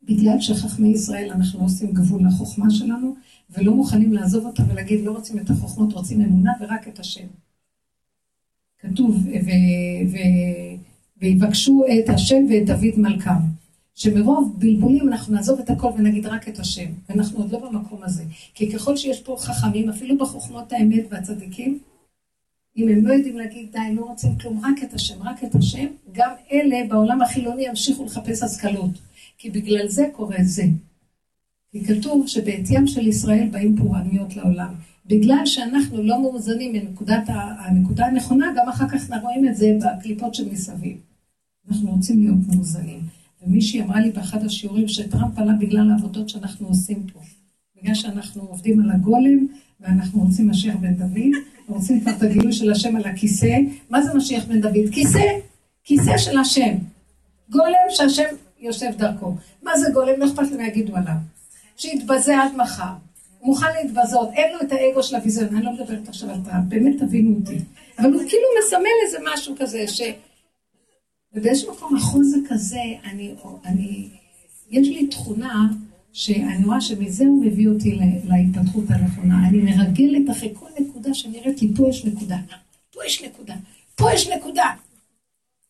בגלל 0.03 0.41
שחכמי 0.41 0.89
ישראל 0.89 1.31
אנחנו 1.31 1.59
לא 1.61 1.64
עושים 1.64 1.93
גבול 1.93 2.27
לחוכמה 2.27 2.70
שלנו, 2.70 3.16
ולא 3.51 3.74
מוכנים 3.74 4.12
לעזוב 4.12 4.47
אותה 4.47 4.62
ולהגיד 4.68 5.05
לא 5.05 5.11
רוצים 5.12 5.39
את 5.39 5.51
החוכמות, 5.51 5.93
רוצים 5.93 6.20
אמונה 6.20 6.53
ורק 6.61 6.89
את 6.89 6.99
השם. 6.99 7.27
כתוב, 8.79 9.27
ויבקשו 11.16 11.85
את 11.99 12.09
השם 12.09 12.45
ואת 12.51 12.66
דוד 12.66 12.97
מלכם. 12.97 13.31
שמרוב 13.97 14.55
בלבולים 14.59 15.09
אנחנו 15.09 15.35
נעזוב 15.35 15.61
את 15.61 15.71
הכל 15.71 15.89
ונגיד 15.99 16.27
רק 16.27 16.49
את 16.49 16.59
השם, 16.59 16.91
ואנחנו 17.09 17.39
עוד 17.39 17.53
לא 17.53 17.59
במקום 17.59 18.03
הזה. 18.03 18.25
כי 18.55 18.73
ככל 18.73 18.97
שיש 18.97 19.23
פה 19.23 19.37
חכמים, 19.39 19.91
אפילו 19.91 20.19
בחוכמות 20.19 20.73
האמת 20.73 21.05
והצדיקים, 21.11 21.79
אם 22.77 22.89
הם 22.89 23.07
לא 23.07 23.13
יודעים 23.13 23.37
להגיד 23.37 23.73
די, 23.73 23.95
לא 23.95 24.05
רוצים 24.05 24.39
כלום, 24.39 24.61
רק 24.65 24.83
את 24.83 24.95
השם, 24.95 25.23
רק 25.23 25.45
את 25.45 25.55
השם, 25.55 25.87
גם 26.13 26.31
אלה 26.53 26.77
בעולם 26.89 27.23
החילוני 27.23 27.67
ימשיכו 27.67 28.05
לחפש 28.05 28.43
השכלות. 28.43 28.91
כי 29.39 29.51
בגלל 29.51 29.89
זה 29.89 30.09
קורה 30.13 30.37
זה. 30.43 30.65
כי 31.73 31.85
כתוב 31.85 32.27
שבעטיים 32.27 32.87
של 32.87 33.07
ישראל 33.07 33.49
באים 33.51 33.77
פורעניות 33.77 34.37
לעולם. 34.37 34.75
בגלל 35.07 35.47
שאנחנו 35.47 36.03
לא 36.03 36.23
מאוזנים 36.23 36.73
מנקודת 36.73 37.23
הנקודה 37.29 38.07
הנכונה, 38.07 38.47
גם 38.57 38.69
אחר 38.69 38.89
כך 38.89 39.11
אנחנו 39.11 39.29
רואים 39.29 39.49
את 39.49 39.57
זה 39.57 39.79
בקליפות 39.81 40.35
שמסביב. 40.35 40.97
אנחנו 41.69 41.91
רוצים 41.91 42.21
להיות 42.21 42.55
מאוזנים. 42.55 43.16
ומישהי 43.43 43.82
אמרה 43.82 44.01
לי 44.01 44.11
באחד 44.11 44.45
השיעורים 44.45 44.89
שטראמפ 44.89 45.39
עלה 45.39 45.53
בגלל 45.53 45.91
העבודות 45.91 46.28
שאנחנו 46.28 46.68
עושים 46.68 47.03
פה. 47.12 47.20
בגלל 47.76 47.95
שאנחנו 47.95 48.43
עובדים 48.43 48.80
על 48.80 48.91
הגולם, 48.91 49.47
ואנחנו 49.80 50.22
רוצים 50.22 50.51
משיח 50.51 50.74
בן 50.76 50.95
דוד, 50.95 51.43
רוצים 51.68 52.01
כבר 52.01 52.12
את 52.12 52.22
הגילוי 52.22 52.53
של 52.53 52.72
השם 52.72 52.97
על 52.97 53.05
הכיסא. 53.05 53.57
מה 53.91 54.03
זה 54.03 54.14
משיח 54.14 54.45
בן 54.45 54.61
דוד? 54.61 54.91
כיסא, 54.93 55.39
כיסא 55.84 56.18
של 56.18 56.39
השם. 56.39 56.74
גולם 57.51 57.87
שהשם 57.89 58.34
יושב 58.61 58.91
דרכו. 58.99 59.34
מה 59.62 59.78
זה 59.78 59.87
גולם? 59.95 60.12
לא 60.18 60.26
אכפת 60.26 60.51
לי 60.51 60.57
מה 60.57 60.66
יגידו 60.66 60.97
עליו. 60.97 61.14
שיתבזה 61.76 62.43
עד 62.43 62.57
מחר. 62.57 62.93
הוא 63.39 63.49
מוכן 63.49 63.66
להתבזות, 63.82 64.28
אין 64.32 64.53
לו 64.53 64.59
את 64.62 64.72
האגו 64.72 65.03
של 65.03 65.16
הביזיון, 65.16 65.57
אני 65.57 65.64
לא 65.64 65.72
מדברת 65.72 66.09
עכשיו 66.09 66.30
על 66.30 66.41
טראמפ, 66.45 66.64
באמת 66.68 66.99
תבינו 66.99 67.37
אותי. 67.41 67.59
אבל 67.99 68.12
הוא 68.12 68.22
כאילו 68.28 68.45
מסמל 68.59 68.97
איזה 69.07 69.18
משהו 69.32 69.55
כזה, 69.59 69.89
ש... 69.89 70.03
ובאיזשהו 71.37 71.72
מקום 71.72 71.97
החוזק 71.97 72.53
הזה, 72.53 72.82
אני, 73.05 73.34
אני, 73.64 74.09
יש 74.70 74.89
לי 74.89 75.07
תכונה 75.07 75.68
שאני 76.12 76.64
רואה 76.64 76.80
שמזה 76.80 77.24
הוא 77.24 77.45
מביא 77.45 77.68
אותי 77.68 77.99
להתפתחות 78.24 78.84
הנכונה. 78.89 79.49
אני 79.49 79.59
מרגלת 79.59 80.30
אחרי 80.30 80.53
כל 80.55 80.66
נקודה 80.80 81.14
שנראית 81.14 81.62
לי, 81.62 81.72
פה 81.76 81.89
יש 81.89 82.05
נקודה, 82.05 82.37
פה 82.93 83.01
יש 83.07 83.22
נקודה, 83.22 83.55
פה 83.95 84.12
יש 84.12 84.28
נקודה. 84.28 84.74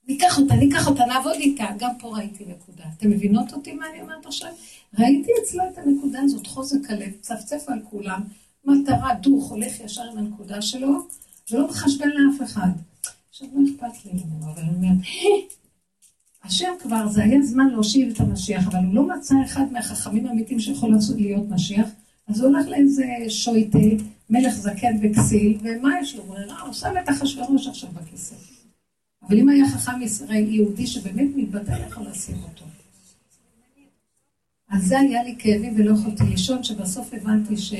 ניקח 0.08 0.38
אותה, 0.38 0.54
ניקח 0.54 0.88
אותה, 0.88 1.04
נעבוד 1.04 1.34
איתה. 1.34 1.66
גם 1.78 1.90
פה 1.98 2.16
ראיתי 2.16 2.44
נקודה. 2.44 2.84
אתם 2.98 3.10
מבינות 3.10 3.52
אותי 3.52 3.72
מה 3.72 3.84
אני 3.92 4.02
אומרת 4.02 4.26
עכשיו? 4.26 4.50
ראיתי 4.98 5.30
אצלו 5.42 5.62
את 5.72 5.78
הנקודה 5.78 6.20
הזאת, 6.22 6.46
חוזק 6.46 6.90
הלב, 6.90 7.12
צפצף 7.20 7.64
על 7.68 7.78
כולם, 7.90 8.20
מטרה, 8.64 9.14
דוך, 9.14 9.50
הולך 9.50 9.80
ישר 9.84 10.02
עם 10.02 10.18
הנקודה 10.18 10.62
שלו, 10.62 11.06
ולא 11.50 11.68
מחשבן 11.68 12.08
לאף 12.08 12.42
אחד. 12.42 12.68
עכשיו, 13.36 13.48
לא 13.54 13.68
אכפת 13.68 14.04
לי 14.04 14.12
ממנו, 14.12 14.52
אבל 14.52 14.62
אני 14.62 14.74
אומרת, 14.74 14.98
השם 16.44 16.72
כבר, 16.80 17.08
זה 17.08 17.22
היה 17.22 17.42
זמן 17.42 17.68
להושיב 17.68 18.12
את 18.14 18.20
המשיח, 18.20 18.66
אבל 18.66 18.78
הוא 18.78 18.94
לא 18.94 19.08
מצא 19.08 19.34
אחד 19.44 19.72
מהחכמים 19.72 20.26
האמיתיים 20.26 20.60
שיכול 20.60 20.96
להיות 21.16 21.48
משיח, 21.48 21.88
אז 22.28 22.40
הוא 22.40 22.50
הולך 22.50 22.66
לאיזה 22.68 23.04
שויטה, 23.28 23.78
מלך 24.30 24.54
זקן 24.54 24.96
וכסיל, 25.02 25.58
ומה 25.62 25.90
יש 26.00 26.16
לו 26.16 26.22
ברירה? 26.22 26.60
הוא 26.60 26.72
שם 26.72 26.94
את 27.04 27.10
אחשוורוש 27.10 27.66
עכשיו 27.66 27.90
בכיסא. 27.90 28.34
אבל 29.22 29.38
אם 29.38 29.48
היה 29.48 29.68
חכם 29.68 30.02
ישראל 30.02 30.48
יהודי 30.48 30.86
שבאמת 30.86 31.28
מתבטא, 31.36 31.76
יכול 31.88 32.06
לשים 32.06 32.36
אותו. 32.42 32.64
אז 34.70 34.86
זה 34.86 34.98
היה 35.00 35.22
לי 35.22 35.36
כאבים 35.38 35.74
ולא 35.76 35.94
יכולתי 35.94 36.24
לישון, 36.24 36.62
שבסוף 36.62 37.14
הבנתי 37.14 37.56
ש... 37.56 37.74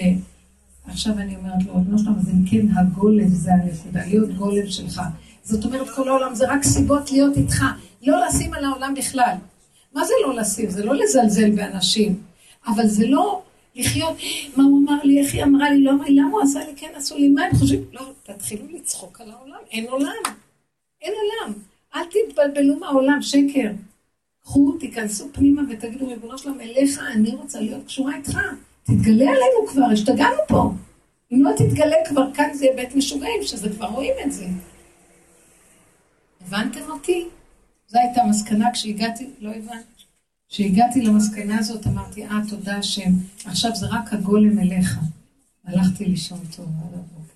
עכשיו 0.85 1.19
אני 1.19 1.37
אומרת 1.37 1.65
לו, 1.67 1.75
לא 1.89 1.99
שלום, 1.99 2.17
אז 2.19 2.29
אם 2.29 2.47
כן 2.51 2.79
הגולם 2.79 3.29
זה 3.29 3.51
הנקודה, 3.53 4.07
להיות 4.07 4.31
גולם 4.31 4.67
שלך. 4.67 5.03
זאת 5.47 5.65
אומרת, 5.65 5.91
כל 5.91 6.09
העולם 6.09 6.35
זה 6.35 6.49
רק 6.49 6.63
סיבות 6.63 7.13
להיות 7.13 7.37
איתך, 7.37 7.65
לא 8.03 8.27
לשים 8.27 8.55
על 8.55 8.65
העולם 8.65 8.95
בכלל. 8.95 9.35
מה 9.95 10.05
זה 10.05 10.13
לא 10.23 10.35
לשים? 10.35 10.71
זה 10.71 10.85
לא 10.85 10.95
לזלזל 10.95 11.51
באנשים, 11.51 12.23
אבל 12.67 12.87
זה 12.87 13.07
לא 13.07 13.43
לחיות, 13.75 14.17
מה 14.57 14.65
הוא 14.65 14.83
אמר 14.85 15.03
לי, 15.05 15.21
איך 15.21 15.35
היא 15.35 15.45
אמרה 15.45 15.71
לי, 15.71 15.83
לא 15.83 15.91
אמרה 15.91 16.07
למה 16.09 16.31
הוא 16.31 16.43
עשה 16.43 16.59
לי, 16.59 16.73
כן 16.77 16.91
עשו 16.95 17.17
לי, 17.17 17.29
מה 17.29 17.45
הם 17.45 17.55
חושבים? 17.55 17.85
לא, 17.93 18.03
תתחילו 18.23 18.65
לצחוק 18.75 19.21
על 19.21 19.31
העולם, 19.31 19.59
אין 19.71 19.87
עולם. 19.89 20.23
אין 21.03 21.13
עולם. 21.13 21.53
אל 21.95 22.05
תתבלבלו 22.05 22.79
מהעולם, 22.79 23.23
שקר. 23.23 23.71
קחו, 24.43 24.73
תיכנסו 24.81 25.29
פנימה 25.33 25.63
ותגידו, 25.71 26.09
ריבונו 26.09 26.39
שלום, 26.39 26.61
אליך 26.61 27.01
אני 27.13 27.31
רוצה 27.31 27.61
להיות 27.61 27.87
קשורה 27.87 28.17
איתך. 28.17 28.39
תתגלה 28.83 29.25
עלינו 29.25 29.67
כבר, 29.69 29.85
השתגענו 29.93 30.39
פה. 30.49 30.71
אם 31.33 31.45
לא 31.45 31.51
תתגלה 31.57 31.97
כבר, 32.09 32.35
כאן 32.35 32.55
זה 32.55 32.65
יהיה 32.65 32.77
בית 32.77 32.95
משוגעים, 32.95 33.43
שזה 33.43 33.69
כבר 33.69 33.87
רואים 33.87 34.15
את 34.27 34.33
זה. 34.33 34.47
הבנתם 36.47 36.81
אותי? 36.89 37.29
זו 37.89 37.99
הייתה 37.99 38.23
המסקנה 38.23 38.73
כשהגעתי, 38.73 39.31
לא 39.41 39.51
הבנתי. 39.51 40.05
כשהגעתי 40.49 41.03
למסקנה 41.03 41.59
הזאת 41.59 41.87
אמרתי, 41.87 42.27
אה, 42.27 42.41
תודה 42.49 42.77
השם, 42.77 43.11
עכשיו 43.45 43.77
זה 43.77 43.87
רק 43.87 44.13
הגולם 44.13 44.59
אליך. 44.59 44.99
הלכתי 45.65 46.05
לישון 46.05 46.41
טוב 46.57 46.67
עד 46.67 46.95
הבוקר. 46.95 47.33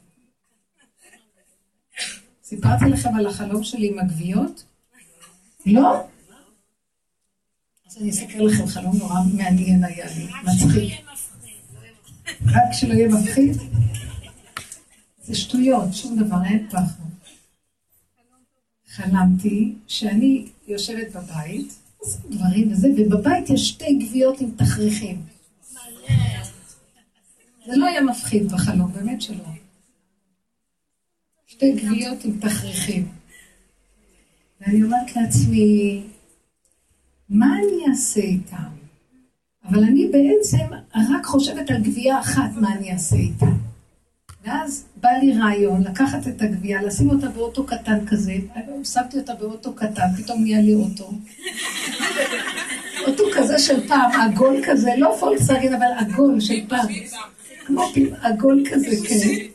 סיפרתי 2.45 2.85
לכם 2.85 3.15
על 3.15 3.27
החלום 3.27 3.65
שלי 3.65 3.89
עם 3.89 3.99
הגוויות? 3.99 4.65
לא? 5.67 6.07
אז 7.87 7.97
אני 8.01 8.11
אספר 8.11 8.43
לכם 8.43 8.67
חלום 8.67 8.97
נורא 8.97 9.15
מעניין 9.35 9.85
היה 9.85 10.07
לי, 10.17 10.27
מצחיק. 10.45 11.07
רק 12.47 12.73
שלא 12.73 12.93
יהיה 12.93 13.09
מפחיד? 13.09 13.57
זה 15.23 15.35
שטויות, 15.35 15.95
שום 15.95 16.19
דבר, 16.19 16.45
אין 16.45 16.67
פחד. 16.71 17.10
חלמתי 19.01 19.75
שאני 19.87 20.47
יושבת 20.69 21.13
בבית, 21.17 21.79
עושים 21.99 22.21
דברים 22.31 22.73
וזה, 22.73 22.89
ובבית 22.97 23.51
יש 23.51 23.69
שתי 23.69 23.99
גוויות 23.99 24.41
עם 24.41 24.51
תכריכים. 24.57 25.23
זה 27.67 27.77
לא 27.77 27.87
היה 27.87 28.01
מפחיד 28.01 28.53
בחלום, 28.53 28.93
באמת 28.93 29.23
שלא. 29.23 29.45
שתי 31.47 31.73
גוויות 31.73 32.25
עם 32.25 32.41
תכריכים. 32.41 33.09
ואני 34.61 34.83
אומרת 34.83 35.17
לעצמי, 35.17 36.03
מה 37.29 37.47
אני 37.59 37.91
אעשה 37.91 38.21
איתם? 38.21 38.71
אבל 39.65 39.85
אני 39.85 40.09
בעצם 40.13 40.75
רק 40.95 41.25
חושבת 41.25 41.71
על 41.71 41.83
גבייה 41.83 42.21
אחת, 42.21 42.51
מה 42.57 42.75
אני 42.75 42.93
אעשה 42.93 43.17
איתה. 43.17 43.47
ואז 44.45 44.85
בא 45.01 45.09
לי 45.09 45.33
רעיון 45.39 45.83
לקחת 45.83 46.29
את 46.29 46.43
הגבייה, 46.43 46.83
לשים 46.83 47.11
אותה 47.11 47.29
באוטו 47.29 47.65
קטן 47.65 48.07
כזה, 48.07 48.33
היום 48.55 48.85
שמתי 48.85 49.19
אותה 49.19 49.35
באוטו 49.35 49.73
קטן, 49.73 50.07
פתאום 50.19 50.43
נהיה 50.43 50.61
לי 50.61 50.75
אוטו. 50.75 51.11
אוטו 53.07 53.25
כזה 53.37 53.59
של 53.59 53.89
פעם, 53.89 54.11
עגול 54.13 54.61
כזה, 54.67 54.91
לא 54.99 55.17
פולקסווגן, 55.21 55.75
אבל 55.75 55.87
עגול 55.99 56.41
של 56.41 56.69
פעם. 56.69 56.87
כמו 57.67 57.85
עגול 58.23 58.65
כזה, 58.71 59.09
כן. 59.09 59.51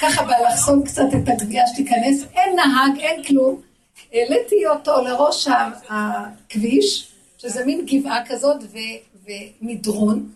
ככה 0.00 0.24
באלכסון 0.24 0.84
קצת 0.84 1.06
את 1.22 1.28
הגבייה 1.28 1.66
שתיכנס, 1.66 2.24
אין 2.34 2.56
נהג, 2.56 2.98
אין 2.98 3.24
כלום. 3.24 3.60
העליתי 4.12 4.66
אותו 4.66 5.02
לראש 5.02 5.48
הכביש, 5.88 7.08
שזה 7.38 7.64
מין 7.64 7.86
גבעה 7.86 8.26
כזאת 8.26 8.64
ומדרון, 9.62 10.28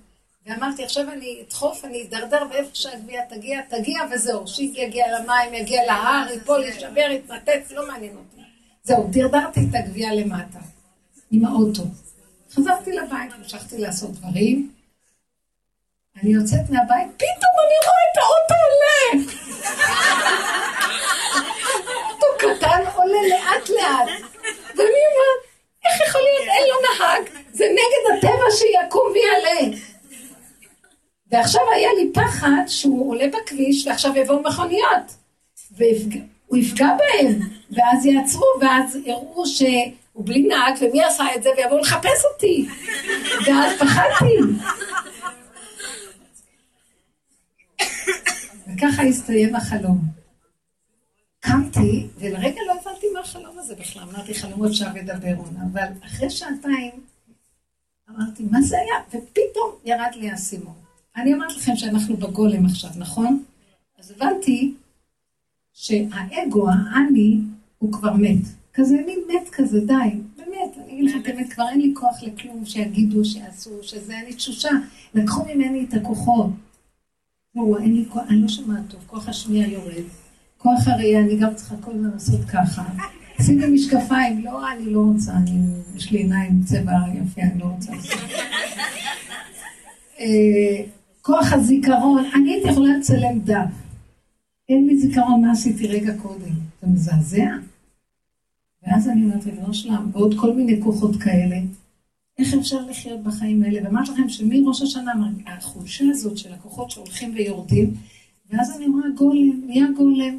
ואמרתי, 0.47 0.85
עכשיו 0.85 1.11
אני 1.13 1.43
אדחוף, 1.47 1.85
אני 1.85 2.07
אדרדר, 2.09 2.43
ואיפה 2.51 2.71
שהגבייה 2.75 3.23
תגיע, 3.29 3.61
תגיע 3.69 4.01
וזהו, 4.11 4.49
שיט 4.49 4.79
יגיע 4.79 5.07
למים, 5.19 5.55
יגיע 5.55 5.85
להר, 5.87 6.33
ייפול, 6.33 6.65
יישבר, 6.65 7.11
יתנתץ, 7.11 7.71
לא 7.71 7.87
מעניין 7.87 8.17
אותי. 8.17 8.43
זהו, 8.83 9.07
דרדרתי 9.11 9.61
את 9.71 9.75
הגבייה 9.75 10.15
למטה, 10.15 10.59
עם 11.31 11.45
האוטו. 11.45 11.83
חזרתי 12.53 12.93
לבית, 12.93 13.33
המשכתי 13.33 13.79
לעשות 13.79 14.11
דברים, 14.11 14.73
אני 16.23 16.31
יוצאת 16.31 16.71
מהבית, 16.71 17.09
פתאום 17.17 17.55
אני 17.65 17.79
רואה 17.87 18.05
את 18.13 18.19
האוטו 18.23 18.55
עולה! 18.65 19.25
אוטו 22.09 22.27
קטן 22.39 22.83
עולה 22.97 23.29
לאט 23.29 23.69
לאט. 23.69 24.09
ואני 24.77 25.03
אומרת, 25.09 25.43
איך 25.85 26.09
יכול 26.09 26.21
להיות 26.21 26.49
אין 26.49 26.65
לו 26.69 26.77
נהג? 26.83 27.43
זה 27.53 27.65
נגד 27.65 28.19
הטבע 28.19 28.51
שיקום 28.51 29.13
ויעלה. 29.13 29.77
ועכשיו 31.33 31.63
היה 31.75 31.89
לי 31.99 32.13
פחד 32.15 32.63
שהוא 32.67 33.11
עולה 33.11 33.25
בכביש 33.29 33.87
ועכשיו 33.87 34.17
יבואו 34.17 34.43
מכוניות. 34.43 35.17
והוא 35.77 36.57
יפגע 36.57 36.87
בהם, 36.87 37.41
ואז 37.71 38.07
יעצרו, 38.07 38.47
ואז 38.61 38.97
יראו 39.07 39.47
שהוא 39.47 40.25
בלי 40.27 40.43
נהג, 40.43 40.75
ומי 40.81 41.05
עשה 41.05 41.25
את 41.37 41.43
זה, 41.43 41.49
ויבואו 41.57 41.79
לחפש 41.79 42.25
אותי. 42.35 42.69
ואז 43.47 43.73
פחדתי. 43.79 44.37
וככה 48.67 49.03
הסתיים 49.03 49.57
החלום. 49.57 49.99
קמתי, 51.41 52.07
ולרגע 52.17 52.61
לא 52.67 52.73
הבנתי 52.73 53.07
מה 53.15 53.21
החלום 53.21 53.59
הזה 53.59 53.75
בכלל, 53.75 54.03
אמרתי 54.03 54.35
חלומות 54.35 54.75
שם 54.75 54.91
ודבר 54.95 55.35
עונה, 55.37 55.61
אבל 55.73 56.07
אחרי 56.07 56.31
שעתיים 56.31 56.91
אמרתי, 58.11 58.43
מה 58.51 58.61
זה 58.61 58.77
היה? 58.79 58.95
ופתאום 59.09 59.71
ירד 59.85 60.15
לי 60.15 60.31
האסימון. 60.31 60.82
אני 61.17 61.35
אומרת 61.35 61.57
לכם 61.57 61.77
שאנחנו 61.77 62.17
בגולם 62.17 62.67
עכשיו, 62.67 62.91
נכון? 62.97 63.43
אז 63.99 64.11
הבנתי 64.11 64.75
שהאגו, 65.73 66.69
האני, 66.71 67.39
הוא 67.79 67.93
כבר 67.93 68.13
מת. 68.13 68.47
כזה 68.75 68.97
מין 69.07 69.19
מת 69.29 69.49
כזה, 69.51 69.81
די. 69.81 69.95
באמת, 70.37 70.77
אני 70.85 70.93
אגיד 70.93 71.05
לך 71.05 71.17
את 71.23 71.27
האמת, 71.27 71.53
כבר 71.53 71.69
אין 71.69 71.81
לי 71.81 71.93
כוח 71.97 72.23
לכלום, 72.23 72.65
שיגידו, 72.65 73.25
שיעשו, 73.25 73.71
שזה, 73.83 74.19
אני 74.19 74.33
תשושה. 74.33 74.71
לקחו 75.15 75.45
ממני 75.45 75.87
את 75.89 75.95
הכוחות. 75.95 76.51
לא, 77.55 77.79
אין 77.83 77.95
לי 77.95 78.05
כוח, 78.09 78.23
אני 78.29 78.43
לא 78.43 78.49
שומעת 78.49 78.83
טוב, 78.89 79.01
כוח 79.07 79.29
השמיעה 79.29 79.69
יורד. 79.69 80.05
כוח 80.59 80.89
הראייה, 80.89 81.21
אני 81.21 81.37
גם 81.37 81.55
צריכה 81.55 81.75
כל 81.81 81.91
הזמן 81.91 82.11
לעשות 82.11 82.41
ככה. 82.45 82.83
שימי 83.43 83.67
משקפיים, 83.67 84.45
לא, 84.45 84.73
אני 84.73 84.93
לא 84.93 85.01
רוצה, 85.01 85.33
אני, 85.33 85.59
יש 85.97 86.13
לי 86.13 86.19
עיניים 86.19 86.63
צבע 86.65 86.93
יפה, 87.15 87.41
אני 87.41 87.61
לא 87.61 87.65
רוצה. 87.65 87.93
אה, 90.21 90.83
כוח 91.23 91.53
הזיכרון, 91.53 92.25
אני 92.35 92.53
הייתי 92.53 92.69
יכולה 92.69 92.99
לצלם 92.99 93.39
דף. 93.45 93.71
אין 94.69 94.87
לי 94.87 94.99
זיכרון 94.99 95.41
מה 95.41 95.53
עשיתי 95.53 95.87
רגע 95.87 96.13
קודם. 96.23 96.55
זה 96.83 96.87
מזעזע. 96.87 97.49
ואז 98.83 99.09
אני 99.09 99.25
אומרת, 99.25 99.45
ריבונו 99.45 99.75
שלם, 99.75 100.11
ועוד 100.13 100.35
כל 100.41 100.53
מיני 100.55 100.83
כוחות 100.83 101.17
כאלה, 101.17 101.57
איך 102.39 102.55
אפשר 102.55 102.87
לחיות 102.87 103.23
בחיים 103.23 103.63
האלה? 103.63 103.81
ואמרתי 103.85 104.11
לכם 104.11 104.29
שמראש 104.29 104.83
השנה, 104.83 105.13
החולשה 105.47 106.05
הזאת 106.11 106.39
של 106.39 106.53
הכוחות 106.53 106.91
שהולכים 106.91 107.35
ויורדים, 107.35 107.95
ואז 108.51 108.77
אני 108.77 108.87
רואה 108.87 109.11
גולם, 109.17 109.61
נהיה 109.67 109.87
גולם. 109.97 110.39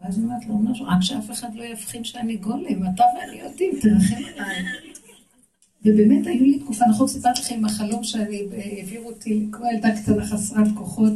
ואז 0.00 0.18
אני 0.18 0.24
אומרת 0.26 0.46
לו, 0.46 0.58
משהו, 0.58 0.86
רק 0.86 1.02
שאף 1.02 1.30
אחד 1.30 1.54
לא 1.54 1.64
יבחין 1.64 2.04
שאני 2.04 2.36
גולם, 2.36 2.82
אתה 2.94 3.04
ואני 3.18 3.40
יודעים, 3.40 3.72
תרחם 3.80 4.22
עליי. 4.34 4.64
ובאמת 5.86 6.26
היו 6.26 6.44
לי 6.44 6.58
תקופה, 6.58 6.84
נכון 6.90 7.08
סיפרתי 7.08 7.40
לכם 7.40 7.64
החלום 7.64 8.04
שאני, 8.04 8.42
העבירו 8.52 9.08
אותי 9.08 9.46
כמו 9.52 9.66
ילדה 9.66 9.88
קטנה 10.02 10.26
חסרת 10.26 10.68
כוחות. 10.74 11.12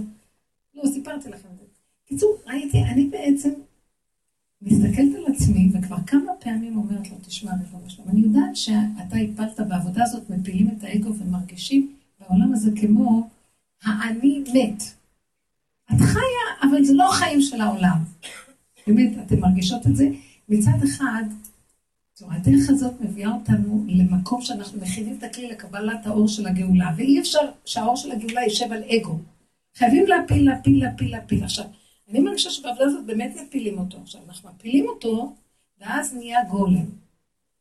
לא, 0.75 0.91
סיפרתי 0.91 1.29
לכם 1.29 1.49
את 1.55 1.59
זה. 1.59 1.65
קיצור, 2.07 2.37
ראיתי, 2.47 2.85
אני 2.85 3.07
בעצם 3.07 3.51
מסתכלת 4.63 5.15
על 5.15 5.35
עצמי, 5.35 5.71
וכבר 5.73 5.97
כמה 6.07 6.33
פעמים 6.41 6.77
אומרת 6.77 7.11
לו, 7.11 7.17
תשמע, 7.23 7.53
ריבונו 7.53 7.91
שלום, 7.91 8.09
אני 8.09 8.21
יודעת 8.21 8.57
שאתה 8.57 9.17
הפלת 9.17 9.69
בעבודה 9.69 10.05
הזאת, 10.05 10.31
מפילים 10.31 10.69
את 10.69 10.85
האגו 10.85 11.15
ומרגישים 11.19 11.93
בעולם 12.21 12.53
הזה 12.53 12.71
כמו 12.81 13.29
האני 13.85 14.45
מת. 14.55 14.83
את 15.93 16.01
חיה, 16.01 16.71
אבל 16.71 16.85
זה 16.85 16.95
לא 16.95 17.09
החיים 17.09 17.41
של 17.41 17.61
העולם. 17.61 17.99
באמת, 18.87 19.13
אתן 19.27 19.41
מרגישות 19.41 19.87
את 19.87 19.97
זה? 19.97 20.09
מצד 20.49 20.85
אחד, 20.85 21.25
הדרך 22.31 22.71
הזאת 22.71 23.01
מביאה 23.01 23.33
אותנו 23.35 23.85
למקום 23.89 24.43
שאנחנו 24.43 24.81
מכינים 24.81 25.17
את 25.19 25.23
הכלי 25.23 25.49
לקבלת 25.49 26.07
האור 26.07 26.29
של 26.29 26.47
הגאולה, 26.47 26.91
ואי 26.97 27.21
אפשר 27.21 27.39
שהאור 27.65 27.97
של 27.97 28.13
הגאולה 28.13 28.41
יישב 28.41 28.73
על 28.73 28.83
אגו. 28.85 29.19
חייבים 29.75 30.07
להפיל, 30.07 30.51
להפיל, 30.51 30.85
להפיל, 30.85 31.11
להפיל. 31.11 31.45
עכשיו, 31.45 31.65
אני 32.11 32.21
מרגישה 32.21 32.51
שבעבודה 32.51 32.85
הזאת 32.85 33.07
באמת 33.07 33.37
מפילים 33.43 33.79
אותו. 33.79 33.99
עכשיו, 34.03 34.21
אנחנו 34.29 34.51
מפילים 34.57 34.87
אותו, 34.89 35.35
ואז 35.81 36.15
נהיה 36.15 36.45
גולם. 36.45 36.87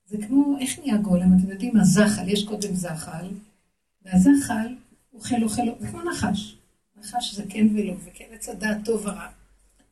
זה 0.06 0.18
כמו, 0.28 0.58
איך 0.60 0.80
נהיה 0.80 0.98
גולם? 0.98 1.38
אתם 1.38 1.50
יודעים 1.52 1.72
מה? 1.74 1.84
זחל, 1.84 2.30
יש 2.30 2.44
קודם 2.44 2.74
זחל, 2.74 3.28
והזחל 4.06 4.68
אוכל, 5.14 5.44
אוכל, 5.44 5.62
זה 5.80 5.88
כמו 5.88 6.02
נחש. 6.02 6.56
נחש 7.00 7.36
זה 7.36 7.44
כן 7.50 7.68
ולא, 7.76 7.94
וכן 8.06 8.26
עץ 8.34 8.50
הדעת 8.50 8.78
טוב 8.86 9.06
ורע. 9.06 9.28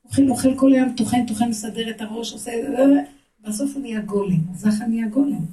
אוכל, 0.05 0.29
אוכל 0.29 0.57
כל 0.57 0.73
היום, 0.73 0.93
טוחן, 0.97 1.25
טוחן, 1.25 1.49
מסדר 1.49 1.89
את 1.89 2.01
הראש, 2.01 2.33
עושה... 2.33 2.51
בסוף 3.47 3.71
הוא 3.73 3.81
נהיה 3.81 4.01
גולם, 4.01 4.39
הזחל 4.49 4.85
נהיה 4.85 5.07
גולם. 5.07 5.45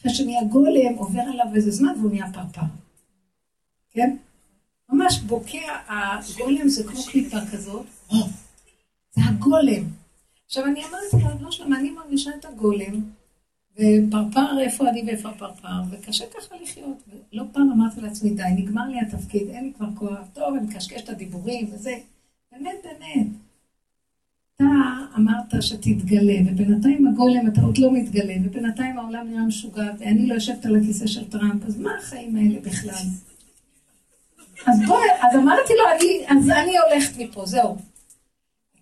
אחרי 0.00 0.14
שנהיה 0.14 0.44
גולם, 0.44 0.94
עובר 0.96 1.20
עליו 1.20 1.46
איזה 1.54 1.70
זמן 1.70 1.92
והוא 1.98 2.10
נהיה 2.10 2.32
פרפר. 2.32 2.66
כן? 3.90 4.16
ממש 4.88 5.18
בוקע, 5.18 5.76
הגולם 5.88 6.68
זה 6.68 6.84
כמו 6.84 7.02
קליפה 7.12 7.36
כזאת, 7.52 7.86
זה 9.10 9.20
הגולם. 9.24 9.84
עכשיו 10.46 10.64
אני 10.64 10.80
אמרתי 10.84 11.24
לו, 11.24 11.44
לא 11.44 11.50
שלמה, 11.50 11.78
אני 11.78 11.90
מרגישה 11.90 12.30
את 12.40 12.44
הגולם, 12.44 13.02
ופרפר, 13.72 14.60
איפה 14.60 14.88
אני 14.88 15.02
ואיפה 15.06 15.28
הפרפר, 15.28 15.82
וקשה 15.90 16.24
ככה 16.26 16.56
לחיות. 16.62 17.02
לא 17.32 17.44
פעם 17.52 17.70
אמרתי 17.70 18.00
לעצמי, 18.00 18.30
די, 18.30 18.42
נגמר 18.56 18.88
לי 18.88 19.00
התפקיד, 19.00 19.48
אין 19.48 19.64
לי 19.64 19.72
כבר 19.72 19.88
כוח, 19.94 20.26
טוב, 20.32 20.54
אני 20.54 20.66
מקשקש 20.66 21.02
את 21.02 21.08
הדיבורים 21.08 21.68
וזה. 21.72 21.98
באמת, 22.52 22.76
באמת. 22.84 23.45
אתה 24.56 24.64
אמרת 25.16 25.62
שתתגלה, 25.62 26.34
ובינתיים 26.46 27.06
הגולם 27.06 27.46
אתה 27.46 27.60
עוד 27.60 27.78
לא 27.78 27.92
מתגלה, 27.92 28.34
ובינתיים 28.44 28.98
העולם 28.98 29.26
נראה 29.30 29.42
משוגע, 29.42 29.84
ואני 29.98 30.26
לא 30.26 30.34
יושבת 30.34 30.66
על 30.66 30.76
הכיסא 30.76 31.06
של 31.06 31.24
טראמפ, 31.24 31.64
אז 31.66 31.78
מה 31.78 31.90
החיים 31.98 32.36
האלה 32.36 32.60
בכלל? 32.62 33.06
אז 34.66 34.80
בואי, 34.86 35.08
אז 35.22 35.36
אמרתי 35.36 35.72
לו, 35.72 35.84
אני, 35.96 36.38
אז 36.38 36.50
אני 36.50 36.72
הולכת 36.78 37.18
מפה, 37.18 37.46
זהו. 37.46 37.76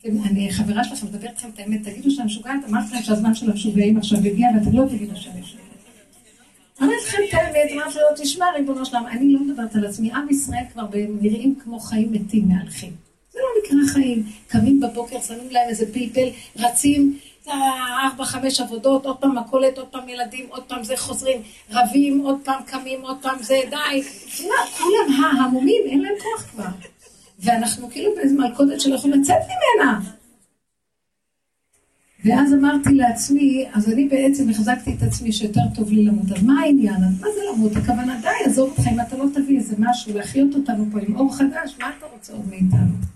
אני 0.04 0.52
חברה 0.52 0.84
שלכם, 0.84 1.06
מדברת 1.06 1.30
איתכם 1.30 1.48
את 1.54 1.58
האמת, 1.58 1.82
תגידו 1.82 2.10
שאני 2.10 2.26
משוגעת, 2.26 2.64
אמרתי 2.68 2.86
לכם 2.86 3.02
שהזמן 3.02 3.34
של 3.34 3.50
המשוגעים 3.50 3.96
עכשיו 3.96 4.18
הגיע, 4.18 4.48
ואתם 4.54 4.76
לא 4.76 4.84
תגידו 4.88 5.16
שאני 5.16 5.40
משוגעת. 5.40 5.64
אמרתי 6.82 6.94
לכם 7.06 7.18
את 7.28 7.34
האמת, 7.34 7.70
אמרתי 7.72 7.98
לו, 7.98 8.24
תשמע, 8.24 8.46
ריבונו 8.56 8.86
שלם, 8.86 9.06
אני 9.10 9.32
לא 9.32 9.40
מדברת 9.40 9.74
על 9.74 9.86
עצמי, 9.86 10.12
עם 10.12 10.26
ישראל 10.30 10.64
כבר 10.72 10.86
נראים 11.20 11.54
כמו 11.64 11.80
חיים 11.80 12.12
מתים 12.12 12.48
מהלכים. 12.48 13.03
זה 13.34 13.40
לא 13.40 13.48
נקרא 13.64 13.92
חיים. 13.92 14.22
קמים 14.48 14.80
בבוקר, 14.80 15.20
שמים 15.20 15.50
להם 15.50 15.68
איזה 15.68 15.86
פלפל, 15.92 16.28
רצים 16.56 17.18
ארבע, 17.48 18.24
חמש 18.24 18.60
עבודות, 18.60 19.06
עוד 19.06 19.16
פעם 19.16 19.38
מכולת, 19.38 19.78
עוד 19.78 19.86
פעם 19.86 20.08
ילדים, 20.08 20.46
עוד 20.48 20.62
פעם 20.62 20.84
זה 20.84 20.96
חוזרים, 20.96 21.42
רבים, 21.70 22.20
עוד 22.20 22.38
פעם 22.44 22.62
קמים, 22.66 23.00
עוד 23.00 23.16
פעם 23.22 23.42
זה, 23.42 23.56
די. 23.70 24.02
כולם 24.78 25.24
ההמומים, 25.24 25.82
אין 25.86 26.00
להם 26.00 26.14
כוח 26.22 26.42
כבר. 26.50 26.64
ואנחנו 27.38 27.90
כאילו 27.90 28.12
באיזה 28.16 28.34
מלכודת 28.34 28.80
שלא 28.80 28.94
יכולים 28.94 29.20
לצאת 29.20 29.36
ממנה. 29.36 30.00
ואז 32.24 32.54
אמרתי 32.54 32.94
לעצמי, 32.94 33.64
אז 33.72 33.92
אני 33.92 34.08
בעצם 34.08 34.50
החזקתי 34.50 34.94
את 34.98 35.02
עצמי 35.02 35.32
שיותר 35.32 35.60
טוב 35.74 35.92
לי 35.92 36.04
למות. 36.04 36.32
אז 36.36 36.42
מה 36.42 36.60
העניין? 36.60 36.94
אז 36.94 37.20
מה 37.20 37.26
זה 37.34 37.40
למות? 37.52 37.76
הכוונה, 37.76 38.20
די, 38.22 38.50
עזוב 38.50 38.70
אותך, 38.70 38.88
אם 38.92 39.00
אתה 39.00 39.16
לא 39.16 39.24
תביא 39.34 39.58
איזה 39.58 39.76
משהו, 39.78 40.14
להחיות 40.14 40.54
אותנו 40.54 40.86
פה 40.92 40.98
עם 41.08 41.16
אור 41.16 41.36
חדש, 41.36 41.76
מה 41.80 41.90
אתה 41.98 42.06
רוצה 42.14 42.32
עוד 42.32 42.48
מאיתנו? 42.48 43.13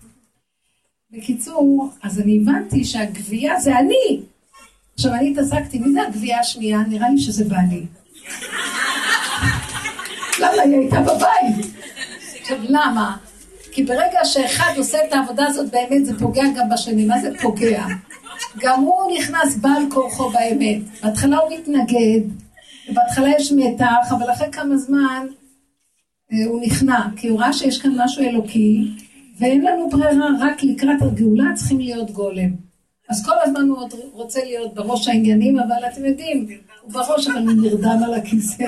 בקיצור, 1.11 1.91
אז 2.03 2.21
אני 2.21 2.39
הבנתי 2.43 2.85
שהגבייה 2.85 3.61
זה 3.61 3.79
אני. 3.79 4.21
עכשיו, 4.95 5.15
אני 5.15 5.31
התעסקתי, 5.31 5.79
מי 5.79 5.93
זה 5.93 6.03
הגבייה 6.03 6.41
השנייה? 6.41 6.79
נראה 6.89 7.11
לי 7.11 7.19
שזה 7.19 7.45
בעלי. 7.45 7.87
למה 10.41 10.63
היא 10.63 10.79
הייתה 10.79 11.01
בבית? 11.01 11.67
עכשיו, 12.41 12.59
למה? 12.63 13.17
כי 13.73 13.85
ברגע 13.85 14.25
שאחד 14.25 14.73
עושה 14.77 14.99
את 15.09 15.13
העבודה 15.13 15.47
הזאת, 15.47 15.71
באמת 15.71 16.07
זה 16.07 16.19
פוגע 16.19 16.43
גם 16.57 16.69
בשני. 16.69 17.07
מה 17.07 17.21
זה 17.21 17.31
פוגע? 17.43 17.85
גם 18.59 18.81
הוא 18.81 19.13
נכנס 19.19 19.57
בעל 19.57 19.83
כורחו 19.91 20.31
באמת. 20.31 20.83
בהתחלה 21.03 21.39
הוא 21.39 21.59
מתנגד, 21.59 22.21
ובהתחלה 22.91 23.29
יש 23.29 23.53
מתח, 23.53 24.13
אבל 24.19 24.33
אחרי 24.33 24.53
כמה 24.53 24.77
זמן 24.77 25.27
אה, 26.33 26.39
הוא 26.47 26.61
נכנע, 26.63 27.01
כי 27.17 27.29
הוא 27.29 27.41
ראה 27.41 27.53
שיש 27.53 27.83
כאן 27.83 27.91
משהו 27.97 28.23
אלוקי, 28.23 28.89
ואין 29.39 29.61
לנו 29.61 29.89
ברירה, 29.91 30.29
רק 30.41 30.63
לקראת 30.63 31.03
הגאולה 31.03 31.45
צריכים 31.55 31.79
להיות 31.79 32.11
גולם. 32.11 32.51
אז 33.09 33.27
כל 33.27 33.33
הזמן 33.43 33.69
הוא 33.69 33.79
עוד 33.79 33.95
רוצה 34.13 34.45
להיות 34.45 34.75
בראש 34.75 35.09
העניינים, 35.09 35.59
אבל 35.59 35.89
אתם 35.93 36.05
יודעים, 36.05 36.47
הוא 36.83 36.93
בראש 36.93 37.29
אבל 37.29 37.49
הוא 37.49 37.63
נרדם 37.63 38.01
על 38.05 38.15
הכיסא. 38.15 38.65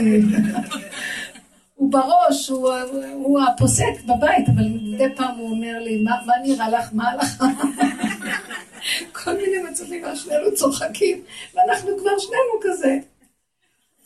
הוא 1.75 1.93
בראש, 1.93 2.49
הוא, 2.49 2.71
הוא 3.13 3.41
הפוסק 3.41 4.03
בבית, 4.07 4.49
אבל 4.49 4.69
מדי 4.83 5.15
פעם 5.17 5.39
הוא 5.39 5.51
אומר 5.51 5.79
לי, 5.81 6.03
מה, 6.03 6.11
מה 6.27 6.33
נראה 6.45 6.71
לך, 6.71 6.91
מה 6.93 7.11
הלכה? 7.11 7.47
כל 9.25 9.37
מיני 9.37 9.71
מצבים, 9.71 10.03
שנינו 10.15 10.55
צוחקים, 10.55 11.23
ואנחנו 11.55 11.91
כבר 11.99 12.19
שנינו 12.19 12.61
כזה. 12.63 12.99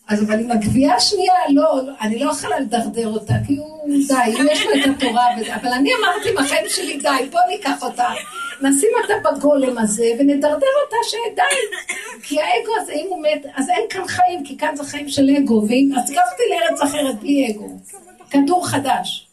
אז 0.09 0.23
אבל 0.23 0.41
עם 0.41 0.51
הגבייה 0.51 0.95
השנייה, 0.95 1.35
לא, 1.49 1.81
אני 2.01 2.19
לא 2.19 2.31
יכולה 2.31 2.61
לדרדר 2.61 3.09
אותה, 3.09 3.35
כי 3.47 3.57
הוא, 3.57 3.89
די, 4.09 4.41
אם 4.41 4.47
יש 4.53 4.67
לו 4.67 4.71
את 4.73 4.97
התורה 4.97 5.27
וזה, 5.41 5.57
אבל 5.57 5.69
אני 5.69 5.91
אמרתי 5.95 6.33
בחיים 6.33 6.65
שלי, 6.69 6.99
די, 6.99 7.29
בוא 7.31 7.41
ניקח 7.49 7.83
אותה, 7.83 8.09
נשים 8.63 8.89
אותה 9.03 9.15
בגולם 9.31 9.79
הזה, 9.79 10.05
ונדרדר 10.19 10.67
אותה 10.85 10.97
שדי. 11.09 11.79
כי 12.23 12.41
האגו 12.41 12.73
הזה, 12.81 12.93
אם 12.93 13.07
הוא 13.09 13.23
מת, 13.23 13.47
אז 13.55 13.69
אין 13.69 13.85
כאן 13.91 14.07
חיים, 14.09 14.45
כי 14.45 14.59
כאן 14.59 14.77
זה 14.77 14.85
חיים 14.85 15.09
של 15.09 15.31
אגו, 15.39 15.63
אז 15.97 16.09
קמתי 16.09 16.43
לארץ 16.51 16.81
אחרת 16.83 17.21
בלי 17.21 17.51
אגו. 17.51 17.69
כדור 18.31 18.69
חדש. 18.69 19.29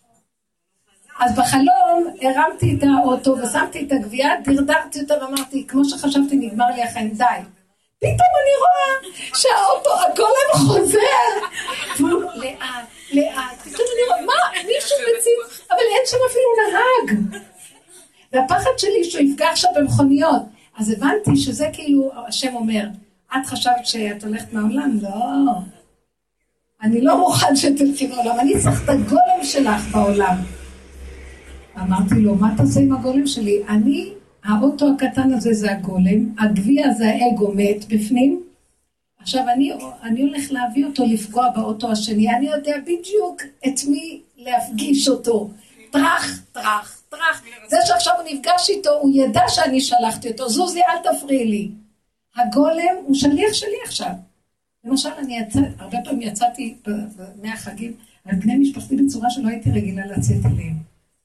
אז 1.19 1.35
בחלום 1.35 2.13
הרמתי 2.21 2.77
את 2.77 2.83
האוטו 2.83 3.31
ושמתי 3.37 3.85
את 3.85 3.91
הגבייה, 3.91 4.29
דרדרתי 4.43 4.99
אותה 5.01 5.13
ואמרתי, 5.21 5.67
כמו 5.67 5.85
שחשבתי, 5.85 6.35
נגמר 6.35 6.67
לי 6.75 6.83
החיים, 6.83 7.09
די. 7.09 7.60
פתאום 8.03 8.31
אני 8.41 8.53
רואה 8.61 9.13
שהאוטו, 9.35 9.89
הגולם 10.11 10.67
חוזר. 10.67 10.97
לאט, 12.35 12.87
לאט, 13.13 13.59
פתאום 13.59 13.87
אני 13.93 14.07
רואה, 14.07 14.21
מה, 14.25 14.59
מישהו 14.67 14.97
מציב, 14.97 15.65
אבל 15.71 15.79
אין 15.79 16.05
שם 16.05 16.17
אפילו 16.29 16.49
נהג. 16.61 17.41
והפחד 18.33 18.69
שלי 18.77 19.03
שהוא 19.03 19.21
יפגע 19.21 19.49
עכשיו 19.49 19.71
במכוניות. 19.75 20.41
אז 20.77 20.89
הבנתי 20.89 21.35
שזה 21.35 21.67
כאילו, 21.73 22.11
השם 22.27 22.55
אומר, 22.55 22.83
את 23.35 23.45
חשבת 23.45 23.85
שאת 23.85 24.23
הולכת 24.23 24.53
מהעולם? 24.53 24.97
לא. 25.01 25.09
אני 26.83 27.01
לא 27.01 27.17
מוכן 27.17 27.55
שתלכי 27.55 28.07
לעולם, 28.07 28.39
אני 28.39 28.59
צריך 28.63 28.83
את 28.83 28.89
הגולם 28.89 29.43
שלך 29.43 29.81
בעולם. 29.91 30.35
אמרתי 31.77 32.15
לו, 32.15 32.35
מה 32.35 32.49
תעשה 32.57 32.79
עם 32.79 32.93
הגולם 32.93 33.27
שלי? 33.27 33.63
אני, 33.69 34.13
האוטו 34.43 34.85
הקטן 34.95 35.33
הזה 35.33 35.53
זה 35.53 35.71
הגולם, 35.71 36.35
הגביע 36.39 36.93
זה 36.93 37.05
האגו 37.09 37.51
מת 37.55 37.85
בפנים. 37.87 38.43
עכשיו 39.19 39.49
אני, 39.53 39.71
אני 40.03 40.21
הולך 40.21 40.51
להביא 40.51 40.85
אותו 40.85 41.05
לפגוע 41.05 41.49
באוטו 41.55 41.91
השני, 41.91 42.35
אני 42.35 42.47
יודע 42.47 42.75
בדיוק 42.81 43.41
את 43.67 43.79
מי 43.87 44.21
להפגיש 44.37 45.07
אותו. 45.07 45.49
טראח, 45.91 46.41
טראח, 46.51 47.01
טראח. 47.09 47.43
זה 47.69 47.77
שעכשיו 47.85 48.13
הוא 48.17 48.23
נפגש 48.33 48.69
איתו, 48.69 48.89
הוא 49.01 49.11
ידע 49.15 49.41
שאני 49.47 49.81
שלחתי 49.81 50.31
אותו, 50.31 50.49
זוזי, 50.49 50.79
אל 50.79 51.13
תפריעי 51.13 51.45
לי. 51.45 51.71
הגולם 52.35 52.95
הוא 53.05 53.15
שליח 53.15 53.53
שלי 53.53 53.77
עכשיו. 53.85 54.11
למשל, 54.83 55.09
אני 55.19 55.37
יצאתי, 55.39 55.67
הרבה 55.79 55.97
פעמים 56.03 56.21
יצאתי 56.21 56.75
מהחגים 57.43 57.93
על 58.25 58.35
בני 58.35 58.55
משפחתי 58.55 58.95
בצורה 58.95 59.29
שלא 59.29 59.47
הייתי 59.47 59.71
רגילה 59.71 60.05
לצאת 60.05 60.45
אליהם. 60.45 60.75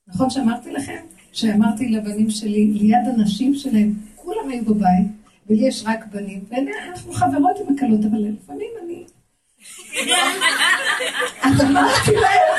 נכון 0.07 0.31
שאמרתי 0.31 0.73
לכם? 0.73 1.16
שאמרתי 1.37 1.89
לבנים 1.89 2.31
שלי, 2.31 2.67
ליד 2.67 3.07
הנשים 3.15 3.55
שלהם, 3.55 3.95
כולם 4.15 4.49
היו 4.49 4.65
בבית, 4.65 5.07
ולי 5.47 5.69
יש 5.69 5.83
רק 5.87 6.05
בנים, 6.13 6.41
ואנחנו 6.51 7.13
חברות 7.13 7.57
עם 7.61 7.77
הקלות, 7.77 8.01
אבל 8.11 8.19
לפעמים 8.19 8.69
אני... 8.85 9.05
אז 11.43 11.61
אמרתי 11.61 12.13
להם, 12.13 12.55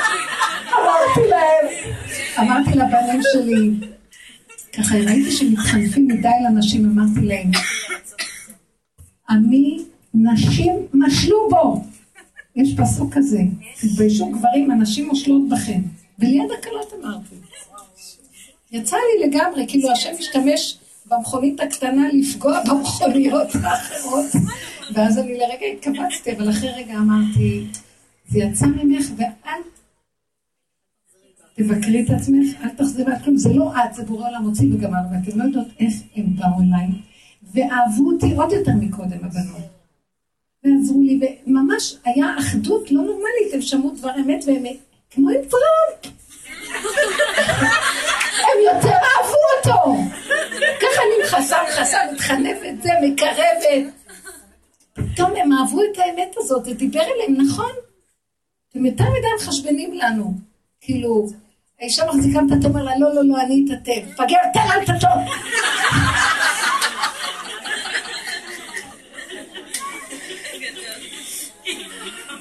אמרתי 0.72 1.28
להם, 1.30 1.66
אמרתי 2.38 2.70
לבנים 2.78 3.20
שלי, 3.32 3.88
ככה 4.72 4.94
ראיתי 4.94 5.30
שמתחנפים 5.30 6.08
מדי 6.08 6.28
לנשים, 6.44 6.84
אמרתי 6.84 7.26
להם, 7.26 7.50
אני, 9.30 9.84
נשים 10.14 10.74
משלו 10.94 11.48
בו. 11.50 11.84
יש 12.56 12.74
פסוק 12.76 13.14
כזה, 13.14 13.40
תתביישו 13.80 14.30
גברים, 14.30 14.70
הנשים 14.70 15.08
מושלות 15.08 15.48
בכם. 15.48 15.80
וליד 16.18 16.50
הקלות 16.58 16.92
אמרתי. 17.00 17.47
יצא 18.72 18.96
לי 18.96 19.26
לגמרי, 19.26 19.64
כאילו 19.68 19.90
השם 19.90 20.10
משתמש 20.18 20.78
במכונית 21.06 21.60
הקטנה 21.60 22.08
לפגוע 22.12 22.60
במכוניות 22.68 23.48
האחרות. 23.54 24.26
ואז 24.94 25.18
אני 25.18 25.38
לרגע 25.38 25.66
התכווצתי, 25.66 26.32
אבל 26.36 26.50
אחרי 26.50 26.70
רגע 26.70 26.94
אמרתי, 26.94 27.66
זה 28.28 28.38
יצא 28.38 28.66
ממך 28.66 29.06
ואל 29.16 29.60
תבקרי 31.54 32.02
את 32.02 32.10
עצמך, 32.10 32.46
אל 32.62 32.68
תחזירי 32.68 33.12
את 33.12 33.22
כלום, 33.24 33.36
זה 33.36 33.52
לא 33.52 33.72
את, 33.76 33.94
זה 33.94 34.04
בורא 34.04 34.28
עולם 34.28 34.44
הוציא 34.44 34.68
וגמר, 34.74 34.98
ואתם 35.12 35.38
לא 35.38 35.44
יודעות 35.44 35.66
איך 35.80 35.94
הם 36.16 36.36
באו 36.36 36.60
אליי, 36.62 36.86
ואהבו 37.54 38.10
אותי 38.12 38.34
עוד 38.36 38.52
יותר 38.52 38.72
מקודם 38.80 39.24
הבנות. 39.24 39.68
ועזרו 40.64 41.02
לי, 41.02 41.20
וממש 41.46 41.96
היה 42.04 42.38
אחדות 42.38 42.90
לא 42.90 43.02
נורמלית, 43.02 43.54
הם 43.54 43.60
שמעו 43.60 43.90
דבר 43.90 44.10
אמת 44.20 44.44
והם 44.46 44.64
כמו 45.10 45.28
עם 45.28 45.36
טראמפ. 45.50 46.14
הם 48.58 48.76
יותר 48.76 48.88
אהבו 48.88 49.36
אותו. 49.56 49.96
ככה 50.80 51.02
אני 51.02 51.24
מכסה, 51.24 51.56
מכסה, 51.68 51.98
מתחנפת, 52.12 52.74
זה, 52.82 52.90
מקרבת. 53.02 53.92
פתאום 54.92 55.36
הם 55.36 55.52
אהבו 55.52 55.80
את 55.82 55.98
האמת 55.98 56.34
הזאת, 56.36 56.64
זה 56.64 56.74
דיבר 56.74 57.02
אליהם, 57.02 57.46
נכון? 57.46 57.70
אתם 58.70 58.86
יותר 58.86 59.04
מדי 59.04 59.26
מחשבנים 59.36 59.94
לנו. 59.94 60.34
כאילו, 60.80 61.26
האישה 61.80 62.06
מחזיקה 62.06 62.40
את 62.58 62.64
אומר 62.64 62.82
לה, 62.82 62.98
לא, 62.98 63.14
לא, 63.14 63.22
לא, 63.24 63.40
אני 63.40 63.64
אתאטם. 63.66 64.12
פגר, 64.16 64.38
תן 64.54 64.68
לה 64.68 64.82
את 64.82 64.88
הטוב. 64.88 65.34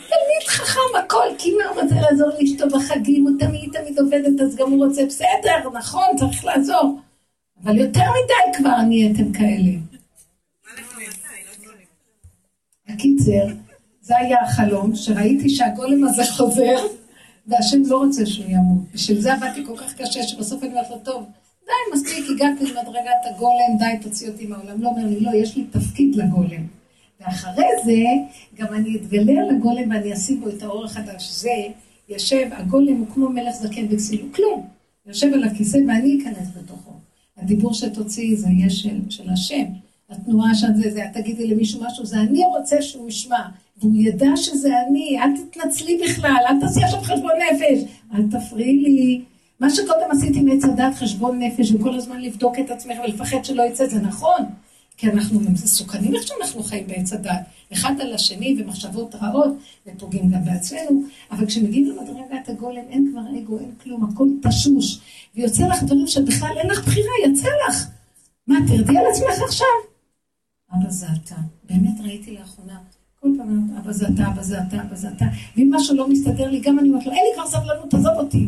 תלמיד 0.10 0.48
חכם 0.48 0.80
הכל, 0.98 1.28
כי 1.38 1.50
מה 1.52 1.82
רוצה 1.82 1.96
לעזור 1.96 2.30
לאשתו 2.40 2.70
בחגים, 2.70 3.28
הוא 3.28 3.40
תמיד 3.40 3.70
תמיד 3.74 4.00
עובדת, 4.00 4.42
אז 4.42 4.56
גם 4.56 4.72
הוא 4.72 4.86
רוצה, 4.86 5.06
בסדר, 5.06 5.70
נכון, 5.74 6.08
צריך 6.18 6.46
לעזור. 6.46 7.00
אבל 7.64 7.78
יותר 7.78 8.02
מדי 8.02 8.58
כבר 8.58 8.82
נהייתם 8.82 9.34
כאלה. 9.34 9.72
הקיצר, 12.88 13.48
זה 14.02 14.18
היה 14.18 14.42
החלום, 14.42 14.96
שראיתי 14.96 15.50
שהגולם 15.50 16.04
הזה 16.04 16.24
חוזר, 16.32 16.78
והשם 17.48 17.82
לא 17.88 17.98
רוצה 17.98 18.26
שהוא 18.26 18.46
ימות. 18.50 18.84
בשביל 18.94 19.20
זה 19.20 19.34
עבדתי 19.34 19.66
כל 19.66 19.78
כך 19.78 19.94
קשה, 19.94 20.24
שבסוף 20.24 20.64
אני 20.64 20.72
אומרת 20.72 20.90
לו, 20.90 20.98
טוב, 20.98 21.24
די, 21.66 21.72
מספיק, 21.94 22.26
הגעתי 22.30 22.66
למדרגת 22.66 23.36
הגולם, 23.36 23.78
די, 23.80 24.04
תוציא 24.04 24.30
אותי 24.30 24.46
מהעולם. 24.46 24.82
לא 24.82 24.90
אומר 24.90 25.06
לי, 25.06 25.20
לא, 25.20 25.32
יש 25.36 25.56
לי 25.56 25.64
תפקיד 25.64 26.16
לגולם. 26.16 26.77
ואחרי 27.22 27.66
זה, 27.86 28.04
גם 28.56 28.74
אני 28.74 28.96
אתגלה 28.96 29.42
על 29.42 29.56
הגולם 29.56 29.90
ואני 29.90 30.14
אשים 30.14 30.42
בו 30.42 30.50
את 30.50 30.64
האור 30.64 30.86
החדש. 30.86 31.32
זה, 31.32 31.68
יושב, 32.10 32.50
הגולם 32.52 32.98
הוא 32.98 33.08
כמו 33.14 33.30
מלך 33.30 33.56
זקן 33.56 33.88
בכסיל, 33.88 34.26
כלום. 34.36 34.68
יושב 35.06 35.34
על 35.34 35.44
הכיסא 35.44 35.78
ואני 35.88 36.20
אכנס 36.22 36.48
בתוכו. 36.58 36.92
הדיבור 37.38 37.74
שתוציאי 37.74 38.36
זה 38.36 38.48
יהיה 38.50 38.70
של, 38.70 39.00
של 39.10 39.30
השם. 39.30 39.64
התנועה 40.10 40.56
של 40.56 40.68
זה, 40.76 40.90
זה, 40.92 41.06
את 41.06 41.14
תגידי 41.14 41.48
למישהו 41.48 41.84
משהו, 41.84 42.06
זה 42.06 42.18
אני 42.18 42.46
רוצה 42.46 42.82
שהוא 42.82 43.10
ישמע. 43.10 43.42
והוא 43.78 43.94
ידע 43.96 44.30
שזה 44.36 44.70
אני, 44.88 45.20
אל 45.20 45.30
תתנצלי 45.38 46.00
בכלל, 46.04 46.44
אל 46.50 46.60
תעשי 46.60 46.84
עכשיו 46.84 47.02
חשבון 47.02 47.32
נפש, 47.52 47.84
אל 48.14 48.24
תפריעי 48.32 48.78
לי. 48.78 49.22
מה 49.60 49.70
שקודם 49.70 50.12
עשיתי 50.12 50.42
מעץ 50.42 50.64
הדת 50.64 50.96
חשבון 50.96 51.40
נפש, 51.44 51.72
וכל 51.72 51.96
הזמן 51.96 52.22
לבדוק 52.22 52.60
את 52.60 52.72
עצמך 52.72 52.98
ולפחד 53.04 53.46
שלא 53.46 53.64
יצא, 53.64 53.88
זה 53.88 54.00
נכון. 54.00 54.42
כי 54.98 55.08
אנחנו 55.08 55.40
מסוכנים 55.40 56.16
איך 56.16 56.28
שאנחנו 56.28 56.64
חיים 56.64 56.88
בעץ 56.88 57.14
הדת, 57.14 57.40
אחד 57.74 57.94
על 58.02 58.14
השני 58.14 58.56
ומחשבות 58.60 59.16
רעות, 59.16 59.58
ופוגעים 59.88 60.30
גם 60.30 60.46
בעצמנו, 60.46 61.04
אבל 61.32 61.46
כשמגיעים 61.46 61.86
למדרגת 61.86 62.50
הגולם 62.50 62.84
אין 62.90 63.12
כבר 63.12 63.40
אגו, 63.40 63.60
אין 63.60 63.72
כלום, 63.84 64.10
הכל 64.10 64.28
תשוש, 64.42 65.00
ויוצא 65.36 65.68
לך 65.68 65.84
דברים 65.84 66.08
שבכלל 66.08 66.58
אין 66.58 66.70
לך 66.70 66.86
בחירה, 66.86 67.12
יצא 67.26 67.50
לך. 67.70 67.88
מה, 68.48 68.56
תרדי 68.68 68.98
על 68.98 69.06
עצמך 69.12 69.44
עכשיו? 69.48 69.68
אבא 70.74 70.90
זה 70.90 71.06
אתה. 71.24 71.36
באמת 71.70 72.02
ראיתי 72.04 72.38
לאחרונה, 72.40 72.80
כל 73.20 73.28
פעם 73.38 73.50
אומרת, 73.50 73.84
אבא 73.84 73.92
זה 73.92 74.08
אתה, 74.08 74.28
אבא 74.28 74.44
זה 74.44 74.58
אתה, 74.62 74.82
אבא 74.82 74.96
זה 74.96 75.08
אתה, 75.16 75.26
ואם 75.58 75.72
משהו 75.74 75.96
לא 75.96 76.10
מסתדר 76.10 76.52
לי, 76.52 76.60
גם 76.60 76.80
אני 76.80 76.90
אומרת 76.90 77.06
לו, 77.06 77.12
אין 77.12 77.22
לי 77.30 77.42
כבר 77.42 77.48
סבלנות, 77.48 77.94
עזוב 77.94 78.14
אותי. 78.18 78.48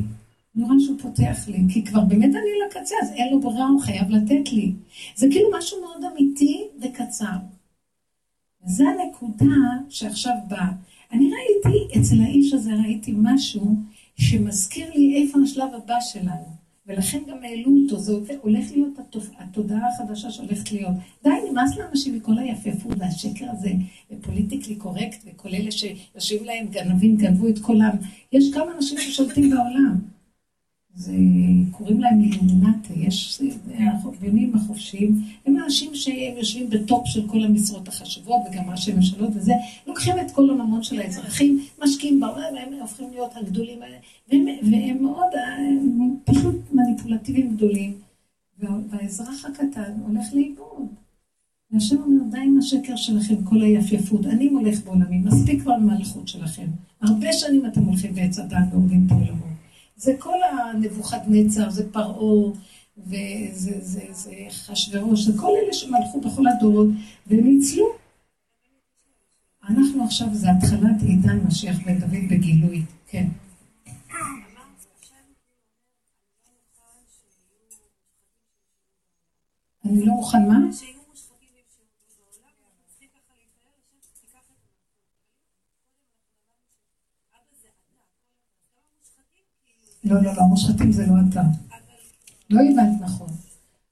אני 0.59 0.67
רואה 0.67 0.79
שהוא 0.79 0.99
פותח 0.99 1.47
לי, 1.47 1.59
כי 1.73 1.85
כבר 1.85 2.01
באמת 2.01 2.35
אני 2.35 2.49
לקצה, 2.67 2.95
אז 3.01 3.11
אין 3.11 3.33
לו 3.33 3.39
ברירה, 3.39 3.67
הוא 3.67 3.81
חייב 3.81 4.09
לתת 4.09 4.51
לי. 4.51 4.73
זה 5.15 5.27
כאילו 5.31 5.49
משהו 5.57 5.81
מאוד 5.81 6.11
אמיתי 6.11 6.67
וקצר. 6.81 7.37
וזו 8.65 8.83
הנקודה 8.83 9.55
שעכשיו 9.89 10.33
באה. 10.47 10.71
אני 11.11 11.29
ראיתי, 11.31 11.99
אצל 11.99 12.21
האיש 12.21 12.53
הזה 12.53 12.71
ראיתי 12.83 13.13
משהו 13.17 13.75
שמזכיר 14.15 14.91
לי 14.95 15.23
איפה 15.23 15.39
השלב 15.43 15.73
הבא 15.73 15.97
שלנו. 16.01 16.59
ולכן 16.87 17.19
גם 17.27 17.37
העלו 17.43 17.71
אותו, 17.83 17.99
זה 17.99 18.13
הולך 18.41 18.71
להיות 18.71 18.99
התודעה 19.37 19.87
החדשה 19.87 20.31
שהולכת 20.31 20.71
להיות. 20.71 20.93
די, 21.23 21.29
נמאס 21.51 21.77
לאנשים 21.77 22.15
מכל 22.15 22.37
היפהפות 22.37 22.93
והשקר 22.97 23.45
הזה, 23.51 23.71
ופוליטיקלי 24.11 24.75
קורקט, 24.75 25.23
וכל 25.25 25.49
אלה 25.49 25.71
שיושבים 25.71 26.43
להם 26.45 26.67
גנבים, 26.67 27.17
גנבו 27.17 27.47
את 27.47 27.59
קולם. 27.59 27.95
יש 28.31 28.53
כמה 28.53 28.71
אנשים 28.77 28.97
ששולטים 28.97 29.49
בעולם. 29.49 30.18
זה, 30.99 31.13
קוראים 31.71 31.99
להם 31.99 32.21
אילומינטה, 32.21 32.93
יש 32.95 33.41
החובנים 33.79 34.55
החופשיים, 34.55 35.21
הם 35.45 35.57
האנשים 35.57 35.95
שהם 35.95 36.37
יושבים 36.37 36.69
בטופ 36.69 37.07
של 37.07 37.27
כל 37.27 37.43
המשרות 37.43 37.87
החשובות 37.87 38.41
וגם 38.51 38.69
ראשי 38.69 38.93
ממשלות 38.93 39.29
וזה, 39.33 39.53
לוקחים 39.87 40.19
את 40.19 40.31
כל 40.31 40.49
הממון 40.49 40.83
של 40.83 40.99
האזרחים, 40.99 41.59
משקיעים 41.83 42.19
בעולם, 42.19 42.53
והם 42.55 42.73
הופכים 42.81 43.11
להיות 43.11 43.31
הגדולים 43.35 43.81
האלה, 43.81 43.97
והם, 44.31 44.45
והם 44.71 45.03
מאוד 45.03 45.33
הם 45.57 46.15
פשוט 46.25 46.55
מניפולטיביים 46.73 47.55
גדולים, 47.55 47.93
והאזרח 48.59 49.45
הקטן 49.45 49.91
הולך 50.07 50.33
לאיבוד. 50.33 50.87
והשם 51.71 51.95
אומר, 52.01 52.23
די 52.31 52.37
עם 52.37 52.57
השקר 52.59 52.95
שלכם, 52.95 53.43
כל 53.43 53.61
היפייפות, 53.61 54.25
אני 54.25 54.49
מולך 54.49 54.83
בעולמי, 54.85 55.17
מספיק 55.17 55.61
כבר 55.61 55.77
מלכות 55.77 56.27
שלכם. 56.27 56.67
הרבה 57.01 57.33
שנים 57.33 57.65
אתם 57.65 57.83
הולכים 57.83 58.15
בעץ 58.15 58.39
הדת 58.39 58.57
והורגים 58.71 59.05
את 59.05 59.11
העולמות. 59.11 59.48
זה 59.99 60.13
כל 60.19 60.37
הנבוכדנצר, 60.43 61.69
זה 61.69 61.91
פרעה, 61.91 62.51
וזה 62.97 63.79
זה, 63.79 64.01
זה 64.11 64.31
חשוורוש, 64.49 65.25
זה 65.25 65.31
כל 65.39 65.51
אלה 65.63 65.73
שמלכו 65.73 66.21
בכל 66.21 66.47
הדורות, 66.47 66.87
והם 67.27 67.47
ניצלו. 67.47 67.85
אנחנו 69.69 70.03
עכשיו, 70.03 70.27
זה 70.31 70.47
התחלת 70.51 71.01
עידן 71.01 71.39
משיח 71.47 71.77
בן 71.85 71.99
דוד 71.99 72.29
בגילוי, 72.29 72.83
כן. 73.07 73.27
אני 79.85 80.05
לא 80.05 80.13
מוכן 80.13 80.47
מה? 80.47 80.57
לא, 90.09 90.23
לא, 90.23 90.33
לא, 90.35 90.41
המושחתים 90.41 90.91
זה 90.91 91.05
לא 91.05 91.13
אתה. 91.29 91.41
לא 92.49 92.61
הבנת 92.61 93.01
נכון. 93.01 93.27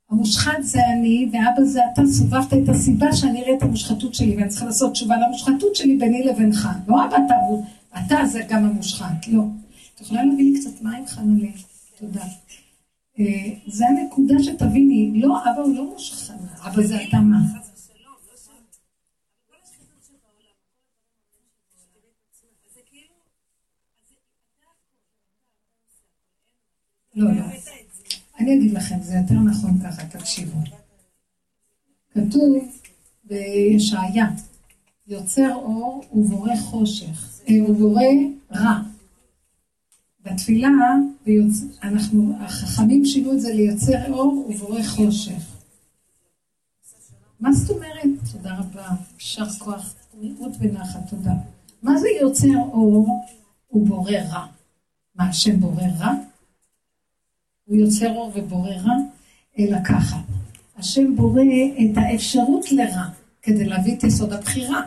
המושחת 0.09 0.61
זה 0.61 0.79
אני, 0.93 1.29
ואבא 1.33 1.63
זה 1.63 1.79
אתה, 1.93 2.01
סובבת 2.05 2.53
את 2.53 2.69
הסיבה 2.69 3.13
שאני 3.13 3.43
אראה 3.43 3.53
את 3.57 3.63
המושחתות 3.63 4.13
שלי, 4.13 4.35
ואני 4.35 4.49
צריכה 4.49 4.65
לעשות 4.65 4.91
תשובה 4.91 5.15
למושחתות 5.17 5.75
שלי 5.75 5.97
ביני 5.97 6.23
לבינך. 6.23 6.69
לא 6.87 7.05
אבא 7.05 7.17
אתה, 7.25 7.35
אתה 7.99 8.25
זה 8.25 8.41
גם 8.49 8.65
המושחת. 8.65 9.27
לא. 9.27 9.43
את 9.95 10.01
יכולה 10.01 10.23
להביא 10.23 10.53
לי 10.53 10.59
קצת 10.59 10.81
מים 10.81 11.07
חנולי? 11.07 11.51
תודה. 11.99 12.23
אה, 13.19 13.25
זה 13.67 13.85
הנקודה 13.87 14.35
שתביני, 14.43 15.21
לא, 15.21 15.37
אבא 15.43 15.61
הוא 15.61 15.75
לא 15.75 15.93
מושחת, 15.93 16.35
אבא 16.67 16.81
זה 16.81 17.03
אתה 17.03 17.17
מה? 17.17 17.37
לא, 27.17 27.31
לא. 27.35 27.45
אני 28.39 28.55
אגיד 28.55 28.73
לכם, 28.73 29.01
זה 29.01 29.13
יותר 29.13 29.33
נכון 29.33 29.71
ככה, 29.83 30.05
תקשיבו. 30.05 30.59
כתוב 32.13 32.57
בישעיה, 33.23 34.25
יוצר 35.07 35.55
אור 35.55 36.03
ובורא 36.13 36.55
חושך, 36.55 37.39
אה, 37.49 37.55
ובורא 37.69 38.03
רע. 38.51 38.81
בתפילה, 40.21 40.69
אנחנו, 41.83 42.33
החכמים 42.39 43.05
שינו 43.05 43.33
את 43.33 43.41
זה 43.41 43.53
ליוצר 43.53 44.13
אור 44.13 44.47
ובורא 44.49 44.83
חושך. 44.83 45.57
מה 47.39 47.53
זאת 47.53 47.69
אומרת? 47.69 48.31
תודה 48.31 48.55
רבה, 48.57 48.89
יישר 49.15 49.49
כוח, 49.49 49.95
מיעוט 50.13 50.53
ונחת, 50.59 51.09
תודה. 51.09 51.33
מה 51.83 51.97
זה 51.97 52.07
יוצר 52.21 52.57
אור 52.71 53.25
ובורא 53.71 54.11
רע? 54.11 54.45
מה, 55.15 55.29
השם 55.29 55.59
בורא 55.59 55.83
רע? 55.99 56.13
הוא 57.67 57.77
יוצר 57.77 58.09
אור 58.15 58.31
ובורא 58.35 58.69
רע? 58.69 58.95
אלא 59.59 59.77
ככה. 59.85 60.17
השם 60.77 61.15
בורא 61.15 61.41
את 61.79 61.97
האפשרות 61.97 62.71
לרע, 62.71 63.03
כדי 63.41 63.65
להביא 63.65 63.95
את 63.97 64.03
יסוד 64.03 64.33
הבחירה. 64.33 64.81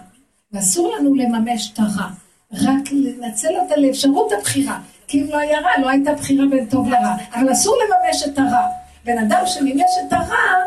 ואסור 0.52 0.92
לנו 0.96 1.14
לממש 1.14 1.72
את 1.72 1.78
הרע, 1.78 2.10
רק 2.52 2.92
לנצל 2.92 3.48
אותה 3.62 3.76
לאפשרות 3.76 4.32
הבחירה. 4.38 4.80
כי 5.06 5.22
אם 5.22 5.26
לא 5.30 5.38
היה 5.38 5.60
רע, 5.60 5.70
לא 5.80 5.88
הייתה 5.88 6.14
בחירה 6.14 6.44
בין 6.50 6.66
טוב 6.66 6.88
לרע. 6.88 7.16
אבל 7.34 7.52
אסור 7.52 7.76
לממש 7.84 8.22
את 8.22 8.38
הרע. 8.38 8.66
בן 9.04 9.18
אדם 9.18 9.42
שמימש 9.46 9.90
את 10.06 10.12
הרע, 10.12 10.64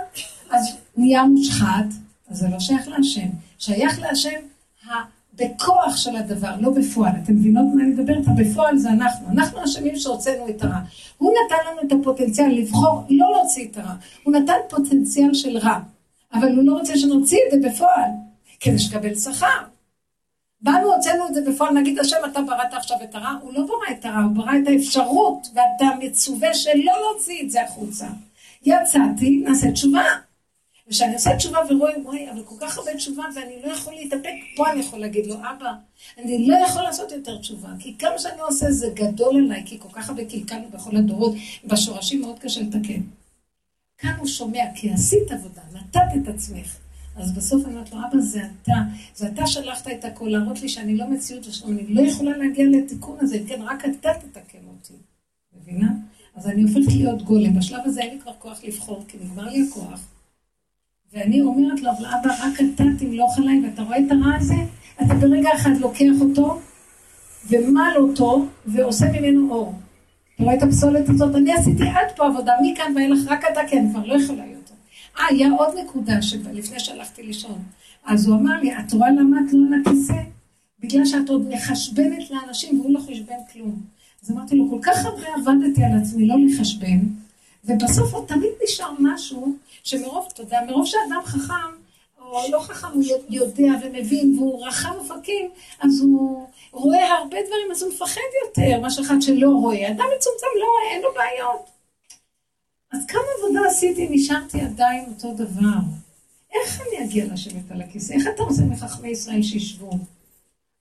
אז 0.51 0.77
נהיה 0.97 1.23
מושחת, 1.23 1.85
אז 2.29 2.37
זה 2.37 2.47
לא 2.49 2.59
שייך 2.59 2.87
להשם. 2.87 3.27
שייך 3.57 3.99
להשם 3.99 4.39
בכוח 5.35 5.97
של 5.97 6.15
הדבר, 6.15 6.55
לא 6.59 6.69
בפועל. 6.69 7.11
אתם 7.23 7.33
מבינות 7.33 7.65
מה 7.75 7.83
אני 7.83 7.91
מדברת? 7.91 8.25
בפועל 8.37 8.77
זה 8.77 8.89
אנחנו. 8.89 9.27
אנחנו 9.29 9.63
אשמים 9.63 9.95
שהוצאנו 9.95 10.49
את 10.49 10.63
הרע. 10.63 10.79
הוא 11.17 11.31
נתן 11.31 11.71
לנו 11.71 11.81
את 11.87 11.91
הפוטנציאל 11.91 12.51
לבחור 12.51 13.03
לא 13.09 13.31
להוציא 13.31 13.67
את 13.71 13.77
הרע. 13.77 13.93
הוא 14.23 14.33
נתן 14.33 14.53
פוטנציאל 14.69 15.33
של 15.33 15.57
רע. 15.57 15.79
אבל 16.33 16.55
הוא 16.55 16.63
לא 16.63 16.73
רוצה 16.73 16.97
שנוציא 16.97 17.37
את 17.47 17.61
זה 17.61 17.69
בפועל, 17.69 18.09
כדי 18.59 18.79
שקבל 18.79 19.15
שכר. 19.15 19.47
באנו, 20.61 20.93
הוצאנו 20.93 21.27
את 21.27 21.33
זה 21.33 21.41
בפועל, 21.51 21.73
נגיד 21.73 21.99
השם, 21.99 22.17
אתה 22.31 22.41
בראת 22.41 22.73
עכשיו 22.73 22.97
את 23.03 23.15
הרע, 23.15 23.35
הוא 23.41 23.53
לא 23.53 23.61
ברא 23.61 23.97
את 23.97 24.05
הרע, 24.05 24.21
הוא 24.21 24.35
ברא 24.35 24.51
את 24.63 24.67
האפשרות, 24.67 25.47
ואתה 25.49 25.95
מצווה 25.99 26.53
שלא 26.53 26.93
להוציא 27.01 27.43
את 27.43 27.51
זה 27.51 27.63
החוצה. 27.63 28.07
יצאתי, 28.65 29.43
נעשה 29.45 29.71
תשובה. 29.71 30.03
וכשאני 30.87 31.13
עושה 31.13 31.35
תשובה 31.37 31.59
ורואים, 31.69 32.05
וואי, 32.05 32.31
אבל 32.31 32.43
כל 32.43 32.55
כך 32.59 32.77
הרבה 32.77 32.95
תשובה 32.95 33.23
ואני 33.35 33.61
לא 33.65 33.71
יכול 33.71 33.93
להתאפק, 33.93 34.33
פה 34.55 34.71
אני 34.71 34.79
יכול 34.79 34.99
להגיד 34.99 35.25
לו, 35.27 35.35
אבא, 35.35 35.73
אני 36.17 36.47
לא 36.47 36.55
יכול 36.55 36.83
לעשות 36.83 37.11
יותר 37.11 37.37
תשובה, 37.37 37.69
כי 37.79 37.97
כמה 37.97 38.19
שאני 38.19 38.41
עושה 38.41 38.71
זה 38.71 38.87
גדול 38.93 39.35
עליי, 39.35 39.63
כי 39.65 39.79
כל 39.79 39.89
כך 39.91 40.09
הרבה 40.09 40.25
קלקלנו 40.25 40.69
בכל 40.69 40.97
הדורות, 40.97 41.35
בשורשים 41.65 42.21
מאוד 42.21 42.39
קשה 42.39 42.61
לתקן. 42.61 43.01
כאן 43.97 44.13
הוא 44.17 44.27
שומע, 44.27 44.63
כי 44.75 44.91
עשית 44.91 45.31
עבודה, 45.31 45.61
נתת 45.73 45.99
את 46.21 46.27
עצמך. 46.27 46.75
אז 47.15 47.31
בסוף 47.31 47.65
אני 47.65 47.73
אומרת 47.73 47.91
לו, 47.91 47.97
אבא, 47.97 48.21
זה 48.21 48.41
אתה, 48.61 48.73
זה 49.15 49.27
אתה 49.27 49.47
שלחת 49.47 49.87
את 49.87 50.05
הכל, 50.05 50.27
להראות 50.27 50.61
לי 50.61 50.69
שאני 50.69 50.97
לא 50.97 51.07
מציאות 51.07 51.47
ושלום, 51.47 51.71
אני 51.71 51.87
לא 51.87 52.01
יכולה 52.01 52.37
להגיע 52.37 52.65
לתיקון 52.71 53.17
הזה, 53.21 53.37
כן, 53.47 53.61
רק 53.61 53.85
אתה 53.85 54.09
תתקן 54.19 54.65
אותי. 54.67 54.93
מבינה? 55.61 55.91
אז 56.35 56.47
אני 56.47 56.63
הופכת 56.63 56.93
להיות 56.93 57.21
גולם. 57.21 57.59
בשלב 57.59 57.81
הזה 57.85 58.01
אין 58.01 58.13
לי 58.13 58.21
כבר 58.21 58.33
כוח 58.39 58.63
לבחור, 58.63 59.03
כי 59.07 59.17
נגמר 59.21 59.49
לי 59.49 59.67
הכוח. 59.69 60.12
ואני 61.13 61.41
אומרת 61.41 61.81
לו, 61.81 61.91
אבל 61.91 62.05
אבא, 62.05 62.29
רק 62.39 62.61
אתה 62.75 62.83
תמלוך 62.99 63.37
עליי, 63.37 63.61
ואתה 63.65 63.81
רואה 63.81 63.99
את 63.99 64.11
הרע 64.11 64.35
הזה? 64.35 64.55
אתה 65.01 65.13
ברגע 65.13 65.49
אחד 65.55 65.77
לוקח 65.79 66.21
אותו, 66.21 66.59
ומל 67.49 67.93
אותו, 67.97 68.45
ועושה 68.65 69.05
ממנו 69.11 69.53
אור. 69.53 69.73
אתה 70.35 70.43
רואה 70.43 70.55
את 70.55 70.63
הפסולת 70.63 71.09
הזאת? 71.09 71.35
אני 71.35 71.53
עשיתי 71.53 71.83
עד 71.83 72.15
פה 72.15 72.27
עבודה, 72.27 72.53
מכאן 72.61 72.93
ואילך 72.95 73.19
רק 73.27 73.43
אתה 73.51 73.61
כן, 73.69 73.89
כבר 73.91 74.05
לא 74.05 74.13
יכולה 74.13 74.45
יותר. 74.45 74.73
אה, 75.19 75.25
היה 75.29 75.47
עוד 75.57 75.69
נקודה 75.83 76.21
לפני 76.53 76.79
שהלכתי 76.79 77.23
לישון. 77.23 77.59
אז 78.05 78.27
הוא 78.27 78.35
אמר 78.35 78.59
לי, 78.59 78.77
את 78.77 78.93
רואה 78.93 79.11
למה 79.11 79.37
את 79.47 79.53
לא 79.53 79.77
על? 79.77 80.23
בגלל 80.79 81.05
שאת 81.05 81.29
עוד 81.29 81.49
מחשבנת 81.49 82.31
לאנשים, 82.31 82.79
והוא 82.79 82.93
לא 82.93 82.99
חשבן 82.99 83.35
כלום. 83.53 83.81
אז 84.23 84.31
אמרתי 84.31 84.55
לו, 84.55 84.69
כל 84.69 84.79
כך 84.81 85.05
הרבה 85.05 85.27
עבדתי 85.35 85.83
על 85.83 85.97
עצמי 86.01 86.27
לא 86.27 86.35
לחשבן, 86.47 86.99
ובסוף 87.65 88.13
עוד 88.13 88.25
תמיד 88.27 88.51
נשאר 88.63 88.91
משהו 88.99 89.55
שמרוב, 89.83 90.27
אתה 90.33 90.41
יודע, 90.41 90.59
מרוב 90.67 90.85
שאדם 90.85 91.21
חכם, 91.25 91.71
או 92.19 92.41
לא 92.51 92.59
חכם, 92.59 92.87
הוא 92.93 93.03
יודע 93.29 93.71
ומבין, 93.83 94.35
והוא 94.37 94.65
רחב 94.67 94.95
אופקים, 94.95 95.51
אז 95.79 96.01
הוא 96.01 96.47
רואה 96.71 97.17
הרבה 97.17 97.37
דברים, 97.47 97.71
אז 97.71 97.81
הוא 97.81 97.93
מפחד 97.93 98.21
יותר 98.45 98.79
מאשר 98.79 99.01
אחד 99.01 99.21
שלא 99.21 99.49
רואה. 99.49 99.87
אדם 99.87 100.05
מצומצם 100.17 100.47
לא 100.59 100.65
רואה, 100.65 100.93
אין 100.93 101.01
לו 101.01 101.09
בעיות. 101.13 101.69
אז 102.91 103.05
כמה 103.07 103.21
עבודה 103.37 103.67
עשיתי, 103.67 104.07
נשארתי 104.11 104.61
עדיין 104.61 105.05
אותו 105.09 105.33
דבר. 105.33 105.79
איך 106.53 106.81
אני 106.81 107.05
אגיע 107.05 107.25
לשבת 107.33 107.71
על 107.71 107.81
הכיסא? 107.81 108.13
איך 108.13 108.27
אתה 108.35 108.43
עושה 108.43 108.61
מחכמי 108.61 109.09
ישראל 109.09 109.43
שישבו? 109.43 109.91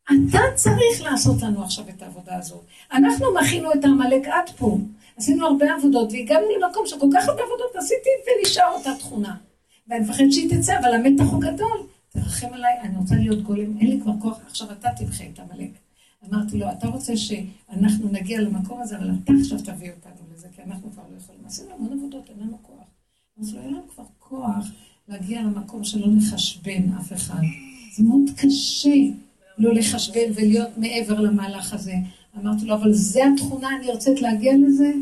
אתה 0.05 0.39
צריך 0.55 1.03
לעשות 1.03 1.43
לנו 1.43 1.65
עכשיו 1.65 1.85
את 1.89 2.03
העבודה 2.03 2.37
הזאת. 2.37 2.61
אנחנו 2.93 3.27
מכינו 3.35 3.73
את 3.73 3.85
העמלק 3.85 4.27
עד 4.27 4.51
פה. 4.59 4.79
עשינו 5.23 5.47
הרבה 5.47 5.75
עבודות, 5.75 6.13
והגענו 6.13 6.47
למקום 6.59 6.87
שכל 6.87 7.07
כך 7.15 7.29
הרבה 7.29 7.43
עבודות 7.43 7.77
עשיתי, 7.77 8.11
ונשאר 8.27 8.73
אותה 8.75 8.91
תכונה. 8.99 9.37
ואני 9.89 10.01
מפחד 10.05 10.25
שהיא 10.31 10.51
תצא, 10.51 10.79
אבל 10.79 10.95
המתח 10.95 11.25
הוא 11.25 11.41
גדול. 11.41 11.87
תרחם 12.09 12.47
עליי, 12.53 12.81
אני 12.83 12.97
רוצה 12.97 13.15
להיות 13.15 13.43
גולם, 13.43 13.79
אין 13.79 13.91
לי 13.91 14.01
כבר 14.01 14.13
כוח, 14.23 14.39
עכשיו 14.47 14.73
אתה 14.73 14.89
תמחה 14.97 15.25
את 15.35 15.39
עמלק. 15.39 15.71
אמרתי 16.29 16.59
לו, 16.59 16.67
אתה 16.71 16.87
רוצה 16.89 17.17
שאנחנו 17.17 18.09
נגיע 18.13 18.41
למקום 18.41 18.81
הזה, 18.81 18.99
אבל 18.99 19.11
אתה 19.25 19.33
עכשיו 19.41 19.59
תביא 19.59 19.91
אותנו 19.91 20.27
לזה, 20.35 20.49
כי 20.57 20.63
אנחנו 20.63 20.93
כבר 20.93 21.03
לא 21.13 21.17
יכולים. 21.17 21.41
עשינו 21.47 21.75
המון 21.75 21.93
עבודות, 21.93 22.31
אין 22.31 22.49
לנו 22.49 22.59
כוח. 22.63 22.87
אז 23.41 23.55
לא 23.55 23.61
יהיה 23.61 23.71
לנו 23.71 23.89
כבר 23.95 24.05
כוח 24.19 24.67
להגיע 25.09 25.43
למקום 25.43 25.85
שלא 25.85 26.07
נחשבן 26.17 26.83
אף 27.01 27.13
אחד. 27.13 27.43
זה 27.97 28.03
מאוד 28.05 28.31
קשה 28.37 28.95
לא 29.59 29.75
לחשבן 29.75 30.31
ולהיות 30.35 30.79
מעבר 30.79 31.21
למהלך 31.21 31.73
הזה. 31.73 31.95
אמרתי 32.39 32.65
לו, 32.65 32.75
אבל 32.75 32.93
זה 32.93 33.21
התכונה, 33.35 33.69
אני 33.79 33.87
יוצאת 33.87 34.21
להגיע 34.21 34.53
לזה? 34.67 34.93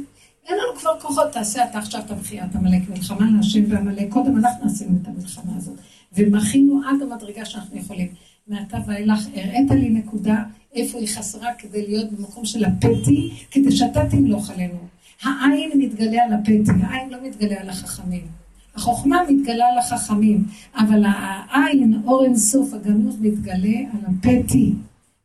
אין 0.50 0.58
לנו 0.58 0.80
כבר 0.80 1.00
כוחות, 1.00 1.32
תעשה 1.32 1.64
אתה 1.64 1.78
עכשיו 1.78 2.00
את 2.00 2.10
המחיית 2.10 2.54
עמלק, 2.56 2.88
מלחמה 2.88 3.26
להשם 3.36 3.60
ועמלק. 3.68 4.08
קודם 4.08 4.38
אנחנו 4.38 4.66
עשינו 4.66 4.98
את 5.02 5.08
המלחמה 5.08 5.56
הזאת, 5.56 5.78
ומחינו 6.16 6.80
עד 6.86 7.02
המדרגה 7.02 7.44
שאנחנו 7.44 7.78
יכולים. 7.78 8.08
מעתה 8.48 8.78
ואילך 8.86 9.26
הראית 9.34 9.70
לי 9.70 9.90
נקודה 9.90 10.42
איפה 10.74 10.98
היא 10.98 11.08
חסרה 11.08 11.54
כדי 11.58 11.86
להיות 11.86 12.12
במקום 12.12 12.44
של 12.44 12.64
הפתי, 12.64 13.30
כדי 13.50 13.72
שאתה 13.72 14.00
תמלוך 14.10 14.50
עלינו. 14.50 14.78
העין 15.22 15.70
מתגלה 15.74 16.24
על 16.24 16.32
הפתי, 16.32 16.62
העין 16.82 17.10
לא 17.10 17.18
מתגלה 17.22 17.60
על 17.60 17.68
החכמים. 17.70 18.26
החוכמה 18.74 19.22
מתגלה 19.28 19.68
על 19.68 19.78
החכמים, 19.78 20.44
אבל 20.76 21.04
העין, 21.06 22.02
אור 22.06 22.24
אין 22.24 22.36
סוף, 22.36 22.74
הגנות 22.74 23.14
מתגלה 23.20 23.78
על 23.92 24.00
הפתי. 24.06 24.72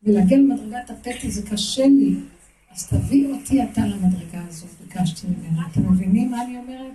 ולהגיע 0.03 0.37
למדרגת 0.37 0.89
הפתי 0.89 1.31
זה 1.31 1.41
קשה 1.49 1.87
לי, 1.87 2.15
אז 2.75 2.87
תביא 2.87 3.27
אותי 3.27 3.63
אתה 3.63 3.81
למדרגה 3.81 4.41
הזאת, 4.49 4.84
ביקשתי 4.95 5.27
ממנה. 5.27 5.67
אתם 5.71 5.91
מבינים 5.91 6.31
מה 6.31 6.43
אני 6.43 6.57
אומרת? 6.57 6.93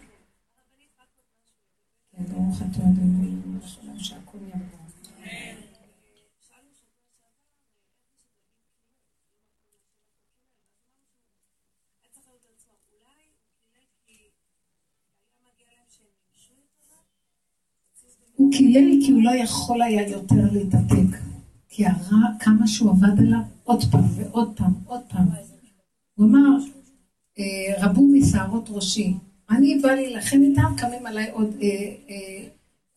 כן, 2.17 2.25
ברוך 2.25 2.63
אתה 2.63 2.83
אדוני, 2.83 3.31
שהכל 3.99 4.39
יבוא. 4.39 4.81
הוא 18.37 18.53
קילל 18.53 19.07
כי 19.07 19.13
הוא 19.13 19.23
לא 19.23 19.31
יכול 19.31 19.83
היה 19.83 20.09
יותר 20.09 20.53
להתאפק. 20.53 21.19
כי 21.69 21.87
הרע, 21.87 22.39
כמה 22.41 22.67
שהוא 22.67 22.91
עבד 22.91 23.19
עליו, 23.19 23.41
עוד 23.65 23.85
פעם 23.91 24.05
ועוד 24.17 24.53
פעם, 24.57 24.73
עוד 24.87 25.01
פעם. 25.09 25.29
הוא 26.15 26.27
אמר, 26.27 26.80
רבו 27.81 28.03
משערות 28.03 28.69
ראשי, 28.71 29.15
אני 29.51 29.79
בא 29.83 29.91
להילחם 29.91 30.43
איתם, 30.43 30.73
קמים 30.77 31.07
עליי 31.07 31.31
עוד, 31.33 31.55
אה, 31.63 31.69
אה, 32.11 32.45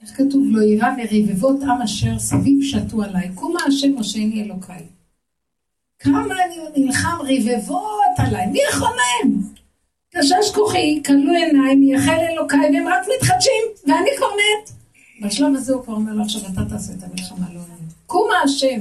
איך 0.02 0.18
כתוב? 0.18 0.44
לא 0.52 0.62
יירא 0.62 0.90
מריבבות 0.98 1.64
עם 1.64 1.82
אשר 1.82 2.20
סביב 2.20 2.64
שתו 2.64 3.04
עליי, 3.04 3.30
קומה 3.36 3.60
השם 3.68 3.92
מושעני 3.92 4.44
אלוקיי. 4.44 4.82
כמה 6.00 6.36
אני 6.46 6.86
נלחם 6.86 7.18
ריבבות 7.22 7.80
עליי, 8.18 8.48
מי 8.48 8.60
יכול 8.70 8.90
להם? 8.90 9.34
תשש 10.10 10.56
כוחי, 10.56 11.02
כלו 11.06 11.34
עיניים, 11.34 11.80
מייחל 11.80 12.20
אלוקיי, 12.32 12.60
והם 12.60 12.88
רק 12.88 13.06
מתחדשים, 13.16 13.64
ואני 13.88 14.10
כבר 14.18 14.28
מת. 14.28 14.72
בשלב 15.22 15.56
הזה 15.56 15.74
הוא 15.74 15.84
כבר 15.84 15.94
אומר 15.94 16.14
לו, 16.14 16.24
עכשיו 16.24 16.42
אתה 16.54 16.62
תעשה 16.70 16.94
את 16.94 17.04
המלחמה, 17.04 17.46
לא 17.54 17.60
אני. 17.60 17.88
קומה 18.06 18.36
השם. 18.44 18.80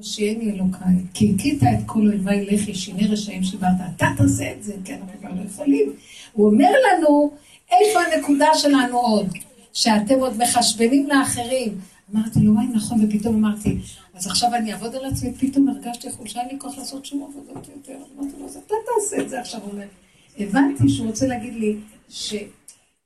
הושיעני 0.00 0.50
אלוקיי, 0.50 1.04
כי 1.14 1.32
הכית 1.34 1.62
את 1.62 1.78
כל 1.86 2.06
אויבי 2.06 2.46
לחי, 2.46 2.74
שיני 2.74 3.06
רשעים 3.06 3.44
שיברת, 3.44 3.70
אתה 3.96 4.06
תעשה 4.16 4.52
את 4.52 4.62
זה, 4.62 4.74
כן, 4.84 4.98
אנחנו 5.02 5.20
כבר 5.20 5.28
לא 5.28 5.40
יכולים. 5.46 5.92
הוא 6.32 6.50
אומר 6.50 6.70
לנו, 6.70 7.30
איפה 7.70 8.00
הנקודה 8.00 8.46
שלנו 8.54 8.98
עוד? 8.98 9.26
שאתם 9.72 10.14
עוד 10.18 10.36
מחשבנים 10.36 11.08
לאחרים. 11.08 11.80
אמרתי 12.14 12.40
לו, 12.40 12.54
וואי, 12.54 12.66
נכון, 12.66 13.04
ופתאום 13.04 13.34
אמרתי, 13.44 13.76
אז 14.14 14.26
עכשיו 14.26 14.54
אני 14.54 14.72
אעבוד 14.72 14.94
על 14.94 15.04
עצמי, 15.04 15.32
פתאום 15.38 15.68
הרגשתי 15.68 16.10
חולשה, 16.10 16.40
אין 16.40 16.48
לי 16.52 16.58
כוח 16.58 16.78
לעשות 16.78 17.06
שום 17.06 17.22
עבודות 17.30 17.68
יותר. 17.76 17.98
אמרתי 18.16 18.36
לו, 18.40 18.46
אז 18.46 18.56
אתה 18.56 18.74
תעשה 18.86 19.22
את 19.22 19.28
זה 19.28 19.40
עכשיו. 19.40 19.60
הוא 19.60 19.72
אומר, 19.72 19.86
הבנתי 20.38 20.88
שהוא 20.88 21.06
רוצה 21.06 21.26
להגיד 21.26 21.54
לי, 21.54 21.76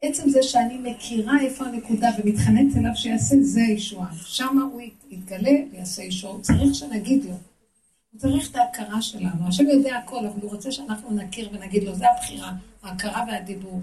שעצם 0.05 0.29
זה 0.29 0.43
שאני 0.43 0.79
מכירה 0.79 1.33
איפה 1.41 1.65
הנקודה 1.65 2.09
ומתחננת 2.19 2.77
אליו 2.77 2.91
שיעשה, 2.95 3.37
זה 3.41 3.61
הישועה. 3.61 4.07
שמה 4.25 4.63
הוא 4.63 4.81
יתגלה 5.11 5.51
ויעשה 5.73 6.03
ישועה. 6.03 6.33
הוא 6.33 6.43
צריך 6.43 6.75
שנגיד 6.75 7.25
לו. 7.25 7.31
הוא 7.31 8.21
צריך 8.21 8.51
את 8.51 8.57
ההכרה 8.57 9.03
שלנו. 9.03 9.49
השם 9.49 9.67
יודע 9.69 9.97
הכל, 9.97 10.27
אבל 10.27 10.41
הוא 10.43 10.51
רוצה 10.51 10.73
שאנחנו 10.73 11.11
נכיר 11.11 11.51
ונגיד 11.53 11.85
לו, 11.85 11.95
זה 11.95 12.05
הבחירה, 12.11 12.53
ההכרה 12.83 13.25
והדיבור. 13.29 13.81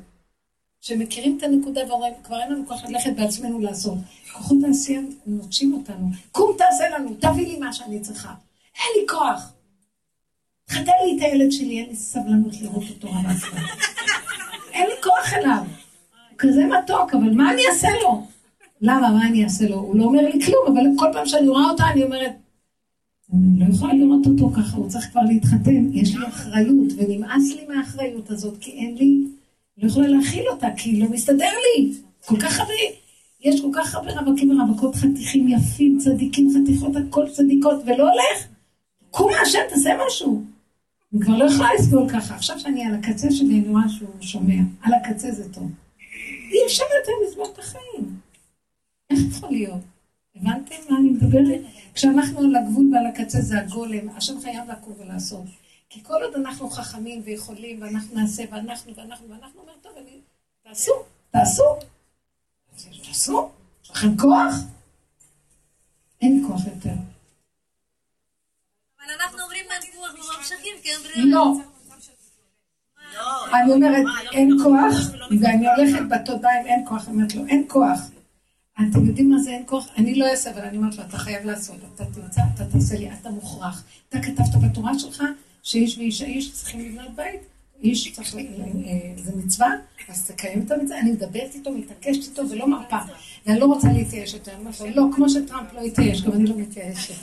שמכירים 0.82 1.38
את 1.38 1.44
הנקודה 1.44 1.82
ואומרים, 1.90 2.14
כבר 2.24 2.40
אין 2.42 2.52
לנו 2.52 2.68
כוח 2.68 2.86
ללכת 2.86 3.12
בעצמנו 3.16 3.60
לעשות. 3.60 3.98
כוחות 4.34 4.58
העשייה 4.68 5.02
נוטשים 5.26 5.74
אותנו. 5.74 6.08
קום 6.32 6.52
תעשה 6.58 6.90
לנו, 6.90 7.14
תביא 7.20 7.48
לי 7.48 7.58
מה 7.58 7.74
שאני 7.74 8.00
צריכה. 8.00 8.34
אין 8.76 9.02
לי 9.02 9.08
כוח. 9.08 9.54
חתן 10.70 10.92
לי 11.06 11.18
את 11.18 11.22
הילד 11.22 11.52
שלי, 11.52 11.80
אין 11.80 11.90
לי 11.90 11.96
סבלנות 11.96 12.62
לראות 12.62 12.84
אותו 12.90 13.08
רב 13.12 13.44
אין 14.74 14.88
לי 14.88 14.94
כוח 15.04 15.34
אליו. 15.34 15.81
כזה 16.42 16.66
מתוק, 16.66 17.14
אבל 17.14 17.34
מה 17.34 17.54
אני 17.54 17.62
אעשה 17.72 17.88
לו? 18.04 18.28
למה, 18.82 19.12
מה 19.12 19.28
אני 19.28 19.44
אעשה 19.44 19.68
לו? 19.68 19.76
הוא 19.76 19.96
לא 19.96 20.04
אומר 20.04 20.22
לי 20.22 20.42
כלום, 20.46 20.68
אבל 20.68 20.82
כל 20.98 21.08
פעם 21.14 21.26
שאני 21.26 21.48
רואה 21.48 21.70
אותה, 21.70 21.84
אני 21.94 22.04
אומרת, 22.04 22.32
אני 23.34 23.60
לא 23.60 23.66
יכולה 23.74 23.94
לראות 23.94 24.26
אותו 24.26 24.52
ככה, 24.56 24.78
הוא 24.78 24.90
צריך 24.90 25.12
כבר 25.12 25.22
להתחתן, 25.22 25.94
יש 25.94 26.16
לי 26.16 26.28
אחריות, 26.28 26.94
ונמאס 26.98 27.56
לי 27.56 27.66
מהאחריות 27.68 28.30
הזאת, 28.30 28.58
כי 28.60 28.72
אין 28.72 28.96
לי 28.96 29.24
לא 29.78 29.88
יכולה 29.88 30.08
להכיל 30.08 30.48
אותה, 30.50 30.68
כי 30.78 31.00
לא 31.00 31.10
מסתדר 31.10 31.50
לי. 31.78 31.94
כל 32.26 32.40
כך 32.40 32.60
הרבה, 32.60 32.74
יש 33.42 33.62
כל 33.62 33.70
כך 33.74 33.96
הרבה 33.96 34.12
רווקים 34.12 34.60
ורווקות 34.60 34.96
חתיכים 34.96 35.48
יפים, 35.48 35.98
צדיקים, 36.00 36.50
חתיכות, 36.54 36.92
הכל 36.96 37.30
צדיקות, 37.30 37.82
ולא 37.86 38.04
הולך. 38.04 38.48
קום 39.12 39.32
השם, 39.42 39.60
תעשה 39.70 39.90
משהו. 40.08 40.44
אני 41.14 41.22
כבר 41.22 41.38
לא 41.38 41.46
יכולה 41.46 41.70
לסבול 41.80 42.10
ככה. 42.10 42.36
עכשיו 42.36 42.60
שאני 42.60 42.86
על 42.86 42.96
הקצה 42.96 43.32
שלי, 43.32 43.60
אני 43.60 43.70
רואה 43.70 43.90
שהוא 43.90 44.10
שומע. 44.22 44.62
על 44.82 44.94
הקצה 44.94 45.32
זה 45.32 45.54
טוב. 45.54 45.72
אי 46.52 46.66
אפשר 46.66 46.84
יותר 47.00 47.12
לסבול 47.28 47.48
את 47.54 47.60
החיים. 47.60 48.20
איך 49.10 49.20
יכול 49.30 49.50
להיות? 49.50 49.82
הבנתם 50.36 50.76
מה 50.90 50.98
אני 50.98 51.10
מדברת? 51.10 51.62
כשאנחנו 51.94 52.40
על 52.40 52.56
הגבול 52.56 52.92
ועל 52.94 53.06
הקצה 53.06 53.42
זה 53.42 53.60
הגולם, 53.60 54.10
השם 54.10 54.42
חייב 54.42 54.72
לקום 54.72 54.94
ולעשות. 54.98 55.46
כי 55.90 56.04
כל 56.04 56.24
עוד 56.24 56.36
אנחנו 56.36 56.70
חכמים 56.70 57.22
ויכולים, 57.26 57.82
ואנחנו 57.82 58.16
נעשה, 58.16 58.44
ואנחנו, 58.52 58.96
ואנחנו, 58.96 59.30
ואנחנו, 59.30 59.62
אומר, 59.62 59.74
טוב, 59.82 59.92
אני... 59.98 60.20
תעשו, 60.64 60.92
תעשו. 61.32 61.64
תעשו. 63.06 63.50
יש 63.84 63.92
לכם 63.92 64.18
כוח? 64.18 64.54
אין 66.22 66.46
כוח 66.48 66.66
יותר. 66.66 66.96
אבל 69.00 69.10
אנחנו 69.22 69.42
אומרים 69.42 69.66
אין 69.72 69.92
כוח 69.96 70.14
וממשיכים 70.14 70.74
כי 70.84 70.90
אין 70.90 71.00
ברירה. 71.04 71.26
לא. 71.26 71.71
אני 73.54 73.72
אומרת, 73.72 74.04
אין 74.32 74.58
כוח, 74.64 74.96
ואני 75.42 75.68
הולכת 75.68 76.02
בתודעה 76.10 76.62
אם 76.62 76.66
אין 76.66 76.86
כוח, 76.88 77.08
אני 77.08 77.16
אומרת 77.16 77.36
לו, 77.36 77.46
אין 77.48 77.64
כוח. 77.68 78.00
אתם 78.90 79.06
יודעים 79.06 79.30
מה 79.30 79.40
זה 79.40 79.50
אין 79.50 79.64
כוח? 79.66 79.88
אני 79.98 80.16
לא 80.16 80.26
אעשה, 80.26 80.52
אבל 80.52 80.62
אני 80.62 80.78
אומרת 80.78 80.98
לו, 80.98 81.04
אתה 81.04 81.18
חייב 81.18 81.46
לעשות, 81.46 81.76
אתה 81.96 82.06
תמצא, 82.06 82.42
אתה 82.56 82.66
תעשה 82.66 82.98
לי, 82.98 83.10
אתה 83.22 83.30
מוכרח. 83.30 83.84
אתה 84.10 84.20
כתבת 84.22 84.56
בתורה 84.64 85.00
שלך 85.00 85.24
שאיש 85.64 85.98
ואישה 85.98 86.26
איש 86.26 86.54
צריכים 86.54 86.80
לבנות 86.80 87.16
בית, 87.16 87.40
איש 87.84 88.12
צריך, 88.12 88.36
אה, 88.36 88.42
זה 89.18 89.32
מצווה, 89.36 89.70
אז 90.10 90.28
תקיים 90.28 90.64
את 90.66 90.72
המצווה, 90.72 91.00
אני 91.00 91.12
מדברת 91.12 91.56
איתו, 91.56 91.72
מתעקשת 91.72 92.30
איתו 92.30 92.50
ולא 92.50 92.68
מרפה. 92.68 92.98
ואני 93.46 93.60
לא 93.60 93.66
רוצה 93.66 93.88
להתייאש 93.94 94.34
יותר, 94.34 94.52
אני 94.52 94.60
אומרת 94.60 94.80
לו, 94.80 94.88
לא, 94.96 95.16
כמו 95.16 95.30
שטראמפ 95.30 95.74
לא 95.74 95.82
התייאש, 95.82 96.22
גם 96.22 96.32
אני 96.32 96.46
לא 96.46 96.56
מתייאשת. 96.58 97.14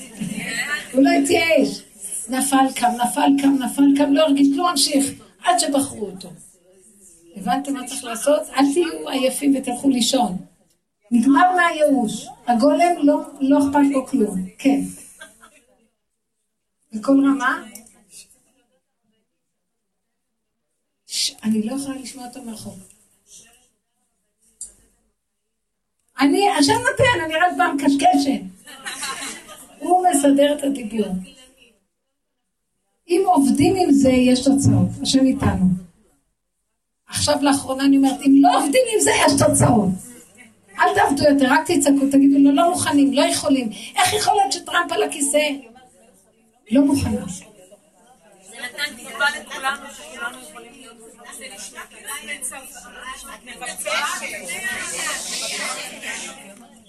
הוא 0.93 1.03
לא 1.03 1.11
התייאש. 1.11 1.83
נפל 2.29 2.73
קם, 2.75 2.91
נפל 3.05 3.43
קם, 3.43 3.57
נפל 3.65 3.83
קם, 3.97 4.13
לא 4.13 4.23
הרגיש, 4.23 4.49
לא 4.57 4.71
המשיך, 4.71 5.07
עד 5.43 5.59
שבחרו 5.59 6.07
אותו. 6.07 6.29
הבנתם 7.37 7.73
מה 7.73 7.87
צריך 7.87 8.05
לעשות? 8.05 8.43
אל 8.57 8.65
תהיו 8.73 9.09
עייפים 9.09 9.55
ותלכו 9.57 9.89
לישון. 9.89 10.37
נגמר 11.11 11.53
מהייאוש. 11.57 12.27
הגולם 12.47 12.95
לא, 13.03 13.21
לא 13.41 13.59
אכפת 13.59 13.91
לו 13.91 14.07
כלום. 14.07 14.47
כן. 14.59 14.81
בכל 16.93 17.13
רמה, 17.13 17.65
אני 21.43 21.63
לא 21.63 21.73
יכולה 21.73 21.97
לשמוע 21.97 22.27
אותו 22.27 22.43
מרחוב. 22.43 22.79
אני, 26.21 26.51
השם 26.59 26.73
נותן, 26.73 27.25
אני 27.25 27.35
רק 27.35 27.53
פעם 27.57 27.77
קשקשת. 27.79 28.41
הוא 29.79 30.07
מסדר 30.09 30.59
את 30.59 30.65
הדיבור. 30.65 31.07
אם 33.09 33.23
עובדים 33.27 33.77
עם 33.77 33.93
זה, 33.93 34.11
יש 34.11 34.45
תוצאות. 34.45 34.89
השם 35.03 35.27
איתנו. 35.27 35.67
עכשיו 37.09 37.35
לאחרונה 37.43 37.85
אני 37.85 37.97
אומרת, 37.97 38.21
אם 38.27 38.35
לא 38.41 38.49
עובדים 38.57 38.83
עם 38.95 39.01
זה, 39.01 39.11
יש 39.27 39.33
תוצאות. 39.39 39.89
אל 40.79 40.95
תעבדו 40.95 41.25
יותר, 41.25 41.47
רק 41.49 41.71
תצעקו, 41.71 42.07
תגידו 42.11 42.39
לו, 42.39 42.53
לא 42.53 42.71
מוכנים, 42.71 43.13
לא 43.13 43.23
יכולים. 43.23 43.71
איך 43.97 44.13
יכול 44.13 44.35
להיות 44.35 44.53
שטראמפ 44.53 44.93
על 44.93 45.03
הכיסא? 45.03 45.39
לא 46.71 46.83
מוכנה. 46.83 47.25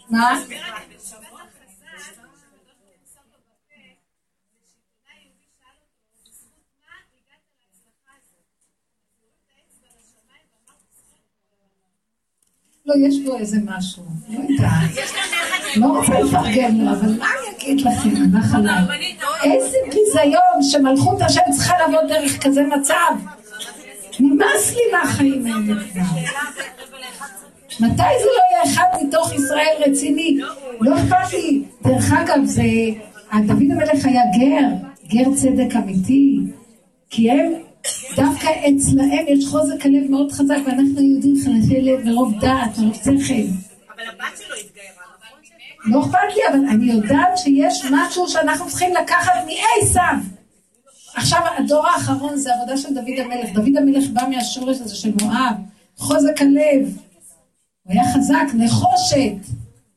מה? 0.10 0.40
לא, 12.90 13.08
יש 13.08 13.20
בו 13.26 13.38
איזה 13.38 13.58
משהו, 13.66 14.04
לא 14.30 14.40
יודעת. 14.50 14.92
לא 15.76 15.86
רוצה 15.86 16.20
לפרגן 16.20 16.76
לו, 16.76 16.92
אבל 16.92 17.18
מה 17.20 17.26
אני 17.26 17.58
אגיד 17.58 17.82
לכם, 17.82 18.10
נחלה? 18.38 18.86
איזה 19.44 19.78
ביזיון 19.86 20.62
שמלכות 20.62 21.22
השם 21.22 21.42
צריכה 21.52 21.74
לעבוד 21.80 22.10
דרך 22.10 22.44
כזה 22.44 22.62
מצב. 22.78 23.14
נמאס 24.20 24.74
לי 24.76 24.82
מהחיים 24.92 25.46
האלה 25.46 25.84
כבר. 25.92 26.02
מתי 27.80 28.04
זה 28.20 28.26
לא 28.26 28.42
יהיה 28.52 28.64
אחד 28.64 28.86
מתוך 29.02 29.34
ישראל 29.34 29.76
רציני? 29.86 30.38
לא 30.82 30.96
אכפת 30.96 31.34
לי. 31.34 31.64
דרך 31.84 32.14
אגב, 32.14 32.44
זה... 32.44 32.64
דוד 33.48 33.64
המלך 33.72 34.06
היה 34.06 34.22
גר, 34.40 34.68
גר 35.08 35.36
צדק 35.36 35.76
אמיתי. 35.76 36.40
כי 37.10 37.32
הם, 37.32 37.54
דווקא 38.16 38.48
אצלהם 38.48 39.26
יש 39.28 39.46
חוזק 39.48 39.86
הלב 39.86 40.12
מאוד 40.12 40.32
חזק, 40.32 40.58
ואנחנו 40.66 41.02
יהודים 41.02 41.36
חלשי 41.46 41.82
לב 41.82 42.06
מרוב 42.06 42.40
דעת, 42.40 42.78
מרוב 42.78 42.96
שכל. 42.96 43.34
אבל 43.94 44.04
הבת 44.10 44.38
שלו 44.38 44.56
התגיירה. 44.56 45.10
לא 45.86 46.02
אכפת 46.02 46.36
לי, 46.36 46.42
אבל 46.50 46.66
אני 46.70 46.92
יודעת 46.92 47.38
שיש 47.38 47.86
משהו 47.92 48.28
שאנחנו 48.28 48.68
צריכים 48.68 48.94
לקחת 49.04 49.34
מאי 49.46 49.88
סף. 49.88 50.40
עכשיו, 51.16 51.42
הדור 51.58 51.88
האחרון 51.88 52.38
זה 52.38 52.56
עבודה 52.56 52.78
של 52.78 52.94
דוד 52.94 53.20
המלך. 53.20 53.50
דוד 53.54 53.78
המלך 53.78 54.10
בא 54.14 54.22
מהשורש 54.30 54.78
הזה 54.82 54.96
של 54.96 55.12
מואב, 55.22 55.56
חוזק 55.98 56.42
הלב. 56.42 56.98
הוא 57.84 57.94
היה 57.94 58.04
חזק, 58.14 58.54
נחושת. 58.54 59.50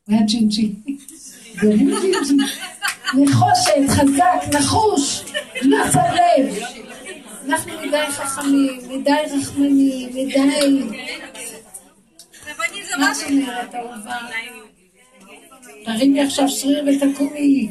הוא 0.06 0.16
היה 0.16 0.22
ג'ינג'י. 0.22 0.72
נחושת, 3.14 3.88
חזק, 3.88 4.54
נחוש, 4.54 5.24
לא 5.62 5.78
שם 5.92 5.98
לב. 5.98 6.54
אנחנו 7.46 7.72
מדי 7.86 8.06
חכמים, 8.10 8.80
מדי 8.88 9.10
רחמנים, 9.10 10.08
מדי... 10.08 10.82
מה 12.98 13.14
זאת 13.14 13.30
אומרת, 13.30 13.74
אהובה? 13.74 14.16
תרימי 15.84 16.22
עכשיו 16.22 16.48
שריר 16.48 16.84
ותקומי. 16.86 17.68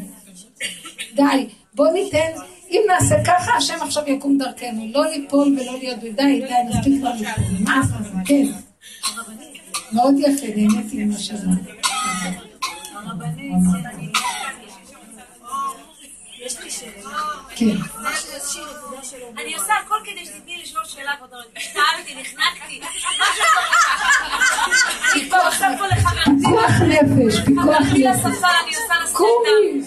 די, 1.13 1.47
בוא 1.73 1.87
ניתן 1.93 2.31
אם 2.71 2.81
נעשה 2.87 3.15
ככה, 3.25 3.51
השם 3.57 3.77
עכשיו 3.81 4.03
יקום 4.07 4.37
דרכנו. 4.37 4.87
לא 4.93 5.05
ליפול 5.05 5.57
ולא 5.59 5.77
להיות 5.77 5.99
די, 5.99 6.11
די, 6.15 6.41
נספיק 6.69 6.99
כבר 6.99 7.11
ליפול. 7.13 7.43
מה 7.59 7.81
זה? 7.83 7.93
כן. 8.25 8.45
מאוד 9.91 10.15
יפה, 10.19 10.47
נהניתי 10.55 11.01
עם 11.01 11.11
השנה. 11.11 11.55
כן. 17.55 17.75
אני 19.37 19.55
עושה 19.55 19.73
הכל 19.85 19.95
כדי 20.05 20.25
שתתני 20.25 20.61
לשאול 20.63 20.85
כבודות. 21.41 21.59
שאלתי, 21.59 22.15
נחנקתי. 22.15 22.81
פיקוח 25.13 25.61
נפש, 26.87 27.39
פיקוח 27.45 27.81
נפש. 27.93 29.13
קומי. 29.13 29.81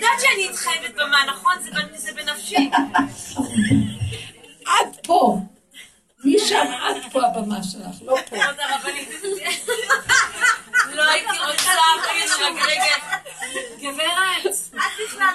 די, 0.00 0.06
שאני 0.20 0.50
אתחייבת 0.50 0.94
במה, 0.94 1.24
נכון? 1.26 1.54
זה 1.96 2.12
בנפשי. 2.12 2.70
עד 4.66 4.96
פה. 5.06 5.38
משם 6.24 6.66
עד 6.82 6.96
פה 7.12 7.26
הבמה 7.26 7.62
שלך, 7.62 8.02
לא 8.02 8.16
פה. 8.30 8.36
לא 10.92 11.02
הייתי 11.10 11.38
רוצה, 11.46 11.70
רגע. 12.66 12.96
גברת, 13.78 14.46
את 14.46 15.06
בכלל, 15.06 15.34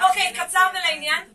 אוקיי, 0.00 0.32
קצר 0.34 0.66
ולעניין. 0.72 1.33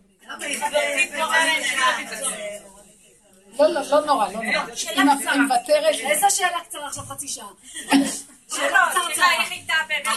לא, 3.60 3.68
לא, 3.74 3.82
לא 3.92 4.06
נורא, 4.06 4.28
לא 4.28 4.34
נורא. 4.34 4.76
שאלה 4.76 5.14
קצרה. 5.22 5.34
איזה 6.10 6.30
שאלה 6.30 6.60
קצרה 6.70 6.88
עכשיו 6.88 7.04
חצי 7.04 7.28
שעה? 7.28 7.48
שאלה 8.56 8.90
קצרה, 9.12 9.32
איך 9.42 9.52
איתה 9.52 9.74
באמת? 9.88 10.08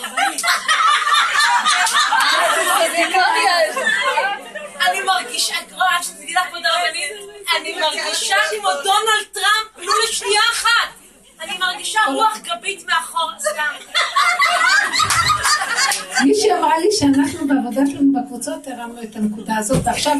אני 4.86 5.00
מרגישה, 5.00 5.54
רואה 5.72 6.02
שתגידי 6.02 6.34
לך 6.34 6.46
כבוד 6.48 6.66
הרבנית, 6.66 7.12
אני 7.56 7.80
מרגישה 7.80 8.36
כמו 8.50 8.68
דונלד 8.72 9.26
טראמפ, 9.32 9.76
לא 9.76 9.92
לשנייה 10.08 10.42
אחת. 10.52 10.88
אני 11.40 11.58
מרגישה 11.58 12.00
רוח 12.14 12.36
גבית 12.38 12.86
מאחור, 12.86 13.30
סתם. 13.38 13.74
מישהי 16.24 16.52
אמרה 16.52 16.78
לי 16.78 16.88
שאנחנו 16.90 17.48
בעבודה 17.48 17.80
שלנו 17.86 18.12
בקבוצות 18.12 18.66
הרמנו 18.66 19.02
את 19.02 19.16
הנקודה 19.16 19.56
הזאת, 19.56 19.80
ועכשיו... 19.84 20.12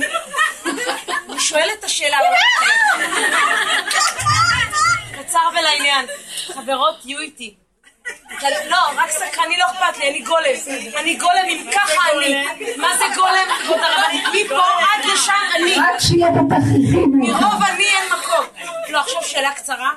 אני 1.30 1.40
שואלת 1.40 1.78
את 1.78 1.84
השאלה. 1.84 2.18
קצר 5.12 5.38
ולעניין. 5.52 6.06
חברות, 6.46 7.00
תהיו 7.02 7.18
איתי. 7.20 7.54
לא, 8.42 8.76
רק 8.96 9.10
סקרני 9.10 9.56
לא 9.56 9.64
אכפת 9.66 9.98
לי, 9.98 10.10
אני 10.10 10.22
גולם. 10.22 10.54
אני 10.96 11.14
גולם 11.14 11.44
אם 11.48 11.70
ככה 11.72 12.00
אני. 12.12 12.76
מה 12.76 12.88
זה 12.98 13.04
גולם? 13.14 13.48
כבוד 13.62 13.78
הרבנית, 13.78 14.46
מפה 14.46 14.62
עד 14.62 15.04
לשם 15.14 15.32
אני. 15.56 15.74
רק 15.74 16.00
שיהיה 16.00 16.30
בתכריכים. 16.30 17.12
מרוב 17.20 17.62
אני 17.62 17.84
אין 17.84 18.12
מקום. 18.12 18.46
לא, 18.88 19.00
עכשיו 19.00 19.22
שאלה 19.22 19.52
קצרה. 19.52 19.90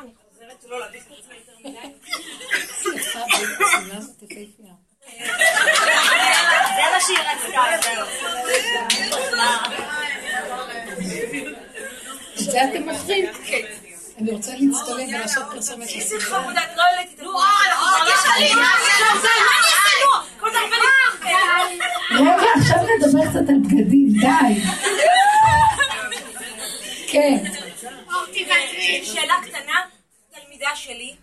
זה 6.76 6.82
מה 6.94 7.00
שהיא 7.00 7.18
רצתה. 7.18 7.76
את 7.76 7.84
זה 12.52 12.64
אתם 12.64 12.90
מוכרים? 12.90 13.26
כן. 13.46 13.62
אני 14.18 14.32
רוצה 14.32 14.52
להצטלם 14.52 15.08
ולעשות 15.16 15.44
פרסומת. 15.52 15.90
איזה 15.90 16.20
חמודה, 16.20 16.64
את 16.64 16.78
לא 16.78 16.84
העליתי 16.84 17.14
את 17.14 17.20
התמונה. 17.20 17.46
רגע, 22.12 22.48
עכשיו 22.58 22.78
נדבר 22.78 23.30
קצת 23.30 23.50
על 23.50 23.60
בגדים, 23.64 24.10
די. 24.22 24.62
כן. 27.08 27.44
שאלה 29.04 29.36
קטנה, 29.44 29.82
תלמידה 30.32 30.70
שלי, 30.76 31.16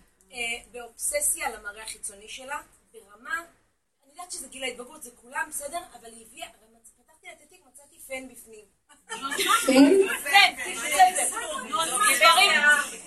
באובססיה 0.71 1.47
למראה 1.49 1.83
החיצוני 1.83 2.27
שלה, 2.27 2.57
יודעת 4.23 4.31
שזה 4.31 4.47
גיל 4.47 4.63
ההתבגרות, 4.63 5.03
זה 5.03 5.09
כולם 5.21 5.45
בסדר, 5.49 5.79
אבל 6.01 6.09
היא 6.11 6.25
הביאה, 6.27 6.47
פתחתי 6.97 7.27
את 7.31 7.41
התיק, 7.45 7.59
מצאתי 7.67 7.99
פן 8.07 8.27
בפנים. 8.31 8.65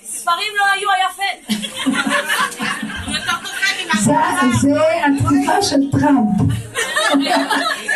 ספרים 0.04 0.52
לא 0.56 0.64
היו, 0.72 0.90
היה 0.90 1.08
פן. 1.16 1.54
זה 4.00 4.12
התקופה 5.06 5.62
של 5.62 5.90
טראמפ. 5.92 6.40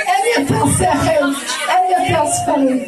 אין 0.06 0.24
יותר 0.38 0.64
שכל, 0.78 1.24
אין 1.68 1.84
יותר 1.90 2.30
ספרים. 2.32 2.84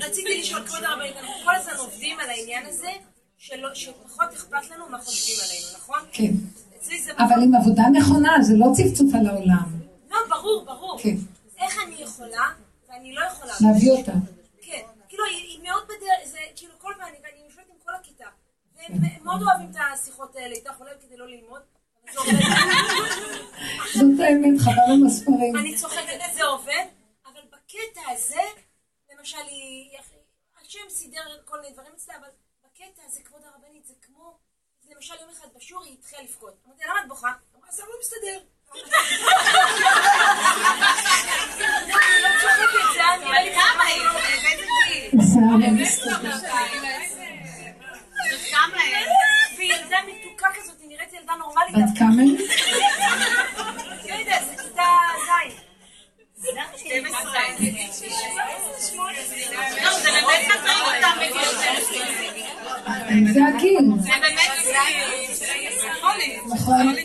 רציתי 0.00 0.40
לשאול, 0.40 0.66
כבוד 0.66 0.84
הרבנית, 0.84 1.16
אנחנו 1.16 1.34
כל 1.44 1.54
הזמן 1.54 1.76
עובדים 1.76 2.20
על 2.20 2.30
העניין 2.30 2.66
הזה, 2.66 2.90
שפחות 3.74 4.32
אכפת 4.34 4.70
לנו 4.70 4.88
מה 4.88 4.98
חושבים 4.98 5.36
עלינו, 5.44 5.66
נכון? 5.78 5.98
כן. 6.12 6.65
אבל 7.18 7.42
עם 7.42 7.54
עבודה 7.54 7.82
נכונה, 7.92 8.32
זה 8.40 8.56
לא 8.56 8.66
צפצוף 8.72 9.14
על 9.14 9.26
העולם. 9.26 9.68
לא, 10.10 10.16
ברור, 10.28 10.64
ברור. 10.64 10.98
כן. 11.02 11.16
איך 11.58 11.78
אני 11.86 11.94
יכולה, 12.02 12.44
ואני 12.88 13.14
לא 13.14 13.20
יכולה... 13.32 13.52
להביא 13.60 13.90
אותה. 13.90 14.12
כן. 14.62 14.82
כאילו, 15.08 15.24
היא 15.24 15.62
מאוד 15.62 15.84
בדרך, 15.84 16.24
זה 16.24 16.38
כאילו 16.56 16.72
כל 16.78 16.92
פעם, 16.98 17.08
ואני 17.08 17.44
יושבת 17.44 17.64
עם 17.70 17.76
כל 17.84 17.92
הכיתה. 18.00 18.26
והם 18.76 19.24
מאוד 19.24 19.42
אוהבים 19.42 19.70
את 19.70 19.76
השיחות 19.94 20.36
האלה, 20.36 20.54
איתך 20.54 20.78
עולה 20.78 20.90
כדי 21.02 21.16
לא 21.16 21.26
ללמוד. 21.26 21.60
זאת 23.94 24.20
האמת, 24.20 24.60
חבל 24.60 24.92
על 24.92 25.06
הספרים. 25.06 25.56
אני 25.56 25.76
צוחקת, 25.76 26.20
זה 26.34 26.44
עובד, 26.44 26.84
אבל 27.26 27.40
בקטע 27.52 28.00
הזה, 28.12 28.42
למשל, 29.12 29.38
השם 30.62 30.88
סידר 30.88 31.20
כל 31.44 31.60
מיני 31.60 31.72
דברים 31.72 31.92
אצלה, 31.96 32.14
אבל 32.20 32.28
בקטע 32.64 33.02
הזה, 33.06 33.20
כבוד 33.24 33.40
הרבנית, 33.44 33.86
זה 33.86 33.94
כמו, 34.02 34.38
למשל 34.94 35.14
יום 35.20 35.30
אחד 35.30 35.48
בשיעור 35.56 35.84
היא 35.84 35.96
התחילה 35.98 36.22
לבכות. 36.22 36.54
אמרתי, 36.66 36.84
למה 36.84 37.00
את 37.00 37.08
בוכה? 37.08 37.32
אמרה, 37.56 37.70
זה 37.70 37.82
לא 37.82 37.94
מסתדר. 38.00 38.38
והיא 49.56 49.74
ילדה 49.74 49.96
מתוקה 50.06 50.48
כזאת, 50.54 50.80
היא 50.80 50.88
נראית 50.88 51.12
ילדה 51.12 51.34
נורמלית. 51.34 51.74
בת 51.74 51.98
כמה? 51.98 52.22
לא 54.08 54.14
יודעת, 54.14 54.46
זה 54.46 54.62
כיתה 54.62 54.82
ז'. 55.26 55.55
זה 63.32 63.40
הגיל. 63.54 63.84
נכון. 66.54 66.96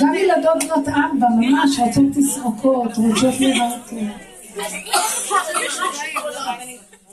גם 0.00 0.14
ילדות 0.14 0.64
בנות 0.64 0.88
ארבע, 0.88 1.26
ממש, 1.38 1.78
רוצות 1.78 2.04
תסרוקות, 2.14 2.92
רוצות 2.96 3.34
לראות. 3.40 3.88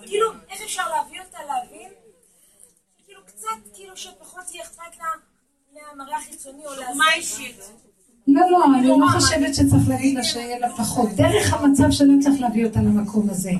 כאילו, 0.05 0.31
איך 0.49 0.61
אפשר 0.61 0.83
להביא 0.89 1.19
אותה 1.21 1.37
להבין? 1.47 1.89
כאילו, 3.05 3.21
קצת, 3.25 3.47
כאילו, 3.73 3.97
שפחות 3.97 4.43
יהיה 4.53 4.63
אכפת 4.63 4.97
לה 4.99 5.05
מהמראה 5.73 6.17
החיצוני 6.17 6.65
או 6.65 6.71
להזמין. 6.71 6.97
מה 6.97 7.13
אישית? 7.15 7.59
לא, 8.27 8.41
לא, 8.51 8.65
אני 8.75 8.87
לא 8.87 9.07
חושבת 9.11 9.55
שצריך 9.55 9.89
להגיד 9.89 10.15
לה 10.15 10.23
שיהיה 10.23 10.59
לה 10.59 10.69
פחות. 10.69 11.09
דרך 11.15 11.53
המצב 11.53 11.91
שלה 11.91 12.13
צריך 12.21 12.41
להביא 12.41 12.65
אותה 12.65 12.81
למקום 12.81 13.29
הזה. 13.29 13.51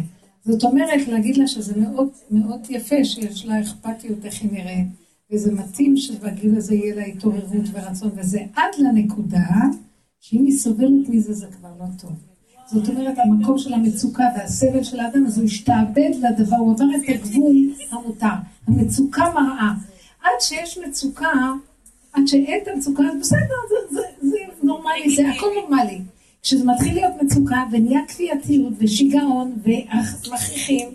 זאת 0.45 0.63
אומרת, 0.63 1.07
להגיד 1.07 1.37
לה 1.37 1.47
שזה 1.47 1.79
מאוד 1.79 2.07
מאוד 2.31 2.59
יפה 2.69 3.03
שיש 3.03 3.45
לה 3.45 3.61
אכפתיות 3.61 4.25
איך 4.25 4.41
היא 4.41 4.51
נראית, 4.51 4.87
וזה 5.31 5.51
מתאים 5.51 5.97
שבגיל 5.97 6.57
הזה 6.57 6.75
יהיה 6.75 6.95
לה 6.95 7.03
התעוררות 7.03 7.65
ורצון, 7.73 8.11
וזה 8.15 8.39
עד 8.55 8.71
לנקודה 8.79 9.47
שאם 10.19 10.45
היא 10.45 10.57
סובלת 10.57 11.09
מזה 11.09 11.33
זה 11.33 11.47
כבר 11.59 11.69
לא 11.79 11.85
טוב. 12.01 12.11
זאת 12.71 12.89
אומרת, 12.89 13.17
המקום 13.17 13.57
של 13.57 13.73
המצוקה 13.73 14.23
והסבל 14.35 14.83
של 14.83 14.99
האדם, 14.99 15.25
אז 15.25 15.37
הוא 15.37 15.45
השתעבד 15.45 16.11
לדבר, 16.21 16.55
הוא 16.55 16.73
עבר 16.73 16.85
את 16.95 17.09
הגבול 17.09 17.55
המותר. 17.91 18.27
המצוקה 18.67 19.23
מראה. 19.33 19.71
עד 20.21 20.41
שיש 20.41 20.77
מצוקה, 20.87 21.31
עד 22.13 22.27
שאין 22.27 22.59
את 22.63 22.67
המצוקה, 22.67 23.03
אז 23.03 23.19
בסדר, 23.19 23.55
זה, 23.69 23.95
זה, 23.95 24.01
זה 24.21 24.36
נורמלי, 24.87 25.15
זה 25.15 25.29
הכל 25.29 25.47
נורמלי. 25.55 25.99
כשזה 26.41 26.65
מתחיל 26.65 26.93
להיות 26.93 27.13
מצוקה 27.21 27.63
ונהיה 27.71 27.99
כפייתיות 28.07 28.73
ושיגעון 28.77 29.55
ומכריחים 29.63 30.89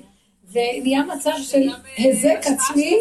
ונהיה 0.52 1.02
מצב 1.16 1.30
של 1.42 1.68
היזק 1.96 2.40
עצמי, 2.46 2.96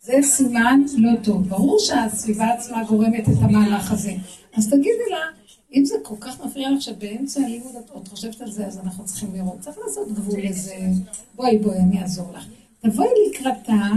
זה 0.00 0.18
סימן 0.22 0.80
לא 0.96 1.10
טוב. 1.24 1.48
ברור 1.48 1.78
שהסביבה 1.78 2.46
עצמה 2.46 2.84
גורמת 2.84 3.28
את 3.28 3.34
המהלך 3.42 3.92
הזה. 3.92 4.12
אז 4.56 4.66
תגידי 4.66 5.10
לה, 5.10 5.18
אם 5.74 5.84
זה 5.84 5.94
כל 6.02 6.14
כך 6.20 6.44
מפריע 6.44 6.70
לך 6.70 6.82
שבאמצע 6.82 7.40
הלימוד 7.40 7.76
את 7.76 7.90
עוד 7.90 8.08
חושבת 8.08 8.40
על 8.40 8.50
זה, 8.50 8.66
אז 8.66 8.78
אנחנו 8.78 9.04
צריכים 9.04 9.34
לראות. 9.34 9.60
צריך 9.60 9.78
לעשות 9.86 10.12
גבול 10.12 10.40
לזה. 10.42 10.74
בואי, 11.34 11.58
בואי, 11.58 11.78
אני 11.78 12.02
אעזור 12.02 12.32
לך. 12.34 12.46
תבואי 12.80 13.08
לקראתה 13.30 13.90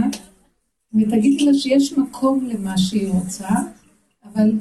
ותגידי 0.94 1.44
לה 1.44 1.54
שיש 1.54 1.92
מקום 1.92 2.46
למה 2.46 2.78
שהיא 2.78 3.08
רוצה, 3.08 3.48
אבל 4.24 4.52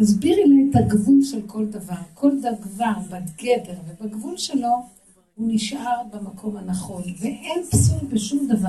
תסבירי 0.00 0.44
לה 0.46 0.54
את 0.70 0.76
הגבול 0.76 1.22
של 1.22 1.42
כל 1.46 1.66
דבר. 1.66 1.94
כל 2.14 2.30
דבר 2.40 2.92
בגדר 3.10 3.78
ובגבול 3.88 4.36
שלו, 4.36 4.86
הוא 5.34 5.48
נשאר 5.52 6.02
במקום 6.12 6.56
הנכון, 6.56 7.02
ואין 7.20 7.62
פסול 7.70 8.08
בשום 8.08 8.46
דבר. 8.48 8.68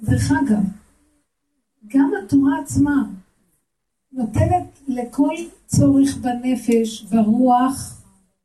דרך 0.00 0.32
אגב, 0.32 0.62
גם 1.86 2.10
התורה 2.24 2.58
עצמה 2.62 3.04
נותנת 4.12 4.78
לכל 4.88 5.34
צורך 5.66 6.16
בנפש, 6.16 7.02
ברוח, 7.02 8.02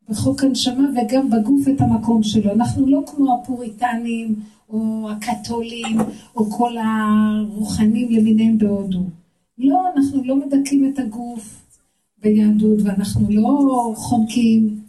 בחוק 0.09 0.43
הנשמה 0.43 0.89
וגם 0.89 1.29
בגוף 1.29 1.67
את 1.67 1.81
המקום 1.81 2.23
שלו. 2.23 2.51
אנחנו 2.51 2.87
לא 2.87 3.03
כמו 3.07 3.33
הפוריטנים 3.33 4.35
או 4.69 5.09
הקתולים 5.11 5.97
או 6.35 6.51
כל 6.51 6.73
הרוחנים 6.77 8.11
למיניהם 8.11 8.57
בהודו. 8.57 9.03
לא, 9.57 9.81
אנחנו 9.95 10.23
לא 10.23 10.35
מדכאים 10.35 10.91
את 10.93 10.99
הגוף, 10.99 11.66
ביהדות, 12.21 12.79
ואנחנו 12.83 13.27
לא 13.29 13.93
חומקים, 13.95 14.79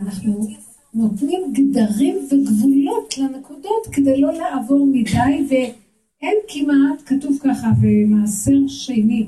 אנחנו 0.00 0.46
נותנים 0.94 1.40
גדרים 1.52 2.16
וגבולות 2.30 3.18
לנקודות 3.18 3.86
כדי 3.92 4.20
לא 4.20 4.32
לעבור 4.32 4.86
מדי, 4.86 5.46
ואין 5.48 6.36
כמעט, 6.48 7.02
כתוב 7.06 7.38
ככה 7.44 7.70
במעשר 7.80 8.68
שני, 8.68 9.26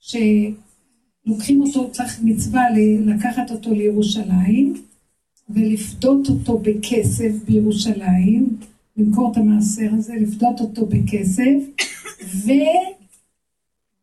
שלוקחים 0.00 1.60
אותו, 1.60 1.90
צריך 1.92 2.20
מצווה 2.22 2.62
לקחת 3.06 3.50
אותו 3.50 3.74
לירושלים, 3.74 4.74
ולפדות 5.50 6.28
אותו 6.28 6.58
בכסף 6.58 7.32
בירושלים, 7.44 8.56
למכור 8.96 9.32
את 9.32 9.36
המעשר 9.36 9.88
הזה, 9.92 10.14
לפדות 10.20 10.60
אותו 10.60 10.86
בכסף, 10.86 11.84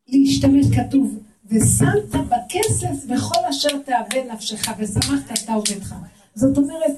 ולהשתמש, 0.10 0.66
כתוב, 0.76 1.20
ושמת 1.50 2.10
בכסף 2.30 3.06
בכל 3.08 3.46
אשר 3.50 3.80
תאווה 3.86 4.34
נפשך, 4.34 4.68
ושמחת 4.78 5.44
אתה 5.44 5.54
עובדך. 5.54 5.96
זאת 6.36 6.58
אומרת, 6.58 6.92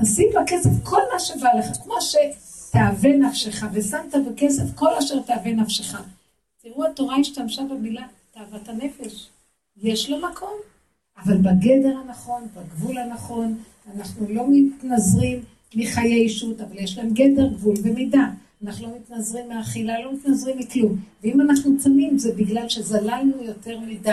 תשים 0.00 0.28
בכסף 0.42 0.70
כל 0.82 1.00
מה 1.12 1.20
שבא 1.20 1.48
לך, 1.58 1.76
כמו 1.84 1.94
שתאווה 2.00 3.16
נפשך, 3.16 3.64
ושמת 3.72 4.14
בכסף 4.26 4.64
כל 4.74 4.94
אשר 4.98 5.20
תאווה 5.22 5.52
נפשך. 5.52 6.02
תראו, 6.62 6.86
התורה 6.86 7.16
השתמשה 7.16 7.62
במילה 7.62 8.06
תאוות 8.34 8.68
הנפש. 8.68 9.28
יש 9.76 10.10
לו 10.10 10.18
מקום, 10.30 10.54
אבל 11.24 11.36
בגדר 11.36 11.96
הנכון, 12.04 12.48
בגבול 12.56 12.98
הנכון, 12.98 13.58
אנחנו 13.96 14.26
לא 14.28 14.44
מתנזרים 14.50 15.42
מחיי 15.74 16.14
אישות, 16.14 16.60
אבל 16.60 16.78
יש 16.78 16.98
להם 16.98 17.10
גדר, 17.14 17.48
גבול 17.48 17.74
ומידה. 17.82 18.28
אנחנו 18.64 18.88
לא 18.88 18.94
מתנזרים 18.96 19.48
מאכילה, 19.48 20.00
לא 20.00 20.12
מתנזרים 20.12 20.58
מכלום. 20.58 20.96
ואם 21.22 21.40
אנחנו 21.40 21.78
צמים 21.78 22.18
זה 22.18 22.32
בגלל 22.32 22.68
שזללנו 22.68 23.42
יותר 23.42 23.80
מדי. 23.80 24.12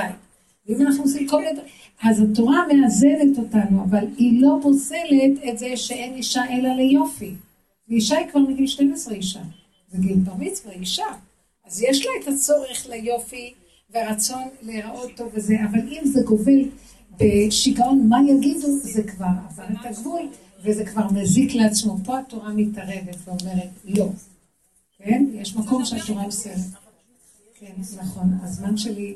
ואם 0.67 0.81
אנחנו 0.81 1.03
עושים 1.03 1.27
כל 1.27 1.41
מיני... 1.41 1.59
אז 2.03 2.21
התורה 2.21 2.65
מאזנת 2.67 3.37
אותנו, 3.37 3.83
אבל 3.83 4.05
היא 4.17 4.41
לא 4.41 4.59
פוסלת 4.61 5.43
את 5.49 5.59
זה 5.59 5.77
שאין 5.77 6.13
אישה 6.13 6.43
אלא 6.49 6.69
ליופי. 6.69 7.31
ואישה 7.89 8.17
היא 8.17 8.27
כבר 8.27 8.39
מגיל 8.39 8.67
12 8.67 9.13
אישה. 9.13 9.39
זה 9.91 9.97
גיל 9.97 10.17
בר 10.17 10.33
מצווה, 10.39 10.73
אישה. 10.73 11.05
אז 11.65 11.81
יש 11.81 12.05
לה 12.05 12.11
את 12.23 12.27
הצורך 12.27 12.87
ליופי 12.89 13.53
והרצון 13.89 14.43
להיראות 14.61 15.11
טוב 15.15 15.29
וזה, 15.33 15.55
אבל 15.71 15.79
אם 15.79 16.01
זה 16.05 16.21
גובל 16.21 16.69
בשיגעון, 17.17 18.07
מה 18.09 18.17
יגידו, 18.27 18.67
זה 18.81 19.03
כבר 19.03 19.25
עבר 19.49 19.63
את 19.63 19.85
הגבול, 19.85 20.27
וזה 20.63 20.85
כבר 20.85 21.07
מזיק 21.11 21.55
לעצמו. 21.55 21.97
פה 22.05 22.19
התורה 22.19 22.53
מתערבת 22.53 23.17
ואומרת, 23.25 23.69
לא. 23.85 24.09
כן? 25.03 25.25
יש 25.33 25.55
מקום 25.55 25.85
שהתורה 25.85 26.25
אוסרת. 26.25 26.55
כן, 27.59 27.73
נכון. 27.97 28.37
הזמן 28.43 28.77
שלי... 28.77 29.15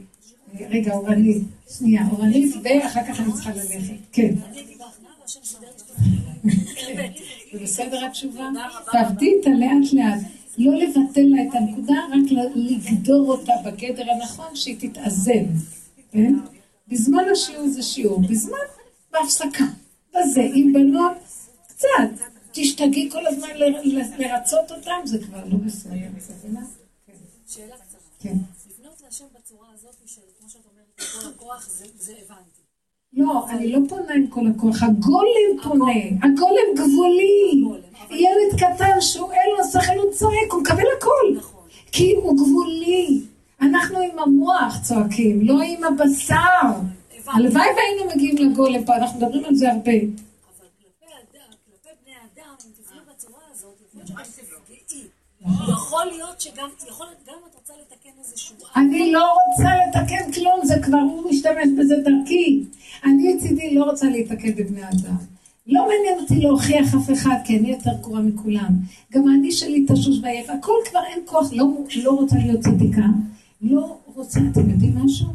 רגע, 0.69 0.93
אורנית. 0.93 1.43
שנייה, 1.77 2.07
אורנית, 2.11 2.55
ואחר 2.63 3.01
כך 3.07 3.19
אני 3.19 3.33
צריכה 3.33 3.51
ללכת. 3.51 3.93
כן. 4.11 4.35
זה 7.53 7.59
בסדר 7.63 8.05
התשובה? 8.05 8.49
תעבדי 8.91 9.33
איתה 9.33 9.49
לאט 9.49 9.93
לאט. 9.93 10.21
לא 10.57 10.77
לבטל 10.77 11.21
לה 11.21 11.41
את 11.43 11.53
הנקודה, 11.53 11.93
רק 11.93 12.31
לגדור 12.55 13.31
אותה 13.31 13.53
בגדר 13.65 14.11
הנכון, 14.11 14.55
שהיא 14.55 14.75
תתאזן. 14.79 15.45
כן? 16.11 16.33
בזמן 16.87 17.23
השיעור 17.31 17.67
זה 17.67 17.83
שיעור, 17.83 18.21
בזמן 18.21 18.57
בהפסקה. 19.11 19.65
בזה, 20.15 20.47
עם 20.53 20.73
בנות, 20.73 21.13
קצת. 21.67 22.23
תשתגעי 22.53 23.09
כל 23.11 23.27
הזמן 23.27 23.49
לרצות 24.17 24.71
אותם, 24.71 24.99
זה 25.05 25.17
כבר 25.19 25.43
לא 25.45 25.57
בסדר. 25.65 25.91
שאלה 27.47 27.75
קצרה. 27.75 27.99
כן. 28.19 28.35
לפנות 28.69 29.01
להשם 29.05 29.25
בצורה 29.39 29.67
הזאת, 29.73 29.95
של 30.05 30.21
כמו 30.39 30.49
שאת 30.49 30.61
אומרת, 30.71 31.11
כל 31.23 31.29
הכוח, 31.29 31.69
זה 31.99 32.13
הבנתי. 32.25 32.61
לא, 33.13 33.49
אני 33.49 33.71
לא 33.71 33.79
פונה 33.89 34.13
עם 34.13 34.27
כל 34.27 34.47
הכוח, 34.47 34.83
הגולם 34.83 35.63
פונה, 35.63 35.93
הגולם 36.23 36.67
גבולי. 36.75 37.63
ילד 38.11 38.59
קטן 38.59 39.01
שהוא 39.01 39.31
אין 39.31 39.51
לו 39.57 39.63
שכל, 39.71 39.97
הוא 39.97 40.13
צועק, 40.13 40.51
הוא 40.51 40.61
מקבל 40.61 40.83
הכל. 40.97 41.37
נכון. 41.37 41.61
כי 41.91 42.15
הוא 42.15 42.35
גבולי. 42.35 43.21
אנחנו 43.61 43.99
עם 43.99 44.19
המוח 44.19 44.79
צועקים, 44.81 45.41
לא 45.41 45.61
עם 45.61 45.83
הבשר. 45.83 46.69
הלוואי 47.27 47.67
והיינו 47.75 48.15
מגיעים 48.15 48.37
לגולם 48.37 48.85
פה, 48.85 48.95
אנחנו 48.95 49.19
מדברים 49.19 49.45
על 49.45 49.55
זה 49.55 49.71
הרבה. 49.71 49.91
יכול 55.45 56.05
להיות 56.05 56.41
שגם, 56.41 56.69
יכול 56.89 57.05
להיות 57.05 57.19
גם 57.27 57.33
את 57.49 57.55
רוצה 57.55 57.73
לתקן 57.81 58.09
איזשהו... 58.19 58.55
אני 58.75 59.11
לא 59.11 59.33
רוצה 59.33 59.69
לתקן 59.87 60.31
כלום, 60.31 60.59
זה 60.63 60.75
כבר 60.83 60.97
הוא 60.97 61.31
משתמש 61.31 61.67
בזה 61.79 61.95
דרכי. 61.95 62.63
אני 63.05 63.33
מצידי 63.33 63.75
לא 63.75 63.83
רוצה 63.83 64.09
להתקן 64.09 64.55
בבני 64.55 64.83
אדם. 64.83 65.15
לא 65.67 65.87
מעניין 65.87 66.19
אותי 66.19 66.39
להוכיח 66.39 66.95
אף 66.95 67.11
אחד, 67.11 67.35
כי 67.45 67.59
אני 67.59 67.71
יותר 67.71 67.91
גרועה 68.01 68.21
מכולם. 68.21 68.69
גם 69.13 69.23
אני 69.29 69.51
שלי 69.51 69.85
תשוש 69.85 70.19
ועייף, 70.23 70.49
הכל 70.49 70.73
כבר 70.89 70.99
אין 71.13 71.19
כוח, 71.25 71.53
לא, 71.53 71.65
לא 72.03 72.11
רוצה 72.11 72.35
להיות 72.35 72.59
צדיקה. 72.59 73.05
לא 73.61 73.97
רוצה, 74.15 74.39
אתם 74.51 74.69
יודעים 74.69 74.95
משהו? 74.97 75.27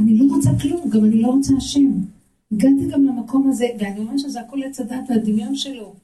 אני 0.00 0.18
לא 0.18 0.34
רוצה 0.34 0.50
כלום, 0.62 0.88
גם 0.90 1.04
אני 1.04 1.22
לא 1.22 1.28
רוצה 1.28 1.52
השם. 1.56 1.92
הגעתי 2.52 2.86
גם 2.90 3.04
למקום 3.04 3.50
הזה, 3.50 3.66
ואני 3.78 4.00
אומרת 4.00 4.18
שזה 4.18 4.40
הכל 4.40 4.62
עץ 4.62 4.80
הדת 4.80 5.10
והדמיון 5.10 5.56
שלו. 5.56 6.03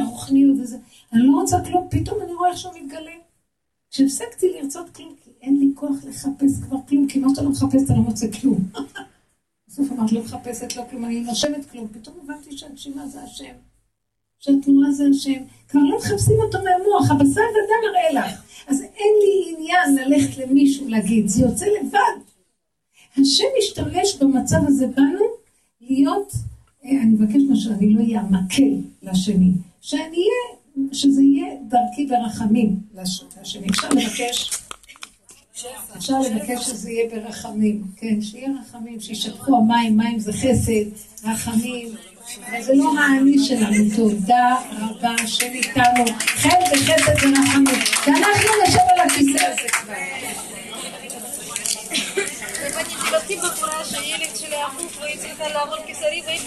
הרוחניות 0.00 0.56
וזה. 0.60 0.78
אני 1.12 1.22
לא 1.22 1.32
רוצה 1.40 1.56
כלום, 1.64 1.88
פתאום 1.90 2.22
אני 2.22 2.34
רואה 2.34 2.50
איך 2.50 2.58
שהוא 2.58 2.72
מתגלה. 2.82 3.10
כשהפסקתי 3.90 4.46
לרצות 4.52 4.90
כלום, 4.90 5.14
כי 5.24 5.30
אין 5.42 5.58
לי 5.60 5.70
כוח 5.74 5.96
לחפש 6.08 6.60
כבר 6.62 6.76
כלום, 6.88 7.08
כי 7.08 7.18
מה 7.18 7.28
שאתה 7.30 7.42
לא 7.42 7.50
מחפש 7.50 7.82
אתה 7.84 7.92
לא 7.92 8.00
מוצא 8.00 8.26
כלום. 8.40 8.58
בסוף 9.68 9.92
אמרת, 9.92 10.12
לא 10.12 10.20
מחפשת 10.22 10.76
לא 10.76 10.82
כלום, 10.90 11.04
אני 11.04 11.20
נושמת 11.20 11.70
כלום. 11.70 11.88
פתאום 11.92 12.16
הבנתי 12.24 12.58
שהנשימה 12.58 13.06
זה 13.06 13.22
השם, 13.22 13.54
שהתנועה 14.38 14.92
זה 14.92 15.04
השם. 15.10 15.42
כבר 15.68 15.80
לא 15.80 15.98
מחפשים 15.98 16.36
אותו 16.44 16.58
מהמוח, 16.58 17.10
הבשר 17.10 17.40
ודם 17.40 17.90
מראה 17.90 18.12
לך. 18.12 18.42
אז 18.66 18.82
אין 18.82 19.14
לי 19.22 19.54
עניין 19.56 19.94
ללכת 19.94 20.38
למישהו 20.38 20.88
להגיד, 20.88 21.28
זה 21.28 21.42
יוצא 21.42 21.66
לבד. 21.66 22.22
השם 23.12 23.44
משתמש 23.58 24.16
במצב 24.20 24.58
הזה 24.66 24.86
בנו 24.86 25.24
להיות, 25.80 26.32
אה, 26.84 26.90
אני 26.90 27.10
מבקש 27.10 27.42
משהו, 27.50 27.72
אני 27.72 27.94
לא 27.94 28.00
אהיה 28.00 28.20
המקל 28.20 28.74
לשני. 29.02 29.52
שאני 29.88 30.16
אהיה, 30.16 30.88
שזה 30.92 31.22
יהיה 31.22 31.54
דרכי 31.68 32.06
ברחמים 32.06 32.76
לשני. 32.94 33.68
אפשר 33.70 33.88
לבקש, 33.88 34.50
אפשר 35.96 36.20
לבקש 36.20 36.64
שזה 36.64 36.90
יהיה 36.90 37.10
ברחמים, 37.10 37.82
כן, 37.96 38.22
שיהיה 38.22 38.48
רחמים, 38.60 39.00
שישפכו 39.00 39.56
המים, 39.56 39.96
מים 39.96 40.18
זה 40.18 40.32
חסד, 40.32 40.84
רחמים, 41.24 41.88
אבל 42.50 42.62
זה 42.62 42.74
לא 42.74 42.98
האני 42.98 43.38
שלנו, 43.38 43.84
תודה 43.96 44.56
רבה 44.70 45.14
השם 45.24 45.50
איתנו, 45.52 46.04
חן 46.18 46.58
וחסד 46.72 47.26
ורחמים, 47.26 47.78
ואנחנו 48.06 48.48
נשב 48.66 48.78
על 48.94 49.06
הכיסא 49.06 49.46
הזה 49.46 49.68
כבר. 49.72 50.57
כתוב 53.28 53.50
בתורה 53.52 53.84
שהילד 53.84 54.36
שלי 54.36 54.56
הפוך 54.62 54.92
והצליחה 55.00 55.48
לעבור 55.48 55.76
קיסרי 55.86 56.22
והיא 56.26 56.40